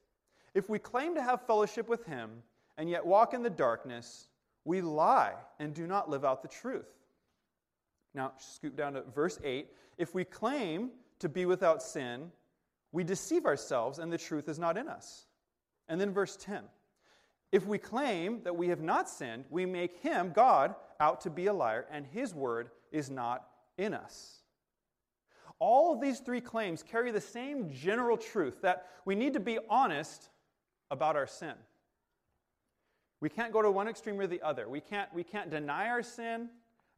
if 0.55 0.69
we 0.69 0.79
claim 0.79 1.15
to 1.15 1.23
have 1.23 1.47
fellowship 1.47 1.89
with 1.89 2.05
him 2.07 2.31
and 2.79 2.89
yet 2.89 3.05
walk 3.05 3.35
in 3.35 3.43
the 3.43 3.51
darkness, 3.51 4.29
we 4.65 4.81
lie 4.81 5.35
and 5.59 5.75
do 5.75 5.87
not 5.87 6.09
live 6.09 6.25
out 6.25 6.43
the 6.43 6.49
truth. 6.49 6.89
Now, 8.15 8.33
scoot 8.39 8.77
down 8.77 8.95
to 8.95 9.03
verse 9.15 9.39
8. 9.43 9.69
If 9.99 10.15
we 10.15 10.25
claim 10.25 10.91
to 11.19 11.29
be 11.29 11.47
without 11.47 11.83
sin, 11.83 12.31
we 12.93 13.03
deceive 13.03 13.45
ourselves 13.45 13.99
and 13.99 14.13
the 14.13 14.19
truth 14.19 14.49
is 14.49 14.59
not 14.59 14.79
in 14.79 14.89
us. 14.89 15.27
And 15.89 16.01
then 16.01 16.13
verse 16.13 16.37
10. 16.37 16.63
If 17.53 17.67
we 17.67 17.79
claim 17.79 18.41
that 18.45 18.57
we 18.57 18.69
have 18.69 18.81
not 18.81 19.09
sinned, 19.09 19.45
we 19.51 19.67
make 19.67 20.01
him, 20.01 20.33
God, 20.35 20.75
out 20.99 21.21
to 21.23 21.31
be 21.31 21.47
a 21.47 21.53
liar, 21.53 21.87
and 21.91 22.07
his 22.07 22.35
word 22.35 22.71
is 22.91 23.11
not 23.11 23.47
in 23.79 23.95
us. 23.95 24.41
All 25.61 25.93
of 25.93 26.01
these 26.01 26.21
three 26.21 26.41
claims 26.41 26.83
carry 26.83 27.11
the 27.11 27.21
same 27.21 27.71
general 27.71 28.17
truth 28.17 28.61
that 28.63 28.87
we 29.05 29.15
need 29.15 29.35
to 29.35 29.41
be 29.41 29.59
honest 29.69 30.31
about 30.91 31.17
our 31.17 31.27
sin. 31.27 31.55
We 33.21 33.29
can't 33.29 33.53
go 33.53 33.63
to 33.63 33.71
one 33.71 33.89
extreme 33.89 34.21
or 34.21 34.27
the 34.27 34.43
other. 34.43 34.69
We 34.69 34.81
can't, 34.81 35.13
we 35.15 35.25
can't 35.25 35.51
deny 35.51 35.89
our 35.89 36.03
sin, 36.03 36.49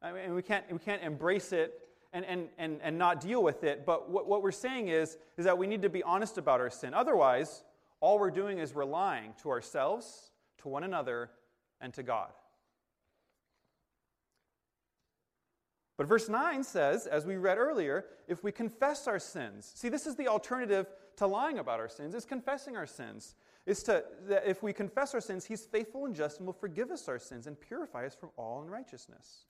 I 0.01 0.11
mean, 0.11 0.35
we, 0.35 0.41
can't, 0.41 0.63
we 0.71 0.79
can't 0.79 1.01
embrace 1.01 1.51
it 1.51 1.87
and, 2.13 2.25
and, 2.25 2.49
and, 2.57 2.79
and 2.83 2.97
not 2.97 3.21
deal 3.21 3.41
with 3.41 3.63
it. 3.63 3.85
But 3.85 4.09
what, 4.09 4.27
what 4.27 4.43
we're 4.43 4.51
saying 4.51 4.89
is, 4.89 5.17
is 5.37 5.45
that 5.45 5.57
we 5.57 5.67
need 5.67 5.81
to 5.81 5.89
be 5.89 6.03
honest 6.03 6.37
about 6.37 6.59
our 6.59 6.69
sin. 6.69 6.93
Otherwise, 6.93 7.63
all 7.99 8.19
we're 8.19 8.31
doing 8.31 8.59
is 8.59 8.75
relying 8.75 9.33
to 9.41 9.49
ourselves, 9.49 10.31
to 10.59 10.67
one 10.67 10.83
another, 10.83 11.31
and 11.81 11.93
to 11.95 12.03
God. 12.03 12.29
But 15.97 16.07
verse 16.07 16.29
9 16.29 16.63
says, 16.63 17.07
as 17.07 17.25
we 17.25 17.37
read 17.37 17.57
earlier, 17.57 18.05
if 18.27 18.43
we 18.43 18.51
confess 18.51 19.07
our 19.07 19.17
sins, 19.17 19.71
see, 19.73 19.89
this 19.89 20.05
is 20.05 20.15
the 20.15 20.27
alternative 20.27 20.85
to 21.15 21.25
lying 21.25 21.57
about 21.57 21.79
our 21.79 21.89
sins, 21.89 22.13
is 22.13 22.23
confessing 22.23 22.77
our 22.77 22.85
sins. 22.85 23.33
Is 23.67 23.83
to, 23.83 24.03
that 24.27 24.47
if 24.47 24.63
we 24.63 24.71
confess 24.71 25.13
our 25.13 25.21
sins, 25.21 25.45
he's 25.45 25.65
faithful 25.65 26.05
and 26.05 26.15
just 26.15 26.39
and 26.39 26.47
will 26.47 26.53
forgive 26.53 26.89
us 26.89 27.07
our 27.07 27.19
sins 27.19 27.45
and 27.45 27.59
purify 27.59 28.05
us 28.05 28.15
from 28.15 28.29
all 28.37 28.61
unrighteousness. 28.61 29.43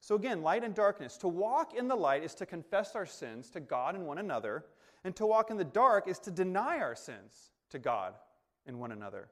So 0.00 0.16
again, 0.16 0.42
light 0.42 0.64
and 0.64 0.74
darkness. 0.74 1.16
To 1.18 1.28
walk 1.28 1.74
in 1.74 1.86
the 1.86 1.94
light 1.94 2.24
is 2.24 2.34
to 2.34 2.44
confess 2.44 2.96
our 2.96 3.06
sins 3.06 3.50
to 3.50 3.60
God 3.60 3.94
and 3.94 4.04
one 4.04 4.18
another, 4.18 4.64
and 5.04 5.14
to 5.14 5.24
walk 5.24 5.50
in 5.52 5.56
the 5.56 5.64
dark 5.64 6.08
is 6.08 6.18
to 6.20 6.32
deny 6.32 6.80
our 6.80 6.96
sins 6.96 7.52
to 7.70 7.78
God 7.78 8.14
and 8.66 8.80
one 8.80 8.90
another. 8.90 9.28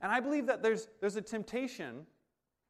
And 0.00 0.12
I 0.12 0.20
believe 0.20 0.46
that 0.46 0.62
there's, 0.62 0.86
there's 1.00 1.16
a 1.16 1.22
temptation 1.22 2.06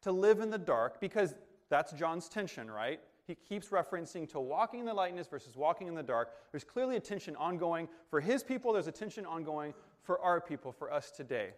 to 0.03 0.13
live 0.13 0.41
in 0.41 0.49
the 0.49 0.59
dark 0.59 1.03
because 1.03 1.35
that's 1.69 1.93
John's 1.93 2.31
tension, 2.31 2.71
right? 2.71 3.01
He 3.27 3.35
keeps 3.35 3.69
referencing 3.69 4.29
to 4.31 4.41
walking 4.41 4.81
in 4.81 4.87
the 4.87 4.95
lightness 4.95 5.27
versus 5.27 5.57
walking 5.57 5.89
in 5.89 5.95
the 5.95 6.03
dark. 6.03 6.33
There's 6.53 6.65
clearly 6.65 6.97
a 6.97 7.01
tension 7.01 7.35
ongoing 7.37 7.89
for 8.11 8.21
his 8.21 8.43
people, 8.43 8.73
there's 8.73 8.87
a 8.87 8.93
tension 8.93 9.25
ongoing 9.25 9.73
for 10.03 10.21
our 10.21 10.41
people, 10.41 10.73
for 10.73 10.93
us 10.93 11.11
today. 11.11 11.51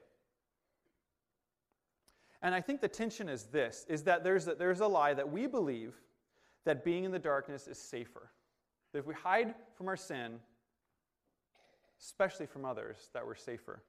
And 2.43 2.55
I 2.55 2.61
think 2.61 2.81
the 2.81 2.89
tension 2.89 3.29
is 3.29 3.45
this 3.45 3.85
is 3.89 4.05
that 4.05 4.23
there's 4.23 4.47
a, 4.47 4.55
there's 4.55 4.81
a 4.81 4.87
lie 4.87 5.15
that 5.15 5.31
we 5.31 5.47
believe 5.47 5.95
that 6.65 6.85
being 6.85 7.05
in 7.05 7.11
the 7.11 7.19
darkness 7.19 7.67
is 7.67 7.79
safer. 7.79 8.31
That 8.93 9.01
if 9.01 9.07
we 9.07 9.15
hide 9.15 9.55
from 9.77 9.89
our 9.89 9.97
sin, 9.97 10.39
especially 12.01 12.47
from 12.47 12.65
others, 12.65 13.09
that 13.15 13.27
we're 13.27 13.35
safer. 13.35 13.83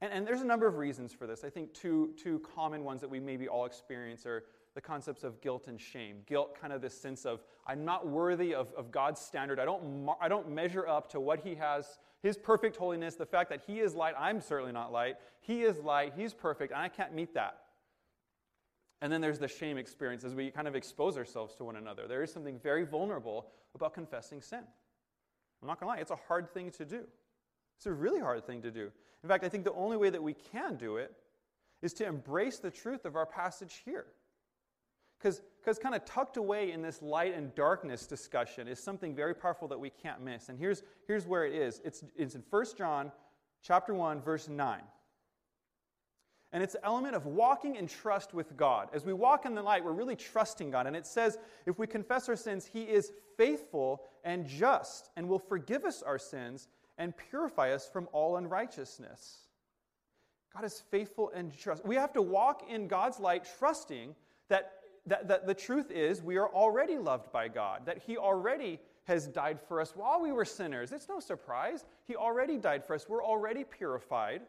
And, 0.00 0.12
and 0.12 0.26
there's 0.26 0.40
a 0.40 0.46
number 0.46 0.66
of 0.66 0.78
reasons 0.78 1.12
for 1.12 1.26
this. 1.26 1.44
I 1.44 1.50
think 1.50 1.74
two, 1.74 2.14
two 2.20 2.40
common 2.54 2.82
ones 2.82 3.00
that 3.02 3.10
we 3.10 3.20
maybe 3.20 3.46
all 3.46 3.66
experience 3.66 4.26
are 4.26 4.44
the 4.74 4.80
concepts 4.80 5.24
of 5.24 5.40
guilt 5.40 5.66
and 5.66 5.80
shame. 5.80 6.18
Guilt, 6.26 6.56
kind 6.60 6.72
of 6.72 6.80
this 6.80 6.98
sense 6.98 7.24
of, 7.24 7.42
I'm 7.66 7.84
not 7.84 8.06
worthy 8.06 8.54
of, 8.54 8.72
of 8.74 8.90
God's 8.90 9.20
standard. 9.20 9.58
I 9.58 9.64
don't, 9.64 10.08
I 10.20 10.28
don't 10.28 10.50
measure 10.50 10.86
up 10.86 11.10
to 11.10 11.20
what 11.20 11.40
He 11.40 11.56
has, 11.56 11.98
His 12.22 12.36
perfect 12.36 12.76
holiness, 12.76 13.16
the 13.16 13.26
fact 13.26 13.50
that 13.50 13.62
He 13.66 13.80
is 13.80 13.94
light. 13.94 14.14
I'm 14.18 14.40
certainly 14.40 14.72
not 14.72 14.92
light. 14.92 15.16
He 15.40 15.62
is 15.62 15.78
light. 15.80 16.12
He's 16.16 16.32
perfect, 16.32 16.72
and 16.72 16.80
I 16.80 16.88
can't 16.88 17.14
meet 17.14 17.34
that. 17.34 17.58
And 19.02 19.12
then 19.12 19.20
there's 19.20 19.38
the 19.38 19.48
shame 19.48 19.78
experience 19.78 20.24
as 20.24 20.34
we 20.34 20.50
kind 20.50 20.68
of 20.68 20.76
expose 20.76 21.16
ourselves 21.16 21.54
to 21.56 21.64
one 21.64 21.76
another. 21.76 22.06
There 22.06 22.22
is 22.22 22.32
something 22.32 22.58
very 22.62 22.84
vulnerable 22.84 23.46
about 23.74 23.94
confessing 23.94 24.42
sin. 24.42 24.60
I'm 25.62 25.68
not 25.68 25.80
going 25.80 25.90
to 25.90 25.96
lie, 25.96 26.00
it's 26.00 26.10
a 26.10 26.18
hard 26.28 26.52
thing 26.52 26.70
to 26.72 26.84
do. 26.84 27.04
It's 27.76 27.86
a 27.86 27.92
really 27.92 28.20
hard 28.20 28.46
thing 28.46 28.62
to 28.62 28.70
do. 28.70 28.90
In 29.22 29.28
fact, 29.28 29.42
I 29.42 29.48
think 29.48 29.64
the 29.64 29.72
only 29.72 29.96
way 29.96 30.10
that 30.10 30.22
we 30.22 30.34
can 30.34 30.76
do 30.76 30.96
it 30.96 31.14
is 31.82 31.92
to 31.94 32.06
embrace 32.06 32.58
the 32.58 32.70
truth 32.70 33.04
of 33.04 33.16
our 33.16 33.26
passage 33.26 33.82
here. 33.84 34.06
Because 35.20 35.78
kind 35.78 35.94
of 35.94 36.04
tucked 36.04 36.36
away 36.36 36.72
in 36.72 36.82
this 36.82 37.02
light 37.02 37.36
and 37.36 37.54
darkness 37.54 38.06
discussion 38.06 38.66
is 38.66 38.82
something 38.82 39.14
very 39.14 39.34
powerful 39.34 39.68
that 39.68 39.78
we 39.78 39.90
can't 39.90 40.22
miss. 40.22 40.48
And 40.48 40.58
here's, 40.58 40.82
here's 41.06 41.26
where 41.26 41.44
it 41.44 41.54
is. 41.54 41.80
It's, 41.84 42.02
it's 42.16 42.34
in 42.34 42.42
1 42.48 42.64
John 42.78 43.12
chapter 43.62 43.92
1, 43.92 44.22
verse 44.22 44.48
9. 44.48 44.80
And 46.52 46.62
it's 46.62 46.74
an 46.74 46.80
element 46.82 47.14
of 47.14 47.26
walking 47.26 47.76
in 47.76 47.86
trust 47.86 48.34
with 48.34 48.56
God. 48.56 48.88
As 48.92 49.04
we 49.04 49.12
walk 49.12 49.46
in 49.46 49.54
the 49.54 49.62
light, 49.62 49.84
we're 49.84 49.92
really 49.92 50.16
trusting 50.16 50.70
God. 50.70 50.86
And 50.86 50.96
it 50.96 51.06
says, 51.06 51.38
if 51.66 51.78
we 51.78 51.86
confess 51.86 52.28
our 52.28 52.36
sins, 52.36 52.66
He 52.66 52.82
is 52.82 53.12
faithful 53.36 54.02
and 54.24 54.46
just 54.46 55.10
and 55.16 55.28
will 55.28 55.38
forgive 55.38 55.84
us 55.84 56.02
our 56.02 56.18
sins 56.18 56.68
and 56.98 57.16
purify 57.16 57.72
us 57.72 57.88
from 57.88 58.08
all 58.12 58.36
unrighteousness. 58.36 59.38
God 60.52 60.64
is 60.64 60.82
faithful 60.90 61.30
and 61.34 61.56
just. 61.56 61.84
We 61.84 61.94
have 61.94 62.12
to 62.14 62.22
walk 62.22 62.64
in 62.68 62.88
God's 62.88 63.20
light, 63.20 63.46
trusting 63.58 64.16
that 64.48 64.79
that, 65.06 65.28
that 65.28 65.46
the 65.46 65.54
truth 65.54 65.90
is 65.90 66.22
we 66.22 66.36
are 66.36 66.48
already 66.48 66.98
loved 66.98 67.32
by 67.32 67.48
God, 67.48 67.86
that 67.86 67.98
He 68.06 68.16
already 68.16 68.80
has 69.04 69.26
died 69.26 69.58
for 69.66 69.80
us 69.80 69.92
while 69.96 70.20
we 70.20 70.32
were 70.32 70.44
sinners. 70.44 70.92
It's 70.92 71.08
no 71.08 71.20
surprise. 71.20 71.84
He 72.06 72.16
already 72.16 72.56
died 72.56 72.84
for 72.84 72.94
us. 72.94 73.08
We're 73.08 73.24
already 73.24 73.64
purified 73.64 74.42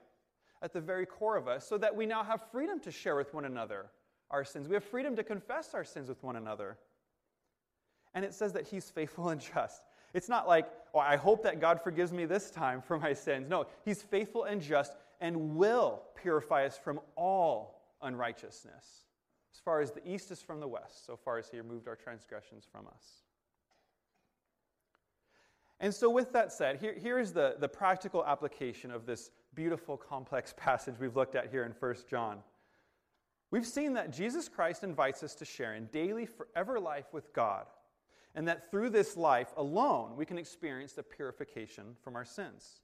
at 0.62 0.74
the 0.74 0.82
very 0.82 1.06
core 1.06 1.38
of 1.38 1.48
us 1.48 1.68
so 1.68 1.78
that 1.78 1.96
we 1.96 2.06
now 2.06 2.24
have 2.24 2.44
freedom 2.52 2.80
to 2.82 2.92
share 2.92 3.16
with 3.16 3.34
one 3.34 3.46
another 3.46 3.88
our 4.30 4.44
sins. 4.44 4.68
We 4.68 4.76
have 4.76 4.84
freedom 4.84 5.16
to 5.16 5.24
confess 5.24 5.74
our 5.74 5.84
sins 5.84 6.10
with 6.10 6.22
one 6.24 6.36
another. 6.36 6.78
And 8.14 8.24
it 8.24 8.34
says 8.34 8.54
that 8.54 8.68
He's 8.68 8.90
faithful 8.90 9.30
and 9.30 9.42
just. 9.42 9.82
It's 10.14 10.30
not 10.30 10.48
like, 10.48 10.70
oh, 10.94 11.00
I 11.00 11.16
hope 11.16 11.44
that 11.44 11.62
God 11.62 11.82
forgives 11.82 12.12
me 12.12 12.26
this 12.26 12.52
time 12.52 12.82
for 12.82 13.00
my 13.00 13.14
sins. 13.14 13.48
No, 13.50 13.66
He's 13.86 14.02
faithful 14.02 14.44
and 14.44 14.62
just 14.62 14.96
and 15.22 15.56
will 15.56 16.02
purify 16.16 16.66
us 16.66 16.78
from 16.78 17.00
all 17.16 17.82
unrighteousness. 18.02 19.06
As 19.54 19.60
far 19.60 19.82
as 19.82 19.92
the 19.92 20.08
east 20.08 20.32
is 20.32 20.42
from 20.42 20.60
the 20.60 20.68
west, 20.68 21.06
so 21.06 21.16
far 21.16 21.38
as 21.38 21.50
he 21.50 21.58
removed 21.58 21.88
our 21.88 21.96
transgressions 21.96 22.66
from 22.72 22.88
us. 22.88 23.24
And 25.80 25.94
so, 25.94 26.10
with 26.10 26.32
that 26.34 26.52
said, 26.52 26.78
here, 26.80 26.94
here 26.94 27.20
is 27.20 27.34
the, 27.34 27.56
the 27.60 27.68
practical 27.68 28.24
application 28.24 28.92
of 28.92 29.06
this 29.06 29.32
beautiful, 29.56 29.98
complex 29.98 30.54
passage 30.58 30.96
we've 31.00 31.16
looked 31.16 31.36
at 31.36 31.50
here 31.50 31.64
in 31.64 31.72
1 31.72 31.96
John. 32.10 32.40
We've 33.50 33.68
seen 33.68 33.94
that 33.94 34.14
Jesus 34.14 34.48
Christ 34.48 34.84
invites 34.84 35.24
us 35.24 35.36
to 35.36 35.46
share 35.46 35.74
in 35.76 35.88
daily, 35.88 36.26
forever 36.26 36.80
life 36.80 37.08
with 37.12 37.34
God, 37.34 37.66
and 38.36 38.48
that 38.48 38.72
through 38.72 38.92
this 38.92 39.18
life 39.18 39.50
alone 39.58 40.16
we 40.16 40.26
can 40.26 40.38
experience 40.38 40.94
the 40.94 41.04
purification 41.04 41.96
from 42.02 42.16
our 42.16 42.24
sins. 42.24 42.80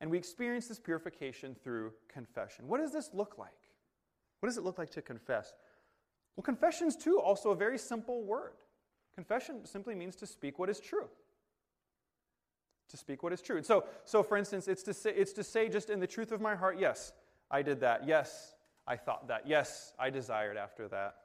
And 0.00 0.10
we 0.10 0.18
experience 0.18 0.68
this 0.68 0.78
purification 0.78 1.56
through 1.64 1.92
confession. 2.08 2.68
What 2.68 2.80
does 2.80 2.92
this 2.92 3.10
look 3.14 3.38
like? 3.38 3.65
What 4.46 4.50
does 4.50 4.58
it 4.58 4.64
look 4.64 4.78
like 4.78 4.90
to 4.90 5.02
confess? 5.02 5.52
Well, 6.36 6.44
confession's 6.44 6.94
too 6.94 7.18
also 7.18 7.50
a 7.50 7.56
very 7.56 7.76
simple 7.76 8.22
word. 8.22 8.52
Confession 9.16 9.66
simply 9.66 9.96
means 9.96 10.14
to 10.14 10.26
speak 10.28 10.60
what 10.60 10.70
is 10.70 10.78
true. 10.78 11.08
To 12.90 12.96
speak 12.96 13.24
what 13.24 13.32
is 13.32 13.42
true. 13.42 13.56
And 13.56 13.66
so, 13.66 13.86
so 14.04 14.22
for 14.22 14.36
instance, 14.36 14.68
it's 14.68 14.84
to 14.84 14.94
say, 14.94 15.10
it's 15.10 15.32
to 15.32 15.42
say 15.42 15.68
just 15.68 15.90
in 15.90 15.98
the 15.98 16.06
truth 16.06 16.30
of 16.30 16.40
my 16.40 16.54
heart, 16.54 16.78
yes, 16.78 17.12
I 17.50 17.62
did 17.62 17.80
that. 17.80 18.06
Yes, 18.06 18.54
I 18.86 18.94
thought 18.94 19.26
that. 19.26 19.48
Yes, 19.48 19.92
I 19.98 20.10
desired 20.10 20.56
after 20.56 20.86
that. 20.90 21.16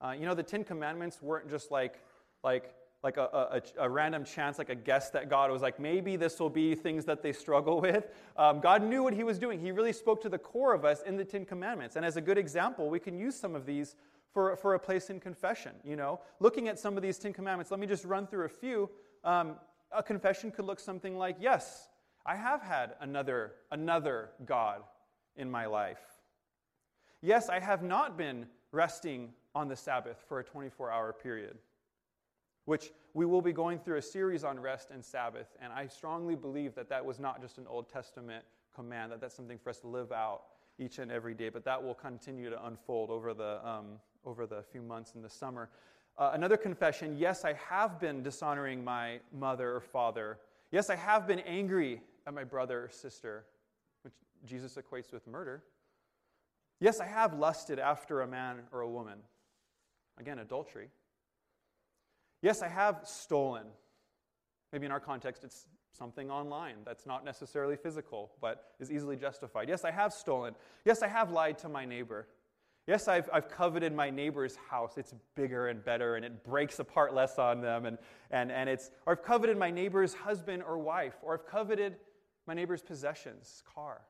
Uh, 0.00 0.12
you 0.12 0.24
know, 0.24 0.34
the 0.34 0.44
Ten 0.44 0.62
Commandments 0.62 1.20
weren't 1.20 1.50
just 1.50 1.72
like, 1.72 1.98
like 2.44 2.72
like 3.04 3.18
a, 3.18 3.60
a, 3.78 3.84
a, 3.84 3.88
random 3.88 4.24
chance, 4.24 4.56
like 4.56 4.70
a 4.70 4.74
guess 4.74 5.10
that 5.10 5.28
God 5.28 5.50
was 5.50 5.60
like, 5.60 5.78
maybe 5.78 6.16
this 6.16 6.40
will 6.40 6.48
be 6.48 6.74
things 6.74 7.04
that 7.04 7.22
they 7.22 7.32
struggle 7.32 7.80
with. 7.82 8.08
Um, 8.36 8.60
God 8.60 8.82
knew 8.82 9.02
what 9.02 9.12
He 9.12 9.22
was 9.22 9.38
doing. 9.38 9.60
He 9.60 9.70
really 9.70 9.92
spoke 9.92 10.22
to 10.22 10.30
the 10.30 10.38
core 10.38 10.72
of 10.74 10.86
us 10.86 11.02
in 11.02 11.16
the 11.16 11.24
Ten 11.24 11.44
Commandments. 11.44 11.96
And 11.96 12.04
as 12.04 12.16
a 12.16 12.22
good 12.22 12.38
example, 12.38 12.88
we 12.88 12.98
can 12.98 13.18
use 13.18 13.38
some 13.38 13.54
of 13.54 13.66
these 13.66 13.94
for, 14.32 14.56
for 14.56 14.74
a 14.74 14.78
place 14.78 15.10
in 15.10 15.20
confession. 15.20 15.72
You 15.84 15.96
know, 15.96 16.20
looking 16.40 16.66
at 16.66 16.78
some 16.78 16.96
of 16.96 17.02
these 17.02 17.18
Ten 17.18 17.34
Commandments, 17.34 17.70
let 17.70 17.78
me 17.78 17.86
just 17.86 18.06
run 18.06 18.26
through 18.26 18.46
a 18.46 18.48
few. 18.48 18.88
Um, 19.22 19.56
a 19.92 20.02
confession 20.02 20.50
could 20.50 20.64
look 20.64 20.80
something 20.80 21.18
like, 21.18 21.36
yes, 21.38 21.88
I 22.24 22.34
have 22.36 22.62
had 22.62 22.94
another, 23.00 23.52
another 23.70 24.30
God 24.46 24.80
in 25.36 25.50
my 25.50 25.66
life. 25.66 26.00
Yes, 27.20 27.50
I 27.50 27.60
have 27.60 27.82
not 27.82 28.16
been 28.16 28.46
resting 28.72 29.34
on 29.54 29.68
the 29.68 29.76
Sabbath 29.76 30.24
for 30.26 30.40
a 30.40 30.44
24 30.44 30.90
hour 30.90 31.12
period 31.12 31.58
which 32.64 32.92
we 33.12 33.26
will 33.26 33.42
be 33.42 33.52
going 33.52 33.78
through 33.78 33.96
a 33.96 34.02
series 34.02 34.44
on 34.44 34.58
rest 34.58 34.90
and 34.90 35.04
Sabbath. 35.04 35.48
And 35.60 35.72
I 35.72 35.86
strongly 35.86 36.34
believe 36.34 36.74
that 36.74 36.88
that 36.88 37.04
was 37.04 37.18
not 37.18 37.40
just 37.40 37.58
an 37.58 37.66
Old 37.68 37.88
Testament 37.88 38.44
command, 38.74 39.12
that 39.12 39.20
that's 39.20 39.34
something 39.34 39.58
for 39.58 39.70
us 39.70 39.78
to 39.80 39.88
live 39.88 40.12
out 40.12 40.42
each 40.78 40.98
and 40.98 41.12
every 41.12 41.34
day, 41.34 41.48
but 41.48 41.64
that 41.64 41.82
will 41.82 41.94
continue 41.94 42.50
to 42.50 42.66
unfold 42.66 43.10
over 43.10 43.32
the, 43.32 43.66
um, 43.66 43.98
over 44.24 44.46
the 44.46 44.62
few 44.72 44.82
months 44.82 45.14
in 45.14 45.22
the 45.22 45.30
summer. 45.30 45.70
Uh, 46.16 46.30
another 46.34 46.56
confession 46.56 47.16
yes, 47.16 47.44
I 47.44 47.54
have 47.54 48.00
been 48.00 48.22
dishonoring 48.22 48.82
my 48.82 49.20
mother 49.32 49.76
or 49.76 49.80
father. 49.80 50.38
Yes, 50.70 50.90
I 50.90 50.96
have 50.96 51.26
been 51.26 51.40
angry 51.40 52.00
at 52.26 52.34
my 52.34 52.44
brother 52.44 52.84
or 52.84 52.88
sister, 52.88 53.44
which 54.02 54.14
Jesus 54.44 54.76
equates 54.76 55.12
with 55.12 55.26
murder. 55.26 55.62
Yes, 56.80 57.00
I 57.00 57.06
have 57.06 57.34
lusted 57.34 57.78
after 57.78 58.22
a 58.22 58.26
man 58.26 58.62
or 58.72 58.80
a 58.80 58.88
woman. 58.88 59.18
Again, 60.18 60.38
adultery. 60.38 60.88
Yes, 62.44 62.60
I 62.60 62.68
have 62.68 63.00
stolen. 63.04 63.64
Maybe 64.70 64.84
in 64.84 64.92
our 64.92 65.00
context, 65.00 65.44
it's 65.44 65.64
something 65.96 66.30
online 66.30 66.74
that's 66.84 67.06
not 67.06 67.24
necessarily 67.24 67.74
physical, 67.74 68.32
but 68.38 68.74
is 68.78 68.92
easily 68.92 69.16
justified. 69.16 69.66
Yes, 69.66 69.82
I 69.82 69.90
have 69.90 70.12
stolen. 70.12 70.54
Yes, 70.84 71.02
I 71.02 71.08
have 71.08 71.30
lied 71.30 71.56
to 71.60 71.70
my 71.70 71.86
neighbor. 71.86 72.28
Yes, 72.86 73.08
I've, 73.08 73.30
I've 73.32 73.48
coveted 73.48 73.94
my 73.94 74.10
neighbor's 74.10 74.56
house. 74.68 74.98
It's 74.98 75.14
bigger 75.34 75.68
and 75.68 75.82
better 75.82 76.16
and 76.16 76.24
it 76.24 76.44
breaks 76.44 76.80
apart 76.80 77.14
less 77.14 77.38
on 77.38 77.62
them. 77.62 77.86
And, 77.86 77.96
and, 78.30 78.52
and 78.52 78.68
it's, 78.68 78.90
or 79.06 79.14
I've 79.14 79.22
coveted 79.22 79.56
my 79.56 79.70
neighbor's 79.70 80.12
husband 80.12 80.62
or 80.64 80.76
wife, 80.76 81.14
or 81.22 81.32
I've 81.32 81.46
coveted 81.46 81.96
my 82.46 82.52
neighbor's 82.52 82.82
possessions, 82.82 83.62
car. 83.74 84.02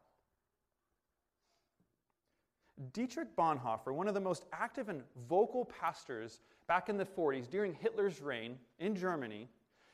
Dietrich 2.92 3.36
Bonhoeffer, 3.36 3.94
one 3.94 4.08
of 4.08 4.14
the 4.14 4.20
most 4.20 4.44
active 4.52 4.88
and 4.88 5.02
vocal 5.28 5.64
pastors 5.64 6.40
back 6.66 6.88
in 6.88 6.96
the 6.96 7.04
40s 7.04 7.48
during 7.48 7.74
Hitler's 7.74 8.20
reign 8.20 8.58
in 8.78 8.96
Germany, 8.96 9.48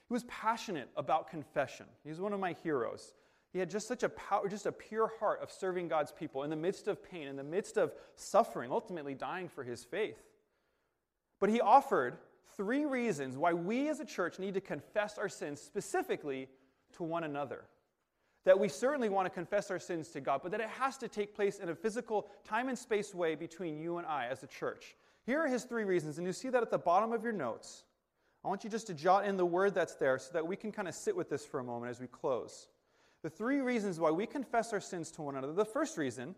he 0.08 0.12
was 0.12 0.24
passionate 0.24 0.88
about 0.96 1.28
confession. 1.28 1.86
He's 2.04 2.20
one 2.20 2.32
of 2.32 2.40
my 2.40 2.54
heroes. 2.64 3.14
He 3.52 3.58
had 3.58 3.68
just 3.68 3.88
such 3.88 4.02
a 4.02 4.08
power, 4.08 4.48
just 4.48 4.66
a 4.66 4.72
pure 4.72 5.12
heart 5.18 5.40
of 5.42 5.50
serving 5.50 5.88
God's 5.88 6.12
people 6.12 6.44
in 6.44 6.50
the 6.50 6.56
midst 6.56 6.88
of 6.88 7.02
pain, 7.02 7.26
in 7.26 7.36
the 7.36 7.44
midst 7.44 7.76
of 7.76 7.92
suffering, 8.16 8.70
ultimately 8.70 9.14
dying 9.14 9.48
for 9.48 9.64
his 9.64 9.84
faith. 9.84 10.22
But 11.40 11.50
he 11.50 11.60
offered 11.60 12.18
three 12.56 12.84
reasons 12.84 13.36
why 13.36 13.52
we 13.52 13.88
as 13.88 14.00
a 14.00 14.04
church 14.04 14.38
need 14.38 14.54
to 14.54 14.60
confess 14.60 15.18
our 15.18 15.28
sins 15.28 15.60
specifically 15.60 16.48
to 16.96 17.02
one 17.02 17.24
another. 17.24 17.64
That 18.44 18.58
we 18.58 18.68
certainly 18.68 19.08
want 19.08 19.26
to 19.26 19.30
confess 19.30 19.70
our 19.70 19.78
sins 19.78 20.08
to 20.08 20.20
God, 20.20 20.40
but 20.42 20.50
that 20.52 20.60
it 20.60 20.68
has 20.70 20.96
to 20.98 21.08
take 21.08 21.34
place 21.34 21.58
in 21.58 21.68
a 21.68 21.74
physical, 21.74 22.28
time 22.44 22.68
and 22.68 22.78
space 22.78 23.14
way 23.14 23.34
between 23.34 23.78
you 23.78 23.98
and 23.98 24.06
I 24.06 24.26
as 24.26 24.42
a 24.42 24.46
church. 24.46 24.96
Here 25.26 25.40
are 25.40 25.46
his 25.46 25.64
three 25.64 25.84
reasons, 25.84 26.16
and 26.16 26.26
you 26.26 26.32
see 26.32 26.48
that 26.48 26.62
at 26.62 26.70
the 26.70 26.78
bottom 26.78 27.12
of 27.12 27.22
your 27.22 27.34
notes. 27.34 27.84
I 28.42 28.48
want 28.48 28.64
you 28.64 28.70
just 28.70 28.86
to 28.86 28.94
jot 28.94 29.26
in 29.26 29.36
the 29.36 29.44
word 29.44 29.74
that's 29.74 29.94
there 29.96 30.18
so 30.18 30.32
that 30.32 30.46
we 30.46 30.56
can 30.56 30.72
kind 30.72 30.88
of 30.88 30.94
sit 30.94 31.14
with 31.14 31.28
this 31.28 31.44
for 31.44 31.60
a 31.60 31.64
moment 31.64 31.90
as 31.90 32.00
we 32.00 32.06
close. 32.06 32.68
The 33.22 33.28
three 33.28 33.60
reasons 33.60 34.00
why 34.00 34.10
we 34.10 34.24
confess 34.24 34.72
our 34.72 34.80
sins 34.80 35.10
to 35.12 35.22
one 35.22 35.36
another. 35.36 35.52
The 35.52 35.64
first 35.64 35.98
reason 35.98 36.34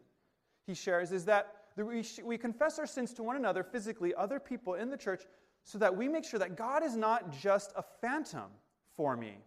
he 0.66 0.74
shares 0.74 1.12
is 1.12 1.24
that 1.26 1.54
we 1.76 2.36
confess 2.36 2.80
our 2.80 2.86
sins 2.86 3.14
to 3.14 3.22
one 3.22 3.36
another, 3.36 3.62
physically, 3.62 4.12
other 4.16 4.40
people 4.40 4.74
in 4.74 4.90
the 4.90 4.96
church, 4.96 5.22
so 5.62 5.78
that 5.78 5.96
we 5.96 6.08
make 6.08 6.24
sure 6.24 6.40
that 6.40 6.56
God 6.56 6.82
is 6.82 6.96
not 6.96 7.30
just 7.40 7.72
a 7.76 7.84
phantom 8.00 8.50
for 8.96 9.16
me, 9.16 9.38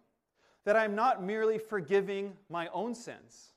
that 0.66 0.76
I'm 0.76 0.94
not 0.94 1.22
merely 1.22 1.58
forgiving 1.58 2.34
my 2.50 2.68
own 2.74 2.94
sins. 2.94 3.52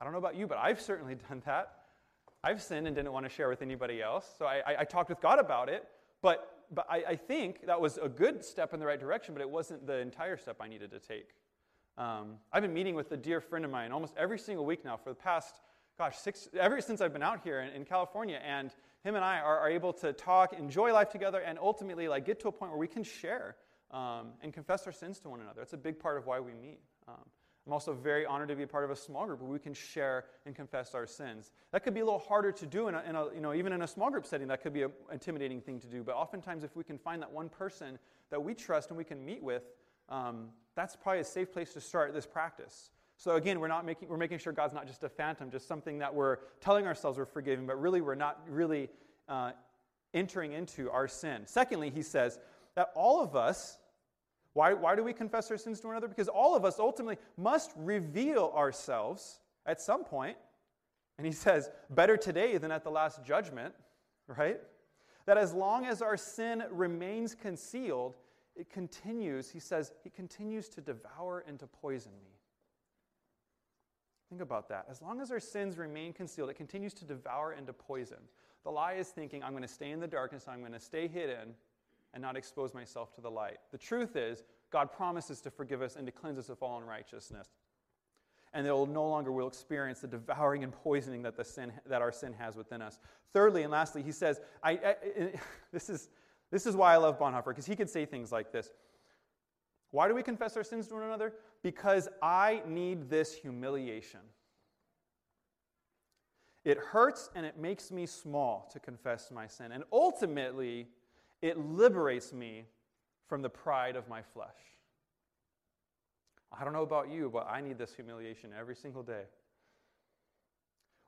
I 0.00 0.04
don't 0.04 0.12
know 0.12 0.18
about 0.18 0.36
you, 0.36 0.46
but 0.46 0.58
I've 0.58 0.80
certainly 0.80 1.14
done 1.28 1.42
that. 1.46 1.72
I've 2.44 2.60
sinned 2.60 2.86
and 2.86 2.94
didn't 2.94 3.12
want 3.12 3.24
to 3.24 3.30
share 3.30 3.48
with 3.48 3.62
anybody 3.62 4.02
else, 4.02 4.28
so 4.38 4.44
I, 4.44 4.56
I, 4.66 4.80
I 4.80 4.84
talked 4.84 5.08
with 5.08 5.20
God 5.20 5.38
about 5.38 5.68
it, 5.68 5.88
but, 6.20 6.64
but 6.70 6.86
I, 6.90 7.02
I 7.08 7.16
think 7.16 7.66
that 7.66 7.80
was 7.80 7.98
a 8.00 8.08
good 8.08 8.44
step 8.44 8.74
in 8.74 8.80
the 8.80 8.86
right 8.86 9.00
direction, 9.00 9.34
but 9.34 9.40
it 9.40 9.48
wasn't 9.48 9.86
the 9.86 9.98
entire 9.98 10.36
step 10.36 10.56
I 10.60 10.68
needed 10.68 10.90
to 10.90 10.98
take. 10.98 11.30
Um, 11.96 12.34
I've 12.52 12.62
been 12.62 12.74
meeting 12.74 12.94
with 12.94 13.10
a 13.12 13.16
dear 13.16 13.40
friend 13.40 13.64
of 13.64 13.70
mine 13.70 13.90
almost 13.90 14.14
every 14.18 14.38
single 14.38 14.66
week 14.66 14.84
now 14.84 14.96
for 14.96 15.08
the 15.08 15.16
past, 15.16 15.60
gosh, 15.96 16.18
six, 16.18 16.48
ever 16.58 16.80
since 16.80 17.00
I've 17.00 17.12
been 17.12 17.22
out 17.22 17.40
here 17.42 17.60
in, 17.60 17.70
in 17.70 17.84
California. 17.84 18.38
And 18.44 18.70
him 19.02 19.14
and 19.14 19.24
I 19.24 19.38
are, 19.38 19.58
are, 19.60 19.70
able 19.70 19.94
to 19.94 20.12
talk, 20.12 20.52
enjoy 20.52 20.92
life 20.92 21.08
together, 21.08 21.40
and 21.40 21.58
ultimately 21.58 22.06
like 22.06 22.26
get 22.26 22.38
to 22.40 22.48
a 22.48 22.52
point 22.52 22.70
where 22.70 22.78
we 22.78 22.88
can 22.88 23.02
share 23.02 23.56
um, 23.90 24.28
and 24.42 24.52
confess 24.52 24.86
our 24.86 24.92
sins 24.92 25.18
to 25.20 25.28
one 25.28 25.40
another. 25.40 25.60
That's 25.60 25.72
a 25.72 25.78
big 25.78 25.98
part 25.98 26.18
of 26.18 26.26
why 26.26 26.40
we 26.40 26.54
meet. 26.54 26.80
Um, 27.08 27.24
I'm 27.66 27.72
also 27.72 27.92
very 27.92 28.24
honored 28.24 28.48
to 28.48 28.56
be 28.56 28.62
a 28.62 28.66
part 28.66 28.84
of 28.84 28.90
a 28.90 28.96
small 28.96 29.26
group 29.26 29.40
where 29.40 29.50
we 29.50 29.58
can 29.58 29.74
share 29.74 30.26
and 30.44 30.54
confess 30.54 30.94
our 30.94 31.06
sins. 31.06 31.50
That 31.72 31.82
could 31.82 31.94
be 31.94 32.00
a 32.00 32.04
little 32.04 32.20
harder 32.20 32.52
to 32.52 32.66
do 32.66 32.86
in 32.86 32.94
a, 32.94 33.02
in 33.08 33.16
a 33.16 33.34
you 33.34 33.40
know, 33.40 33.54
even 33.54 33.72
in 33.72 33.82
a 33.82 33.88
small 33.88 34.08
group 34.08 34.24
setting. 34.24 34.46
That 34.48 34.62
could 34.62 34.72
be 34.72 34.82
an 34.82 34.92
intimidating 35.10 35.60
thing 35.60 35.80
to 35.80 35.88
do. 35.88 36.04
But 36.04 36.14
oftentimes, 36.14 36.62
if 36.62 36.76
we 36.76 36.84
can 36.84 36.96
find 36.96 37.20
that 37.22 37.32
one 37.32 37.48
person 37.48 37.98
that 38.30 38.40
we 38.40 38.54
trust 38.54 38.90
and 38.90 38.96
we 38.96 39.02
can 39.02 39.24
meet 39.24 39.42
with, 39.42 39.64
um, 40.08 40.50
that's 40.76 40.94
probably 40.94 41.20
a 41.20 41.24
safe 41.24 41.52
place 41.52 41.72
to 41.72 41.80
start 41.80 42.14
this 42.14 42.26
practice. 42.26 42.90
So 43.16 43.34
again, 43.34 43.58
we're 43.58 43.68
not 43.68 43.84
making 43.84 44.08
we're 44.08 44.16
making 44.16 44.38
sure 44.38 44.52
God's 44.52 44.74
not 44.74 44.86
just 44.86 45.02
a 45.02 45.08
phantom, 45.08 45.50
just 45.50 45.66
something 45.66 45.98
that 45.98 46.14
we're 46.14 46.36
telling 46.60 46.86
ourselves 46.86 47.18
we're 47.18 47.24
forgiving, 47.24 47.66
but 47.66 47.80
really 47.80 48.00
we're 48.00 48.14
not 48.14 48.40
really 48.48 48.90
uh, 49.28 49.52
entering 50.14 50.52
into 50.52 50.88
our 50.90 51.08
sin. 51.08 51.42
Secondly, 51.46 51.90
he 51.90 52.02
says 52.02 52.38
that 52.76 52.92
all 52.94 53.22
of 53.22 53.34
us. 53.34 53.78
Why, 54.52 54.72
why 54.72 54.94
do 54.94 55.02
we 55.02 55.12
confess 55.12 55.50
our 55.50 55.58
sins 55.58 55.80
to 55.80 55.88
one 55.88 55.96
another? 55.96 56.08
Because 56.08 56.28
all 56.28 56.54
of 56.54 56.64
us 56.64 56.78
ultimately 56.78 57.18
must 57.36 57.72
reveal 57.76 58.52
ourselves 58.56 59.40
at 59.66 59.80
some 59.80 60.04
point. 60.04 60.36
And 61.18 61.26
he 61.26 61.32
says, 61.32 61.70
better 61.90 62.16
today 62.16 62.56
than 62.58 62.70
at 62.70 62.84
the 62.84 62.90
last 62.90 63.24
judgment, 63.24 63.74
right? 64.26 64.60
That 65.26 65.36
as 65.36 65.52
long 65.52 65.84
as 65.86 66.00
our 66.00 66.16
sin 66.16 66.62
remains 66.70 67.34
concealed, 67.34 68.16
it 68.54 68.70
continues, 68.70 69.50
he 69.50 69.60
says, 69.60 69.92
he 70.04 70.10
continues 70.10 70.68
to 70.70 70.80
devour 70.80 71.44
and 71.46 71.58
to 71.58 71.66
poison 71.66 72.12
me. 72.24 72.30
Think 74.30 74.40
about 74.40 74.68
that. 74.70 74.86
As 74.90 75.02
long 75.02 75.20
as 75.20 75.30
our 75.30 75.40
sins 75.40 75.76
remain 75.78 76.12
concealed, 76.12 76.50
it 76.50 76.56
continues 76.56 76.94
to 76.94 77.04
devour 77.04 77.52
and 77.52 77.66
to 77.66 77.72
poison. 77.72 78.18
The 78.64 78.70
lie 78.70 78.94
is 78.94 79.08
thinking, 79.08 79.42
I'm 79.42 79.52
going 79.52 79.62
to 79.62 79.68
stay 79.68 79.90
in 79.90 80.00
the 80.00 80.06
darkness, 80.06 80.46
I'm 80.48 80.60
going 80.60 80.72
to 80.72 80.80
stay 80.80 81.08
hidden 81.08 81.54
and 82.16 82.22
not 82.22 82.34
expose 82.34 82.72
myself 82.72 83.14
to 83.14 83.20
the 83.20 83.30
light. 83.30 83.58
The 83.72 83.76
truth 83.76 84.16
is, 84.16 84.42
God 84.72 84.90
promises 84.90 85.42
to 85.42 85.50
forgive 85.50 85.82
us 85.82 85.96
and 85.96 86.06
to 86.06 86.10
cleanse 86.10 86.38
us 86.38 86.48
of 86.48 86.62
all 86.62 86.78
unrighteousness. 86.78 87.48
And 88.54 88.66
that 88.66 88.74
will 88.74 88.86
no 88.86 89.06
longer 89.06 89.30
will 89.30 89.48
experience 89.48 90.00
the 90.00 90.06
devouring 90.06 90.64
and 90.64 90.72
poisoning 90.72 91.20
that, 91.24 91.36
the 91.36 91.44
sin, 91.44 91.74
that 91.84 92.00
our 92.00 92.10
sin 92.10 92.32
has 92.32 92.56
within 92.56 92.80
us. 92.80 93.00
Thirdly 93.34 93.64
and 93.64 93.70
lastly, 93.70 94.02
he 94.02 94.12
says, 94.12 94.40
I, 94.62 94.70
I, 94.72 94.96
this 95.72 95.90
is 95.90 96.08
this 96.50 96.64
is 96.64 96.74
why 96.74 96.94
I 96.94 96.96
love 96.96 97.18
Bonhoeffer, 97.18 97.48
because 97.48 97.66
he 97.66 97.76
could 97.76 97.90
say 97.90 98.06
things 98.06 98.32
like 98.32 98.50
this 98.50 98.70
Why 99.90 100.08
do 100.08 100.14
we 100.14 100.22
confess 100.22 100.56
our 100.56 100.64
sins 100.64 100.86
to 100.88 100.94
one 100.94 101.02
another? 101.02 101.34
Because 101.62 102.08
I 102.22 102.62
need 102.66 103.10
this 103.10 103.34
humiliation. 103.34 104.20
It 106.64 106.78
hurts 106.78 107.28
and 107.34 107.44
it 107.44 107.58
makes 107.58 107.92
me 107.92 108.06
small 108.06 108.70
to 108.72 108.80
confess 108.80 109.30
my 109.30 109.46
sin. 109.46 109.70
And 109.70 109.84
ultimately, 109.92 110.88
it 111.42 111.58
liberates 111.58 112.32
me 112.32 112.66
from 113.28 113.42
the 113.42 113.48
pride 113.48 113.96
of 113.96 114.08
my 114.08 114.22
flesh. 114.22 114.48
I 116.58 116.64
don't 116.64 116.72
know 116.72 116.82
about 116.82 117.10
you, 117.10 117.30
but 117.32 117.48
I 117.50 117.60
need 117.60 117.78
this 117.78 117.94
humiliation 117.94 118.50
every 118.58 118.76
single 118.76 119.02
day. 119.02 119.24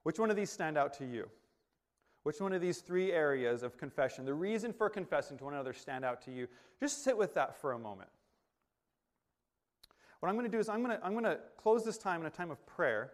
Which 0.03 0.19
one 0.19 0.31
of 0.31 0.37
these 0.37 0.51
stand 0.51 0.77
out 0.77 0.93
to 0.95 1.07
you? 1.07 1.29
Which 2.25 2.41
one 2.41 2.53
of 2.53 2.61
these 2.61 2.79
three 2.79 3.13
areas 3.13 3.63
of 3.63 3.79
confession, 3.79 4.25
the 4.25 4.35
reason 4.35 4.73
for 4.73 4.91
confessing 4.91 5.39
to 5.39 5.45
one 5.45 5.55
another, 5.55 5.73
stand 5.73 6.05
out 6.05 6.21
to 6.23 6.31
you? 6.31 6.49
Just 6.81 7.05
sit 7.05 7.17
with 7.17 7.35
that 7.35 7.57
for 7.61 7.73
a 7.73 7.79
moment. 7.79 8.11
What 10.21 10.29
I'm 10.29 10.35
going 10.35 10.51
to 10.51 10.55
do 10.55 10.59
is 10.59 10.69
I'm 10.69 10.83
going 10.83 10.97
to, 10.97 11.05
I'm 11.05 11.13
going 11.13 11.25
to 11.25 11.39
close 11.57 11.85
this 11.85 11.97
time 11.97 12.21
in 12.21 12.27
a 12.27 12.31
time 12.31 12.51
of 12.51 12.65
prayer, 12.67 13.13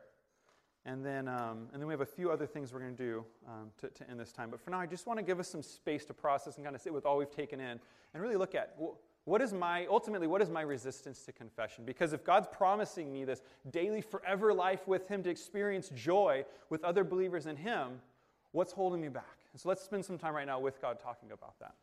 and 0.86 1.04
then, 1.04 1.28
um, 1.28 1.68
and 1.72 1.80
then 1.80 1.86
we 1.86 1.92
have 1.92 2.02
a 2.02 2.06
few 2.06 2.30
other 2.30 2.46
things 2.46 2.72
we're 2.72 2.80
going 2.80 2.94
to 2.96 3.02
do 3.02 3.24
um, 3.48 3.70
to, 3.78 3.88
to 3.88 4.10
end 4.10 4.20
this 4.20 4.32
time. 4.32 4.50
But 4.50 4.60
for 4.60 4.70
now, 4.70 4.80
I 4.80 4.86
just 4.86 5.06
want 5.06 5.18
to 5.18 5.24
give 5.24 5.40
us 5.40 5.48
some 5.48 5.62
space 5.62 6.04
to 6.06 6.14
process 6.14 6.56
and 6.56 6.64
kind 6.64 6.76
of 6.76 6.82
sit 6.82 6.92
with 6.92 7.06
all 7.06 7.16
we've 7.16 7.30
taken 7.30 7.58
in 7.58 7.80
and 8.12 8.22
really 8.22 8.36
look 8.36 8.54
at 8.54 8.76
what 9.24 9.40
is 9.40 9.54
my, 9.54 9.86
ultimately, 9.86 10.26
what 10.26 10.42
is 10.42 10.50
my 10.50 10.60
resistance 10.60 11.22
to 11.24 11.32
confession? 11.32 11.84
Because 11.86 12.12
if 12.12 12.22
God's 12.22 12.48
promising 12.52 13.10
me 13.10 13.24
this 13.24 13.40
daily, 13.70 14.02
forever 14.02 14.52
life 14.52 14.86
with 14.86 15.08
Him 15.08 15.22
to 15.22 15.30
experience 15.30 15.88
joy 15.94 16.44
with 16.68 16.84
other 16.84 17.02
believers 17.02 17.46
in 17.46 17.56
Him, 17.56 18.00
What's 18.54 18.70
holding 18.70 19.00
me 19.00 19.08
back? 19.08 19.38
And 19.52 19.60
so 19.60 19.68
let's 19.68 19.82
spend 19.82 20.04
some 20.04 20.16
time 20.16 20.32
right 20.32 20.46
now 20.46 20.60
with 20.60 20.80
God 20.80 21.00
talking 21.00 21.32
about 21.32 21.58
that. 21.58 21.74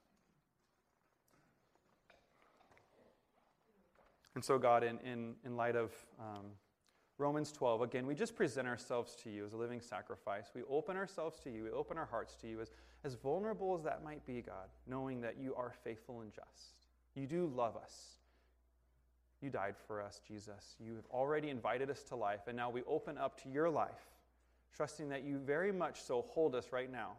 And 4.36 4.43
so, 4.43 4.58
God, 4.58 4.82
in, 4.82 4.97
in, 4.99 5.36
in 5.43 5.58
light 5.58 5.76
of 5.76 5.91
um, 6.18 6.45
Romans 7.22 7.51
12, 7.51 7.84
again, 7.84 8.07
we 8.07 8.15
just 8.15 8.36
present 8.36 8.67
ourselves 8.67 9.15
to 9.24 9.30
you 9.30 9.45
as 9.45 9.53
a 9.53 9.57
living 9.57 9.80
sacrifice. 9.80 10.47
We 10.55 10.63
open 10.67 10.97
ourselves 10.97 11.39
to 11.43 11.51
you. 11.51 11.65
We 11.65 11.69
open 11.69 11.97
our 11.97 12.07
hearts 12.07 12.36
to 12.41 12.47
you, 12.47 12.59
as, 12.59 12.72
as 13.03 13.13
vulnerable 13.13 13.76
as 13.78 13.84
that 13.84 14.03
might 14.03 14.26
be, 14.26 14.41
God, 14.41 14.69
knowing 14.88 15.22
that 15.22 15.36
you 15.39 15.53
are 15.53 15.72
faithful 15.84 16.22
and 16.22 16.32
just. 16.34 16.88
You 17.13 17.28
do 17.28 17.45
love 17.55 17.78
us. 17.78 18.17
You 19.39 19.51
died 19.51 19.76
for 19.86 20.01
us, 20.01 20.19
Jesus. 20.28 20.76
You 20.84 20.95
have 20.95 21.05
already 21.11 21.49
invited 21.49 21.91
us 21.91 22.01
to 22.05 22.15
life, 22.15 22.41
and 22.47 22.57
now 22.57 22.72
we 22.72 22.82
open 22.88 23.19
up 23.19 23.39
to 23.43 23.49
your 23.49 23.69
life 23.69 24.09
trusting 24.76 25.09
that 25.09 25.24
you 25.24 25.38
very 25.38 25.72
much 25.72 26.01
so 26.01 26.26
hold 26.30 26.55
us 26.55 26.72
right 26.72 26.91
now. 26.91 27.11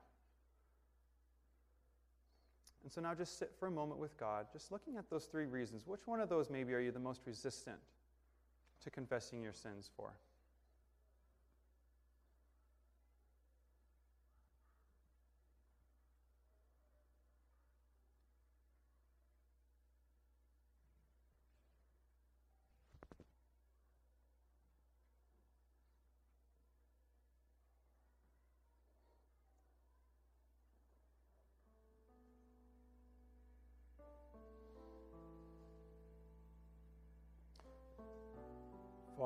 And 2.82 2.90
so 2.90 3.00
now 3.00 3.14
just 3.14 3.38
sit 3.38 3.52
for 3.56 3.68
a 3.68 3.70
moment 3.70 4.00
with 4.00 4.18
God, 4.18 4.46
just 4.52 4.72
looking 4.72 4.96
at 4.96 5.08
those 5.10 5.26
three 5.26 5.46
reasons. 5.46 5.86
Which 5.86 6.06
one 6.06 6.18
of 6.18 6.28
those 6.28 6.50
maybe 6.50 6.74
are 6.74 6.80
you 6.80 6.90
the 6.90 6.98
most 6.98 7.20
resistant 7.24 7.78
to 8.82 8.90
confessing 8.90 9.42
your 9.42 9.52
sins 9.52 9.90
for? 9.96 10.12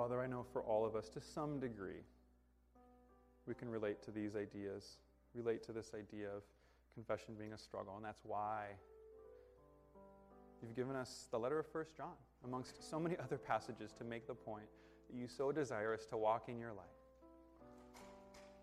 Father, 0.07 0.22
I 0.22 0.28
know 0.28 0.46
for 0.52 0.62
all 0.62 0.86
of 0.86 0.94
us, 0.94 1.09
to 1.09 1.20
some 1.20 1.59
degree, 1.59 2.04
we 3.44 3.54
can 3.54 3.68
relate 3.68 4.04
to 4.04 4.12
these 4.12 4.36
ideas, 4.36 4.98
relate 5.34 5.64
to 5.64 5.72
this 5.72 5.90
idea 5.98 6.28
of 6.28 6.44
confession 6.94 7.34
being 7.36 7.54
a 7.54 7.59
struggle, 7.59 7.96
and 7.96 8.04
that's 8.04 8.24
why 8.24 8.66
you've 10.62 10.76
given 10.76 10.94
us 10.94 11.26
the 11.32 11.38
letter 11.40 11.59
of 11.59 11.66
First 11.66 11.96
John, 11.96 12.12
amongst 12.44 12.88
so 12.88 13.00
many 13.00 13.16
other 13.24 13.36
passages, 13.36 13.90
to 13.98 14.04
make 14.04 14.28
the 14.28 14.34
point 14.34 14.66
that 15.11 15.16
you 15.16 15.26
so 15.26 15.50
desire 15.50 15.92
us 15.92 16.07
to 16.07 16.16
walk 16.16 16.44
in 16.46 16.57
your 16.57 16.72
light. 16.72 16.86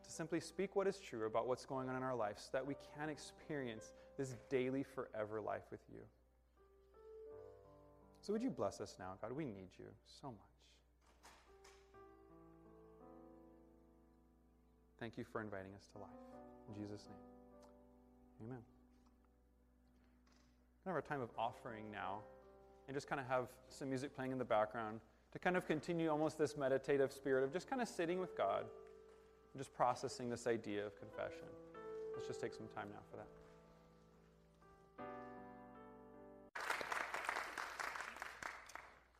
To 0.06 0.10
simply 0.10 0.40
speak 0.40 0.78
what 0.78 0.88
is 0.88 0.98
true 0.98 1.26
about 1.26 1.46
what's 1.46 1.66
going 1.66 1.90
on 1.90 1.98
in 1.98 2.04
our 2.04 2.16
life 2.16 2.38
so 2.38 2.52
that 2.54 2.66
we 2.66 2.76
can 2.98 3.10
experience 3.10 3.92
this 4.18 4.38
daily, 4.50 4.84
forever 4.84 5.42
life 5.42 5.64
with 5.72 5.82
you. 5.92 6.04
So, 8.22 8.32
would 8.32 8.42
you 8.42 8.50
bless 8.50 8.80
us 8.80 8.96
now, 8.98 9.16
God? 9.22 9.34
We 9.34 9.44
need 9.44 9.72
you 9.78 9.88
so 10.22 10.28
much. 10.28 10.53
Thank 15.04 15.18
you 15.18 15.26
for 15.26 15.42
inviting 15.42 15.74
us 15.76 15.90
to 15.92 15.98
life. 15.98 16.10
In 16.70 16.82
Jesus' 16.82 17.04
name, 17.10 18.48
amen. 18.48 18.64
Going 20.86 20.96
have 20.96 21.04
a 21.04 21.06
time 21.06 21.20
of 21.20 21.30
offering 21.38 21.92
now 21.92 22.20
and 22.88 22.96
just 22.96 23.10
kind 23.10 23.20
of 23.20 23.28
have 23.28 23.50
some 23.68 23.90
music 23.90 24.16
playing 24.16 24.32
in 24.32 24.38
the 24.38 24.46
background 24.46 25.02
to 25.34 25.40
kind 25.40 25.58
of 25.58 25.68
continue 25.68 26.10
almost 26.10 26.38
this 26.38 26.56
meditative 26.56 27.12
spirit 27.12 27.44
of 27.44 27.52
just 27.52 27.70
kind 27.70 27.82
of 27.82 27.90
sitting 27.90 28.22
with 28.22 28.38
God 28.38 28.62
and 28.62 29.62
just 29.62 29.74
processing 29.74 30.30
this 30.30 30.48
idea 30.48 30.86
of 30.86 30.98
confession. 30.98 31.50
Let's 32.16 32.26
just 32.26 32.40
take 32.40 32.54
some 32.54 32.68
time 32.74 32.88
now 32.90 33.02
for 33.12 33.18
that. 33.18 33.28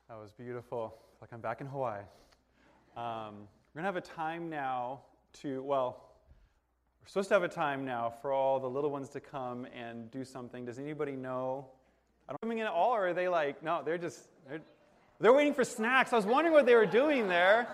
That 0.08 0.18
was 0.18 0.32
beautiful. 0.32 0.96
Like 1.20 1.34
I'm 1.34 1.42
back 1.42 1.60
in 1.60 1.68
Hawaii. 1.68 2.04
Um, 2.96 3.50
we're 3.76 3.82
going 3.82 3.84
to 3.84 3.84
have 3.84 3.98
a 3.98 4.02
time 4.02 4.50
now 4.50 5.02
to, 5.42 5.62
well, 5.64 6.10
we're 7.02 7.08
supposed 7.08 7.28
to 7.30 7.34
have 7.36 7.44
a 7.44 7.50
time 7.50 7.84
now 7.84 8.10
for 8.22 8.32
all 8.32 8.60
the 8.60 8.70
little 8.70 8.90
ones 8.90 9.10
to 9.10 9.20
come 9.20 9.68
and 9.78 10.10
do 10.12 10.24
something. 10.24 10.66
Does 10.66 10.80
anybody 10.80 11.14
know? 11.14 11.68
I 12.28 12.32
don't 12.32 12.42
coming 12.42 12.60
in 12.60 12.68
at 12.68 12.72
all, 12.72 12.92
or 12.92 13.10
are 13.10 13.14
they 13.14 13.28
like, 13.28 13.62
no, 13.62 13.82
they're 13.84 13.98
just, 13.98 14.28
they're, 14.48 14.62
they're 15.20 15.34
waiting 15.34 15.54
for 15.54 15.64
snacks. 15.64 16.14
I 16.14 16.16
was 16.16 16.26
wondering 16.26 16.54
what 16.54 16.66
they 16.66 16.76
were 16.76 16.86
doing 16.86 17.28
there. 17.28 17.68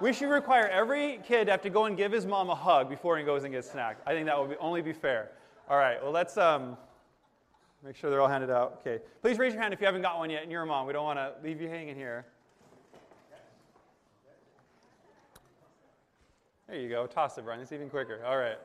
We 0.00 0.12
should 0.12 0.28
require 0.28 0.68
every 0.68 1.20
kid 1.26 1.46
to 1.46 1.50
have 1.52 1.62
to 1.62 1.70
go 1.70 1.86
and 1.86 1.96
give 1.96 2.12
his 2.12 2.26
mom 2.26 2.50
a 2.50 2.54
hug 2.54 2.88
before 2.88 3.16
he 3.16 3.24
goes 3.24 3.44
and 3.44 3.52
gets 3.52 3.68
snacked. 3.68 3.96
I 4.06 4.12
think 4.12 4.26
that 4.26 4.38
would 4.38 4.50
be, 4.50 4.56
only 4.58 4.82
be 4.82 4.92
fair. 4.92 5.30
All 5.68 5.78
right, 5.78 6.02
well, 6.02 6.12
let's 6.12 6.36
um, 6.36 6.76
make 7.82 7.96
sure 7.96 8.10
they're 8.10 8.20
all 8.20 8.28
handed 8.28 8.50
out. 8.50 8.80
Okay. 8.80 9.02
Please 9.22 9.38
raise 9.38 9.52
your 9.52 9.62
hand 9.62 9.72
if 9.72 9.80
you 9.80 9.86
haven't 9.86 10.02
got 10.02 10.18
one 10.18 10.28
yet 10.30 10.42
and 10.42 10.52
you're 10.52 10.62
a 10.62 10.66
mom. 10.66 10.86
We 10.86 10.92
don't 10.92 11.04
want 11.04 11.18
to 11.18 11.32
leave 11.42 11.60
you 11.60 11.68
hanging 11.68 11.96
here. 11.96 12.26
There 16.68 16.78
you 16.78 16.88
go. 16.88 17.06
Toss 17.06 17.38
it, 17.38 17.44
Brian. 17.44 17.60
It's 17.60 17.70
even 17.70 17.88
quicker. 17.88 18.24
All 18.24 18.36
right. 18.36 18.58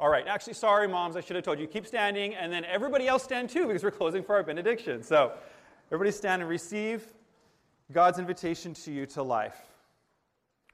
All 0.00 0.08
right. 0.08 0.26
Actually, 0.26 0.54
sorry, 0.54 0.88
moms. 0.88 1.14
I 1.14 1.20
should 1.20 1.36
have 1.36 1.44
told 1.44 1.60
you. 1.60 1.68
Keep 1.68 1.86
standing, 1.86 2.34
and 2.34 2.52
then 2.52 2.64
everybody 2.64 3.06
else 3.06 3.22
stand 3.22 3.48
too 3.48 3.68
because 3.68 3.84
we're 3.84 3.92
closing 3.92 4.24
for 4.24 4.34
our 4.34 4.42
benediction. 4.42 5.04
So, 5.04 5.32
everybody 5.92 6.10
stand 6.10 6.42
and 6.42 6.50
receive 6.50 7.04
God's 7.92 8.18
invitation 8.18 8.74
to 8.74 8.92
you 8.92 9.06
to 9.06 9.22
life. 9.22 9.60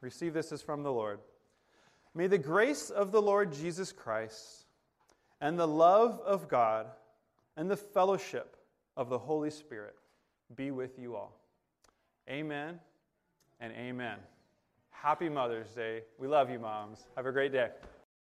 Receive 0.01 0.33
this 0.33 0.51
as 0.51 0.63
from 0.63 0.83
the 0.83 0.93
Lord. 0.93 1.19
May 2.15 2.29
the 2.29 2.39
grace 2.39 2.89
of 2.89 3.13
the 3.13 3.21
Lord 3.21 3.53
Jesus 3.53 3.93
Christ 3.93 4.65
and 5.41 5.59
the 5.59 5.69
love 5.69 6.21
of 6.25 6.49
God 6.49 6.87
and 7.57 7.71
the 7.71 7.77
fellowship 7.77 8.57
of 8.97 9.11
the 9.11 9.19
Holy 9.19 9.51
Spirit 9.51 9.97
be 10.57 10.71
with 10.71 10.99
you 10.99 11.15
all. 11.15 11.39
Amen 12.29 12.79
and 13.59 13.73
amen. 13.73 14.19
Happy 14.91 15.31
Mother's 15.31 15.71
Day. 15.71 16.03
We 16.19 16.29
love 16.29 16.51
you, 16.51 16.59
moms. 16.59 17.07
Have 17.17 17.25
a 17.25 17.33
great 17.33 17.53
day. 17.53 17.71